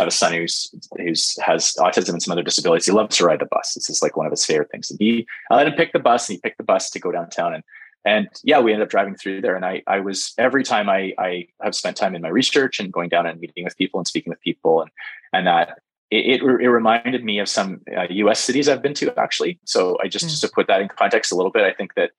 have 0.00 0.08
a 0.08 0.10
son 0.10 0.32
who's, 0.32 0.74
who's 0.98 1.36
has 1.40 1.74
autism 1.78 2.10
and 2.10 2.22
some 2.22 2.32
other 2.32 2.42
disabilities. 2.42 2.86
He 2.86 2.92
loves 2.92 3.16
to 3.16 3.24
ride 3.24 3.40
the 3.40 3.46
bus. 3.46 3.74
This 3.74 3.88
is 3.88 4.02
like 4.02 4.16
one 4.16 4.26
of 4.26 4.32
his 4.32 4.44
favorite 4.44 4.70
things. 4.70 4.90
And 4.90 4.98
he, 5.00 5.26
I 5.50 5.56
let 5.56 5.66
him 5.66 5.74
pick 5.74 5.92
the 5.92 5.98
bus 5.98 6.28
and 6.28 6.34
he 6.34 6.40
picked 6.40 6.58
the 6.58 6.64
bus 6.64 6.90
to 6.90 6.98
go 6.98 7.10
downtown. 7.10 7.54
And, 7.54 7.64
and 8.04 8.28
yeah, 8.42 8.60
we 8.60 8.72
ended 8.72 8.86
up 8.86 8.90
driving 8.90 9.14
through 9.14 9.40
there. 9.40 9.56
And 9.56 9.64
I, 9.64 9.82
I 9.86 10.00
was, 10.00 10.34
every 10.36 10.62
time 10.62 10.90
I, 10.90 11.14
I 11.18 11.46
have 11.62 11.74
spent 11.74 11.96
time 11.96 12.14
in 12.14 12.22
my 12.22 12.28
research 12.28 12.78
and 12.78 12.92
going 12.92 13.08
down 13.08 13.26
and 13.26 13.40
meeting 13.40 13.64
with 13.64 13.78
people 13.78 14.00
and 14.00 14.06
speaking 14.06 14.30
with 14.30 14.40
people 14.42 14.82
and, 14.82 14.90
and 15.32 15.46
that 15.46 15.78
it, 16.10 16.42
it, 16.42 16.42
it 16.42 16.68
reminded 16.68 17.24
me 17.24 17.38
of 17.38 17.48
some 17.48 17.80
uh, 17.96 18.06
US 18.10 18.40
cities 18.40 18.68
I've 18.68 18.82
been 18.82 18.94
to 18.94 19.18
actually. 19.18 19.58
So 19.64 19.96
I 20.02 20.08
just, 20.08 20.26
mm. 20.26 20.28
just 20.30 20.42
to 20.42 20.48
put 20.48 20.66
that 20.66 20.82
in 20.82 20.88
context 20.88 21.32
a 21.32 21.34
little 21.34 21.50
bit, 21.50 21.64
I 21.64 21.72
think 21.72 21.94
that 21.94 22.10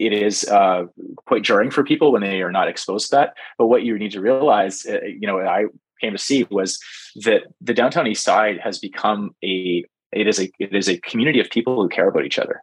it 0.00 0.14
is 0.14 0.48
uh, 0.48 0.86
quite 1.26 1.42
jarring 1.42 1.70
for 1.70 1.84
people 1.84 2.10
when 2.10 2.22
they 2.22 2.40
are 2.40 2.50
not 2.50 2.68
exposed 2.68 3.10
to 3.10 3.16
that. 3.16 3.34
But 3.58 3.66
what 3.66 3.82
you 3.82 3.98
need 3.98 4.12
to 4.12 4.20
realize, 4.20 4.86
uh, 4.86 5.02
you 5.04 5.26
know, 5.26 5.40
I 5.40 5.66
came 6.00 6.12
to 6.12 6.18
see 6.18 6.44
was 6.50 6.80
that 7.16 7.42
the 7.60 7.74
downtown 7.74 8.06
east 8.06 8.24
side 8.24 8.58
has 8.64 8.78
become 8.78 9.34
a 9.44 9.84
it 10.12 10.26
is 10.26 10.40
a 10.40 10.50
it 10.58 10.74
is 10.74 10.88
a 10.88 10.98
community 10.98 11.38
of 11.38 11.50
people 11.50 11.80
who 11.80 11.88
care 11.88 12.08
about 12.08 12.24
each 12.24 12.38
other. 12.38 12.62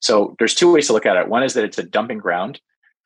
So 0.00 0.34
there's 0.38 0.54
two 0.54 0.72
ways 0.72 0.86
to 0.86 0.94
look 0.94 1.04
at 1.06 1.16
it. 1.16 1.28
One 1.28 1.42
is 1.42 1.52
that 1.54 1.64
it's 1.64 1.78
a 1.78 1.82
dumping 1.82 2.18
ground 2.18 2.60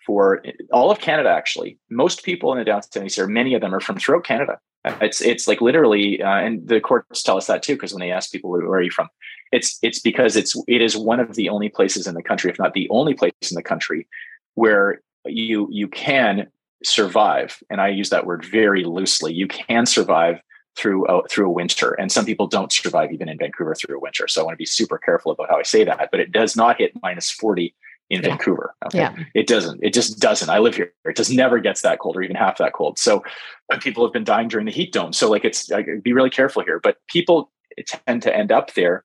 for 0.06 0.42
all 0.72 0.90
of 0.90 1.00
Canada. 1.00 1.28
Actually, 1.28 1.78
most 1.90 2.24
people 2.24 2.52
in 2.52 2.58
the 2.58 2.64
downtown 2.64 3.06
east, 3.06 3.18
many 3.28 3.54
of 3.54 3.60
them, 3.60 3.74
are 3.74 3.80
from 3.80 3.98
throughout 3.98 4.24
Canada. 4.24 4.58
It's 5.00 5.20
it's 5.20 5.46
like 5.46 5.60
literally, 5.60 6.20
uh, 6.20 6.28
and 6.28 6.66
the 6.66 6.80
courts 6.80 7.22
tell 7.22 7.36
us 7.36 7.46
that 7.46 7.62
too, 7.62 7.74
because 7.74 7.94
when 7.94 8.00
they 8.00 8.10
ask 8.10 8.32
people 8.32 8.50
where, 8.50 8.66
where 8.68 8.80
are 8.80 8.82
you 8.82 8.90
from, 8.90 9.08
it's 9.52 9.78
it's 9.80 10.00
because 10.00 10.34
it's 10.34 10.60
it 10.66 10.82
is 10.82 10.96
one 10.96 11.20
of 11.20 11.36
the 11.36 11.48
only 11.48 11.68
places 11.68 12.08
in 12.08 12.14
the 12.14 12.22
country, 12.22 12.50
if 12.50 12.58
not 12.58 12.74
the 12.74 12.88
only 12.90 13.14
place 13.14 13.32
in 13.48 13.54
the 13.54 13.62
country, 13.62 14.08
where 14.54 15.00
you 15.24 15.68
you 15.70 15.86
can 15.86 16.48
survive. 16.82 17.62
And 17.70 17.80
I 17.80 17.88
use 17.88 18.10
that 18.10 18.26
word 18.26 18.44
very 18.44 18.82
loosely. 18.82 19.32
You 19.32 19.46
can 19.46 19.86
survive 19.86 20.40
through 20.74 21.06
a, 21.06 21.28
through 21.28 21.46
a 21.46 21.52
winter, 21.52 21.92
and 21.92 22.10
some 22.10 22.24
people 22.24 22.48
don't 22.48 22.72
survive 22.72 23.12
even 23.12 23.28
in 23.28 23.38
Vancouver 23.38 23.76
through 23.76 23.98
a 23.98 24.00
winter. 24.00 24.26
So 24.26 24.40
I 24.40 24.44
want 24.44 24.54
to 24.54 24.58
be 24.58 24.66
super 24.66 24.98
careful 24.98 25.30
about 25.30 25.48
how 25.48 25.58
I 25.58 25.62
say 25.62 25.84
that. 25.84 26.08
But 26.10 26.18
it 26.18 26.32
does 26.32 26.56
not 26.56 26.78
hit 26.78 26.90
minus 27.00 27.30
forty 27.30 27.72
in 28.12 28.22
yeah. 28.22 28.28
Vancouver. 28.28 28.74
Okay. 28.86 28.98
Yeah. 28.98 29.16
It 29.34 29.46
doesn't. 29.46 29.82
It 29.82 29.94
just 29.94 30.20
doesn't. 30.20 30.50
I 30.50 30.58
live 30.58 30.76
here. 30.76 30.92
It 31.06 31.16
just 31.16 31.32
never 31.32 31.58
gets 31.58 31.80
that 31.80 31.98
cold 31.98 32.16
or 32.16 32.22
even 32.22 32.36
half 32.36 32.58
that 32.58 32.74
cold. 32.74 32.98
So 32.98 33.24
uh, 33.72 33.78
people 33.78 34.04
have 34.04 34.12
been 34.12 34.22
dying 34.22 34.48
during 34.48 34.66
the 34.66 34.72
heat 34.72 34.92
dome. 34.92 35.14
So 35.14 35.30
like 35.30 35.46
it's 35.46 35.70
like, 35.70 35.86
be 36.02 36.12
really 36.12 36.30
careful 36.30 36.62
here. 36.62 36.78
But 36.78 36.98
people 37.08 37.50
tend 37.86 38.22
to 38.22 38.36
end 38.36 38.52
up 38.52 38.74
there 38.74 39.04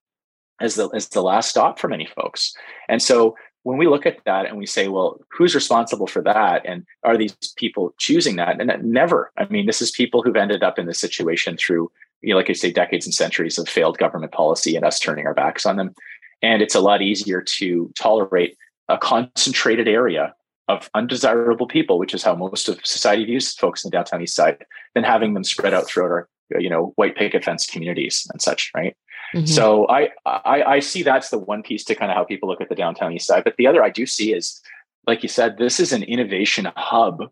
as 0.59 0.75
the 0.75 0.89
as 0.89 1.07
the 1.07 1.21
last 1.21 1.49
stop 1.49 1.79
for 1.79 1.87
many 1.87 2.05
folks. 2.05 2.53
And 2.89 3.01
so 3.01 3.37
when 3.63 3.77
we 3.77 3.87
look 3.87 4.05
at 4.05 4.19
that 4.25 4.45
and 4.45 4.57
we 4.57 4.65
say, 4.65 4.89
well, 4.89 5.21
who's 5.31 5.55
responsible 5.55 6.07
for 6.07 6.21
that? 6.21 6.65
And 6.65 6.85
are 7.03 7.17
these 7.17 7.35
people 7.55 7.93
choosing 7.97 8.35
that? 8.35 8.59
And 8.59 8.69
that 8.69 8.83
never. 8.83 9.31
I 9.37 9.45
mean, 9.45 9.67
this 9.67 9.81
is 9.81 9.89
people 9.89 10.21
who've 10.21 10.35
ended 10.35 10.63
up 10.63 10.77
in 10.77 10.85
this 10.85 10.99
situation 10.99 11.55
through, 11.55 11.89
you 12.21 12.31
know, 12.31 12.37
like 12.37 12.49
I 12.49 12.53
say, 12.53 12.71
decades 12.71 13.05
and 13.05 13.13
centuries 13.13 13.57
of 13.57 13.69
failed 13.69 13.97
government 13.97 14.33
policy 14.33 14.75
and 14.75 14.83
us 14.83 14.99
turning 14.99 15.25
our 15.25 15.33
backs 15.33 15.65
on 15.65 15.77
them. 15.77 15.95
And 16.41 16.61
it's 16.61 16.75
a 16.75 16.81
lot 16.81 17.01
easier 17.01 17.41
to 17.41 17.91
tolerate 17.97 18.57
a 18.89 18.97
concentrated 18.97 19.87
area 19.87 20.33
of 20.67 20.89
undesirable 20.93 21.67
people, 21.67 21.97
which 21.97 22.13
is 22.13 22.23
how 22.23 22.35
most 22.35 22.67
of 22.67 22.79
society 22.85 23.23
views 23.25 23.53
folks 23.53 23.83
in 23.83 23.89
the 23.89 23.95
downtown 23.95 24.21
east 24.21 24.35
side, 24.35 24.65
than 24.95 25.03
having 25.03 25.33
them 25.33 25.43
spread 25.43 25.73
out 25.73 25.87
throughout 25.87 26.11
our, 26.11 26.29
you 26.59 26.69
know, 26.69 26.93
white 26.95 27.15
picket 27.15 27.43
fence 27.43 27.65
communities 27.65 28.27
and 28.31 28.41
such, 28.41 28.71
right? 28.75 28.95
Mm-hmm. 29.33 29.45
So 29.45 29.87
I, 29.89 30.09
I 30.25 30.63
I 30.63 30.79
see 30.79 31.03
that's 31.03 31.29
the 31.29 31.37
one 31.37 31.63
piece 31.63 31.83
to 31.85 31.95
kind 31.95 32.11
of 32.11 32.17
how 32.17 32.23
people 32.23 32.47
look 32.47 32.61
at 32.61 32.69
the 32.69 32.75
downtown 32.75 33.13
east 33.13 33.27
side. 33.27 33.43
But 33.43 33.55
the 33.57 33.67
other 33.67 33.83
I 33.83 33.89
do 33.89 34.05
see 34.05 34.33
is, 34.33 34.61
like 35.05 35.23
you 35.23 35.29
said, 35.29 35.57
this 35.57 35.79
is 35.79 35.91
an 35.91 36.03
innovation 36.03 36.69
hub 36.75 37.23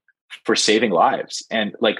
for 0.44 0.56
saving 0.56 0.92
lives 0.92 1.46
and 1.50 1.74
like 1.80 2.00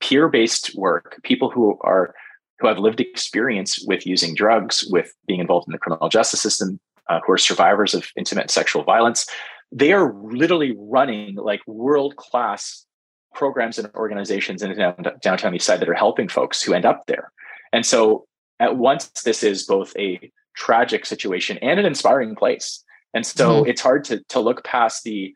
peer 0.00 0.28
based 0.28 0.74
work. 0.76 1.20
People 1.22 1.50
who 1.50 1.78
are 1.82 2.14
who 2.58 2.68
have 2.68 2.78
lived 2.78 3.00
experience 3.00 3.82
with 3.86 4.06
using 4.06 4.34
drugs, 4.34 4.86
with 4.90 5.14
being 5.26 5.40
involved 5.40 5.66
in 5.66 5.72
the 5.72 5.78
criminal 5.78 6.10
justice 6.10 6.42
system, 6.42 6.78
uh, 7.10 7.20
who 7.26 7.32
are 7.32 7.38
survivors 7.38 7.92
of 7.92 8.08
intimate 8.16 8.50
sexual 8.50 8.84
violence, 8.84 9.26
they 9.72 9.92
are 9.92 10.14
literally 10.22 10.74
running 10.78 11.34
like 11.34 11.60
world 11.66 12.16
class 12.16 12.86
programs 13.34 13.78
and 13.78 13.90
organizations 13.94 14.62
in 14.62 14.76
downtown 15.20 15.54
east 15.54 15.66
side 15.66 15.80
that 15.80 15.88
are 15.88 15.94
helping 15.94 16.28
folks 16.28 16.62
who 16.62 16.72
end 16.72 16.84
up 16.84 17.04
there. 17.06 17.32
And 17.72 17.84
so 17.84 18.26
at 18.58 18.76
once 18.76 19.08
this 19.22 19.42
is 19.42 19.64
both 19.64 19.94
a 19.96 20.30
tragic 20.56 21.06
situation 21.06 21.58
and 21.58 21.78
an 21.78 21.86
inspiring 21.86 22.34
place. 22.34 22.84
And 23.14 23.26
so 23.26 23.60
mm-hmm. 23.60 23.70
it's 23.70 23.80
hard 23.80 24.04
to 24.04 24.22
to 24.28 24.40
look 24.40 24.64
past 24.64 25.04
the 25.04 25.34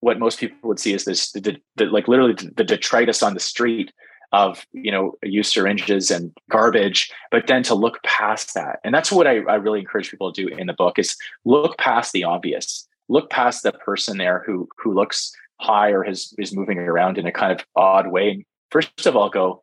what 0.00 0.18
most 0.18 0.40
people 0.40 0.56
would 0.68 0.80
see 0.80 0.94
as 0.94 1.04
this 1.04 1.30
the, 1.32 1.40
the, 1.40 1.56
the 1.76 1.84
like 1.86 2.08
literally 2.08 2.34
the 2.34 2.64
detritus 2.64 3.22
on 3.22 3.34
the 3.34 3.40
street 3.40 3.92
of 4.32 4.66
you 4.72 4.90
know 4.90 5.14
used 5.22 5.52
syringes 5.52 6.10
and 6.10 6.32
garbage 6.50 7.10
but 7.30 7.46
then 7.46 7.62
to 7.64 7.74
look 7.74 8.02
past 8.02 8.54
that. 8.54 8.80
And 8.84 8.94
that's 8.94 9.12
what 9.12 9.26
I, 9.26 9.40
I 9.40 9.56
really 9.56 9.80
encourage 9.80 10.10
people 10.10 10.32
to 10.32 10.46
do 10.46 10.54
in 10.54 10.66
the 10.66 10.72
book 10.72 10.98
is 10.98 11.16
look 11.44 11.78
past 11.78 12.12
the 12.12 12.24
obvious. 12.24 12.88
Look 13.08 13.30
past 13.30 13.62
the 13.62 13.72
person 13.72 14.18
there 14.18 14.42
who 14.46 14.68
who 14.78 14.94
looks 14.94 15.32
high 15.60 15.90
or 15.90 16.04
is 16.04 16.34
is 16.38 16.54
moving 16.54 16.78
around 16.78 17.18
in 17.18 17.26
a 17.26 17.32
kind 17.32 17.52
of 17.52 17.66
odd 17.76 18.08
way. 18.08 18.44
First 18.70 19.06
of 19.06 19.16
all 19.16 19.28
go 19.28 19.62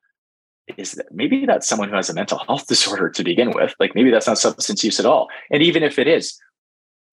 is 0.78 0.92
that 0.94 1.08
maybe 1.12 1.46
that's 1.46 1.68
someone 1.68 1.90
who 1.90 1.96
has 1.96 2.10
a 2.10 2.14
mental 2.14 2.40
health 2.40 2.68
disorder 2.68 3.10
to 3.10 3.24
begin 3.24 3.52
with. 3.52 3.74
Like 3.80 3.96
maybe 3.96 4.12
that's 4.12 4.28
not 4.28 4.38
substance 4.38 4.84
use 4.84 5.00
at 5.00 5.06
all. 5.06 5.30
And 5.52 5.64
even 5.64 5.84
if 5.84 5.98
it 5.98 6.08
is 6.08 6.40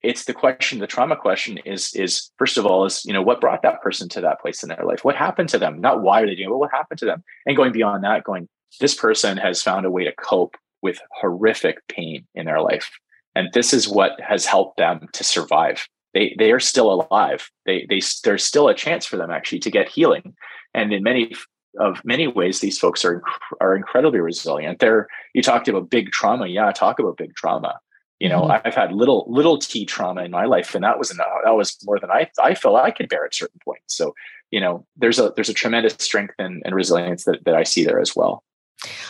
it's 0.02 0.24
the 0.24 0.34
question 0.34 0.78
the 0.78 0.86
trauma 0.86 1.16
question 1.16 1.58
is 1.58 1.94
is 1.94 2.30
first 2.38 2.58
of 2.58 2.66
all 2.66 2.84
is 2.84 3.04
you 3.04 3.12
know 3.12 3.22
what 3.22 3.40
brought 3.40 3.62
that 3.62 3.82
person 3.82 4.08
to 4.10 4.20
that 4.20 4.40
place 4.40 4.62
in 4.62 4.68
their 4.68 4.84
life? 4.84 5.04
What 5.04 5.16
happened 5.16 5.48
to 5.50 5.58
them? 5.58 5.80
Not 5.80 6.02
why 6.02 6.22
are 6.22 6.26
they 6.26 6.34
doing 6.34 6.48
it 6.48 6.50
but 6.50 6.58
what 6.58 6.70
happened 6.70 6.98
to 7.00 7.06
them? 7.06 7.24
And 7.46 7.56
going 7.56 7.72
beyond 7.72 8.04
that 8.04 8.24
going 8.24 8.48
this 8.80 8.94
person 8.94 9.36
has 9.36 9.62
found 9.62 9.86
a 9.86 9.90
way 9.90 10.04
to 10.04 10.12
cope 10.12 10.56
with 10.82 10.98
horrific 11.10 11.78
pain 11.88 12.26
in 12.34 12.46
their 12.46 12.60
life. 12.60 12.90
And 13.34 13.48
this 13.52 13.72
is 13.72 13.88
what 13.88 14.20
has 14.20 14.46
helped 14.46 14.76
them 14.76 15.08
to 15.12 15.24
survive. 15.24 15.86
They 16.14 16.34
they 16.38 16.52
are 16.52 16.60
still 16.60 16.92
alive. 16.92 17.50
They 17.64 17.86
they 17.88 18.00
there's 18.24 18.44
still 18.44 18.68
a 18.68 18.74
chance 18.74 19.06
for 19.06 19.16
them 19.16 19.30
actually 19.30 19.60
to 19.60 19.70
get 19.70 19.88
healing. 19.88 20.34
And 20.74 20.92
in 20.92 21.02
many 21.02 21.34
of 21.78 22.02
many 22.04 22.26
ways 22.26 22.60
these 22.60 22.78
folks 22.78 23.04
are 23.04 23.22
are 23.60 23.76
incredibly 23.76 24.20
resilient. 24.20 24.78
They're 24.78 25.08
you 25.34 25.42
talked 25.42 25.68
about 25.68 25.90
big 25.90 26.12
trauma. 26.12 26.46
Yeah 26.46 26.70
talk 26.72 26.98
about 26.98 27.16
big 27.16 27.34
trauma 27.34 27.78
you 28.18 28.28
know, 28.28 28.42
mm-hmm. 28.42 28.66
I've 28.66 28.74
had 28.74 28.92
little 28.92 29.26
little 29.28 29.58
T 29.58 29.84
trauma 29.84 30.24
in 30.24 30.30
my 30.30 30.46
life, 30.46 30.74
and 30.74 30.84
that 30.84 30.98
was 30.98 31.10
enough. 31.10 31.26
That 31.44 31.54
was 31.54 31.76
more 31.84 31.98
than 31.98 32.10
I 32.10 32.30
I 32.42 32.54
felt 32.54 32.76
I 32.76 32.90
could 32.90 33.08
bear 33.08 33.24
at 33.24 33.34
certain 33.34 33.60
points. 33.64 33.94
So, 33.94 34.14
you 34.50 34.60
know, 34.60 34.86
there's 34.96 35.18
a 35.18 35.32
there's 35.34 35.48
a 35.48 35.54
tremendous 35.54 35.94
strength 35.98 36.34
and, 36.38 36.62
and 36.64 36.74
resilience 36.74 37.24
that 37.24 37.44
that 37.44 37.54
I 37.54 37.62
see 37.62 37.84
there 37.84 38.00
as 38.00 38.16
well. 38.16 38.42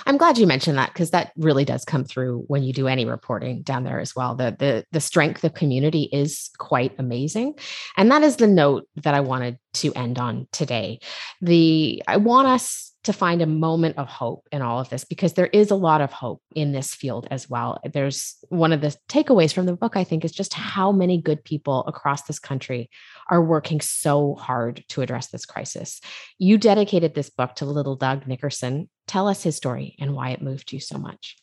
I'm 0.07 0.17
glad 0.17 0.39
you 0.39 0.47
mentioned 0.47 0.79
that 0.79 0.93
because 0.93 1.11
that 1.11 1.33
really 1.37 1.65
does 1.65 1.85
come 1.85 2.05
through 2.05 2.45
when 2.47 2.63
you 2.63 2.73
do 2.73 2.87
any 2.87 3.05
reporting 3.05 3.63
down 3.63 3.85
there 3.85 4.01
as 4.01 4.15
well. 4.15 4.35
The 4.35 4.57
the 4.59 4.85
the 4.93 5.01
strength 5.01 5.45
of 5.45 5.55
community 5.55 6.09
is 6.13 6.51
quite 6.59 6.95
amazing. 6.99 7.55
And 7.97 8.11
that 8.11 8.23
is 8.23 8.37
the 8.37 8.47
note 8.47 8.89
that 8.97 9.15
I 9.15 9.21
wanted 9.21 9.59
to 9.75 9.93
end 9.95 10.19
on 10.19 10.49
today. 10.53 11.01
The 11.41 12.03
I 12.07 12.17
want 12.17 12.49
us 12.49 12.93
to 13.07 13.13
find 13.13 13.43
a 13.43 13.47
moment 13.47 13.99
of 13.99 14.07
hope 14.09 14.47
in 14.53 14.63
all 14.63 14.79
of 14.79 14.89
this 14.89 15.05
because 15.05 15.33
there 15.33 15.47
is 15.47 15.71
a 15.71 15.77
lot 15.77 16.01
of 16.01 16.13
hope 16.13 16.43
in 16.55 16.73
this 16.73 16.95
field 16.95 17.27
as 17.31 17.49
well. 17.49 17.81
There's 17.93 18.37
one 18.49 18.73
of 18.73 18.81
the 18.81 18.97
takeaways 19.09 19.53
from 19.53 19.67
the 19.67 19.77
book, 19.77 19.97
I 19.97 20.05
think, 20.05 20.25
is 20.25 20.33
just 20.33 20.53
how 20.55 20.93
many 20.93 21.21
good 21.21 21.43
people 21.45 21.85
across 21.87 22.23
this 22.23 22.39
country 22.39 22.91
are 23.31 23.43
working 23.43 23.81
so 23.81 24.35
hard 24.35 24.85
to 24.89 25.03
address 25.03 25.29
this 25.29 25.47
crisis. 25.47 26.01
You 26.39 26.59
dedicated 26.59 27.15
this 27.15 27.31
book 27.31 27.55
to 27.57 27.65
little 27.65 27.97
Doug 27.97 28.27
Nickerson. 28.27 28.89
Tell 29.07 29.29
us 29.29 29.43
his 29.43 29.57
story 29.57 29.97
and 29.99 30.15
why 30.15 30.31
it 30.31 30.43
moved 30.43 30.73
you 30.73 30.81
so 30.81 30.99
much. 30.99 31.37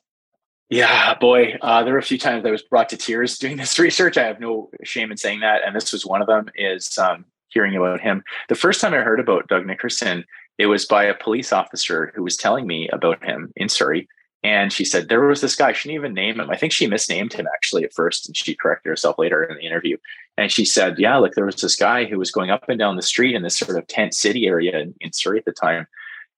Yeah, 0.70 1.14
boy, 1.20 1.56
uh, 1.62 1.84
there 1.84 1.94
were 1.94 2.00
a 2.00 2.04
few 2.04 2.18
times 2.18 2.46
I 2.46 2.52
was 2.52 2.64
brought 2.64 2.90
to 2.90 2.98
tears 2.98 3.38
doing 3.40 3.58
this 3.58 3.78
research. 3.80 4.18
I 4.18 4.26
have 4.26 4.40
no 4.40 4.70
shame 4.84 5.12
in 5.12 5.18
saying 5.18 5.42
that, 5.42 5.62
and 5.66 5.76
this 5.76 5.92
was 5.92 6.06
one 6.06 6.22
of 6.22 6.28
them. 6.28 6.50
Is 6.56 6.98
um, 6.98 7.26
hearing 7.54 7.76
about 7.76 8.02
him. 8.02 8.24
The 8.50 8.56
first 8.56 8.82
time 8.82 8.94
I 8.94 8.98
heard 8.98 9.20
about 9.20 9.48
Doug 9.48 9.66
Nickerson, 9.66 10.26
it 10.58 10.68
was 10.68 10.86
by 10.86 11.04
a 11.04 11.16
police 11.16 11.52
officer 11.52 12.12
who 12.16 12.24
was 12.24 12.38
telling 12.38 12.68
me 12.68 12.88
about 12.90 13.24
him 13.24 13.52
in 13.56 13.70
Surrey. 13.70 14.08
And 14.44 14.74
she 14.74 14.84
said, 14.84 15.08
there 15.08 15.22
was 15.22 15.42
this 15.42 15.56
guy, 15.56 15.72
she 15.72 15.88
didn't 15.88 16.02
even 16.02 16.14
name 16.14 16.40
him. 16.40 16.50
I 16.50 16.58
think 16.58 16.74
she 16.74 16.86
misnamed 16.86 17.34
him 17.34 17.48
actually 17.54 17.86
at 17.86 17.94
first, 17.94 18.28
and 18.28 18.36
she 18.36 18.56
corrected 18.56 18.90
herself 18.90 19.18
later 19.18 19.44
in 19.44 19.56
the 19.56 19.66
interview. 19.66 19.98
And 20.38 20.52
she 20.52 20.66
said, 20.66 21.00
yeah, 21.00 21.18
like 21.18 21.34
there 21.34 21.46
was 21.46 21.62
this 21.62 21.78
guy 21.78 22.06
who 22.06 22.20
was 22.20 22.32
going 22.32 22.52
up 22.52 22.68
and 22.68 22.78
down 22.78 22.98
the 22.98 23.02
street 23.02 23.36
in 23.36 23.42
this 23.42 23.58
sort 23.58 23.78
of 23.78 23.88
tent 23.88 24.14
city 24.14 24.46
area 24.46 24.78
in, 24.78 24.94
in 25.00 25.14
Surrey 25.14 25.40
at 25.40 25.46
the 25.46 25.54
time. 25.54 25.88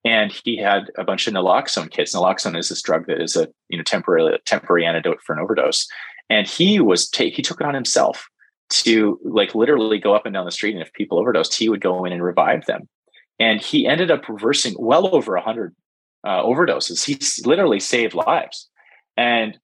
And 0.04 0.32
he 0.32 0.56
had 0.56 0.92
a 1.00 1.04
bunch 1.04 1.26
of 1.26 1.34
naloxone 1.34 1.90
kits. 1.90 2.14
Naloxone 2.14 2.58
is 2.58 2.70
this 2.70 2.84
drug 2.84 3.08
that 3.08 3.20
is 3.20 3.36
a 3.36 3.48
you 3.70 3.78
know 3.78 3.84
temporary 3.84 4.38
temporary 4.46 4.86
antidote 4.86 5.20
for 5.24 5.34
an 5.34 5.40
overdose. 5.40 5.88
And 6.30 6.48
he 6.48 6.80
was 6.80 7.10
he 7.12 7.42
took 7.42 7.60
it 7.60 7.66
on 7.66 7.74
himself 7.74 8.28
to 8.70 9.20
like 9.24 9.56
literally 9.56 9.98
go 9.98 10.14
up 10.14 10.28
and 10.28 10.34
down 10.34 10.46
the 10.46 10.52
street. 10.52 10.76
And 10.76 10.84
if 10.84 10.94
people 10.94 11.18
overdosed, 11.18 11.56
he 11.56 11.70
would 11.70 11.82
go 11.82 12.06
in 12.06 12.14
and 12.14 12.24
revive 12.24 12.68
them 12.68 12.88
and 13.40 13.62
he 13.62 13.88
ended 13.88 14.12
up 14.12 14.28
reversing 14.30 14.76
well 14.78 15.14
over 15.14 15.34
100 15.34 15.76
uh, 16.26 16.44
overdoses. 16.44 17.04
He 17.04 17.20
literally 17.48 17.80
saved 17.80 18.14
lives. 18.14 18.70
And 19.18 19.58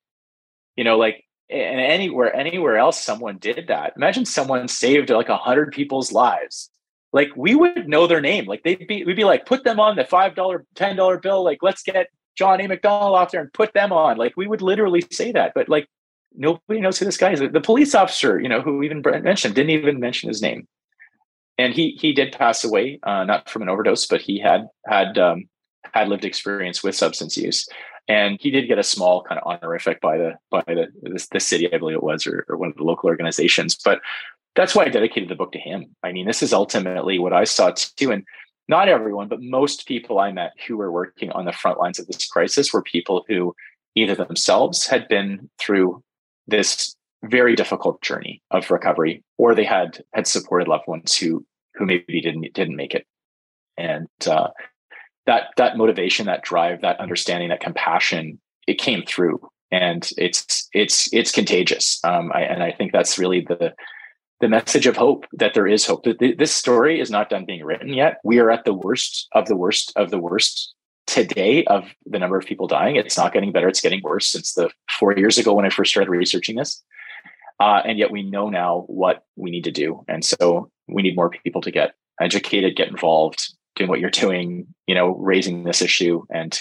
you 0.76 0.84
know 0.84 0.98
like 0.98 1.26
and 1.50 1.82
anywhere 1.82 2.34
anywhere 2.36 2.78
else 2.78 3.04
someone 3.04 3.38
did 3.38 3.68
that 3.68 3.94
imagine 3.98 4.26
someone 4.26 4.68
saved 4.68 5.10
like 5.10 5.30
100 5.30 5.72
people's 5.72 6.12
lives. 6.12 6.70
Like 7.14 7.30
we 7.36 7.56
would 7.56 7.90
know 7.90 8.08
their 8.08 8.22
name. 8.22 8.46
Like 8.46 8.64
they'd 8.64 8.88
be 8.88 9.04
we'd 9.04 9.18
be 9.18 9.26
like 9.26 9.46
put 9.46 9.64
them 9.64 9.80
on 9.80 9.96
the 9.98 10.06
five 10.06 10.34
dollar 10.36 10.66
ten 10.76 10.96
dollar 10.96 11.18
bill. 11.18 11.44
Like 11.44 11.60
let's 11.62 11.84
get 11.84 12.08
john 12.38 12.62
a 12.62 12.68
Macdonald 12.68 13.16
off 13.16 13.32
there 13.32 13.42
and 13.42 13.54
put 13.54 13.74
them 13.74 13.92
on. 13.92 14.18
Like 14.18 14.38
we 14.38 14.48
would 14.48 14.62
literally 14.62 15.04
say 15.12 15.32
that 15.34 15.52
but 15.54 15.68
like 15.68 15.88
nobody 16.34 16.80
knows 16.80 16.98
who 16.98 17.06
this 17.06 17.18
guy 17.18 17.32
is. 17.34 17.42
The 17.42 17.62
police 17.62 17.94
officer 17.94 18.40
you 18.40 18.48
know 18.48 18.62
who 18.62 18.82
even 18.84 19.02
mentioned 19.24 19.56
didn't 19.56 19.72
even 19.72 20.00
mention 20.00 20.30
his 20.30 20.42
name 20.42 20.68
and 21.62 21.74
he 21.74 21.98
he 22.00 22.14
did 22.14 22.34
pass 22.34 22.64
away, 22.64 23.00
uh, 23.04 23.24
not 23.24 23.50
from 23.50 23.62
an 23.62 23.70
overdose, 23.70 24.06
but 24.08 24.22
he 24.22 24.40
had 24.40 24.68
had 24.88 25.18
um, 25.18 25.46
had 25.94 26.10
lived 26.10 26.26
experience 26.26 26.84
with 26.84 26.96
substance 26.96 27.38
use, 27.38 27.68
and 28.08 28.38
he 28.42 28.50
did 28.50 28.68
get 28.68 28.80
a 28.80 28.84
small 28.84 29.24
kind 29.24 29.40
of 29.40 29.48
honorific 29.48 30.02
by 30.02 30.18
the 30.18 30.34
by 30.50 30.64
the 30.68 30.88
the, 31.02 31.28
the 31.32 31.40
city, 31.40 31.72
I 31.72 31.78
believe 31.78 31.98
it 31.98 32.04
was, 32.04 32.26
or, 32.26 32.46
or 32.50 32.58
one 32.58 32.70
of 32.70 32.78
the 32.78 32.84
local 32.84 33.10
organizations. 33.10 33.76
But 33.76 34.02
that's 34.56 34.76
why 34.76 34.86
I 34.86 34.90
dedicated 34.90 35.30
the 35.30 35.36
book 35.36 35.52
to 35.54 35.60
him. 35.60 35.96
I 36.04 36.12
mean, 36.12 36.26
this 36.26 36.44
is 36.44 36.52
ultimately 36.52 37.20
what 37.20 37.34
I 37.34 37.44
saw 37.44 37.72
too, 37.72 38.12
and 38.12 38.24
not 38.68 38.90
everyone, 38.90 39.28
but 39.28 39.42
most 39.42 39.88
people 39.88 40.20
I 40.20 40.32
met 40.32 40.54
who 40.68 40.78
were 40.78 40.92
working 40.92 41.32
on 41.32 41.46
the 41.46 41.54
front 41.54 41.80
lines 41.80 42.00
of 42.00 42.08
this 42.08 42.26
crisis 42.28 42.74
were 42.74 42.82
people 42.82 43.26
who 43.28 43.56
either 43.96 44.16
themselves 44.16 44.88
had 44.88 45.08
been 45.08 45.50
through 45.60 46.02
this 46.48 46.96
very 47.24 47.56
difficult 47.56 48.02
journey 48.02 48.42
of 48.50 48.72
recovery 48.72 49.24
or 49.38 49.54
they 49.54 49.64
had 49.64 50.04
had 50.14 50.26
supported 50.26 50.68
loved 50.68 50.88
ones 50.88 51.16
who 51.16 51.46
who 51.76 51.86
maybe 51.86 52.22
didn't 52.22 52.54
didn't 52.54 52.76
make 52.76 52.94
it. 52.94 53.06
And 53.78 54.08
uh, 54.28 54.50
that 55.26 55.50
that 55.58 55.78
motivation 55.78 56.26
that 56.26 56.44
drive 56.44 56.82
that 56.82 57.00
understanding 57.00 57.50
that 57.50 57.62
compassion 57.62 58.40
it 58.68 58.76
came 58.76 59.04
through. 59.06 59.40
And 59.72 60.10
it's 60.18 60.70
it's 60.74 61.10
it's 61.14 61.32
contagious. 61.32 62.00
Um, 62.04 62.32
I, 62.34 62.42
and 62.42 62.62
i 62.62 62.72
think 62.72 62.92
that's 62.92 63.18
really 63.18 63.42
the 63.42 63.74
the 64.42 64.50
message 64.50 64.88
of 64.88 64.98
hope 64.98 65.26
that 65.34 65.54
there 65.54 65.68
is 65.68 65.86
hope. 65.86 66.06
This 66.20 66.54
story 66.54 67.00
is 67.00 67.12
not 67.12 67.30
done 67.30 67.46
being 67.46 67.64
written 67.64 67.94
yet. 67.94 68.18
We 68.24 68.40
are 68.40 68.50
at 68.50 68.66
the 68.66 68.74
worst 68.74 69.28
of 69.34 69.48
the 69.48 69.56
worst 69.56 69.94
of 69.96 70.10
the 70.10 70.18
worst 70.18 70.74
today 71.06 71.64
of 71.66 71.86
the 72.06 72.20
number 72.20 72.38
of 72.38 72.46
people 72.46 72.68
dying. 72.68 72.96
It's 72.96 73.18
not 73.18 73.34
getting 73.34 73.52
better. 73.52 73.68
It's 73.68 73.82
getting 73.82 74.02
worse 74.02 74.28
since 74.28 74.54
the 74.54 74.72
four 74.90 75.16
years 75.16 75.38
ago 75.38 75.54
when 75.54 75.66
i 75.66 75.70
first 75.70 75.92
started 75.92 76.10
researching 76.10 76.56
this. 76.56 76.84
Uh, 77.60 77.82
and 77.86 78.00
yet 78.00 78.10
we 78.10 78.24
know 78.24 78.50
now 78.50 78.86
what 78.88 79.24
we 79.36 79.52
need 79.52 79.66
to 79.66 79.72
do. 79.72 80.04
And 80.08 80.26
so 80.26 80.71
we 80.92 81.02
need 81.02 81.16
more 81.16 81.30
people 81.30 81.62
to 81.62 81.72
get 81.72 81.94
educated, 82.20 82.76
get 82.76 82.90
involved, 82.90 83.54
doing 83.76 83.90
what 83.90 84.00
you're 84.00 84.10
doing, 84.10 84.68
you 84.88 84.96
know, 84.96 85.16
raising 85.16 85.64
this 85.64 85.82
issue 85.82 86.24
and 86.30 86.60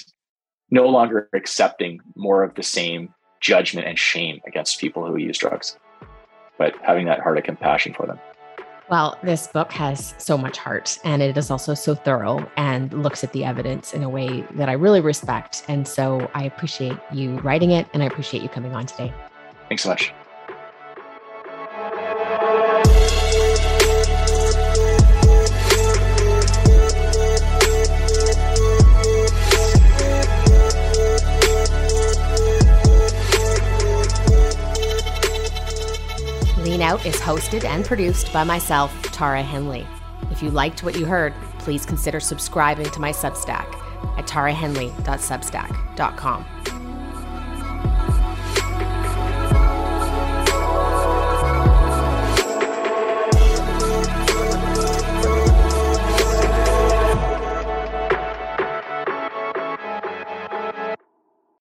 no 0.71 0.87
longer 0.87 1.29
accepting 1.35 2.01
more 2.17 2.43
of 2.43 2.55
the 2.55 2.63
same 2.63 3.13
judgment 3.41 3.87
and 3.87 3.99
shame 3.99 4.41
against 4.47 4.81
people 4.81 5.07
who 5.07 5.17
use 5.17 5.39
drugs, 5.39 5.77
but 6.59 6.75
having 6.83 7.07
that 7.07 7.21
heart 7.21 7.39
of 7.39 7.45
compassion 7.45 7.93
for 7.95 8.07
them. 8.07 8.19
Well, 8.91 9.17
this 9.23 9.47
book 9.47 9.71
has 9.73 10.15
so 10.19 10.37
much 10.37 10.59
heart 10.59 10.99
and 11.05 11.23
it 11.23 11.37
is 11.37 11.49
also 11.49 11.75
so 11.75 11.95
thorough 11.95 12.51
and 12.57 12.93
looks 13.05 13.23
at 13.23 13.33
the 13.33 13.45
evidence 13.45 13.95
in 13.95 14.03
a 14.03 14.09
way 14.09 14.45
that 14.53 14.69
I 14.69 14.73
really 14.73 15.01
respect. 15.01 15.65
And 15.69 15.87
so 15.87 16.29
I 16.35 16.43
appreciate 16.43 16.99
you 17.13 17.39
writing 17.39 17.71
it 17.71 17.87
and 17.95 18.03
I 18.03 18.07
appreciate 18.07 18.43
you 18.43 18.49
coming 18.49 18.75
on 18.75 18.87
today. 18.87 19.13
Thanks 19.69 19.85
so 19.85 19.91
much. 19.91 20.13
Is 36.81 37.17
hosted 37.17 37.65
and 37.65 37.85
produced 37.85 38.33
by 38.33 38.43
myself, 38.43 38.91
Tara 39.13 39.43
Henley. 39.43 39.87
If 40.31 40.43
you 40.43 40.51
liked 40.51 40.83
what 40.83 40.99
you 40.99 41.05
heard, 41.05 41.35
please 41.59 41.85
consider 41.85 42.21
subscribing 42.21 42.87
to 42.87 43.01
my 43.01 43.13
Substack 43.13 43.67
at 44.17 44.27
tarahenley.substack.com. 44.27 46.70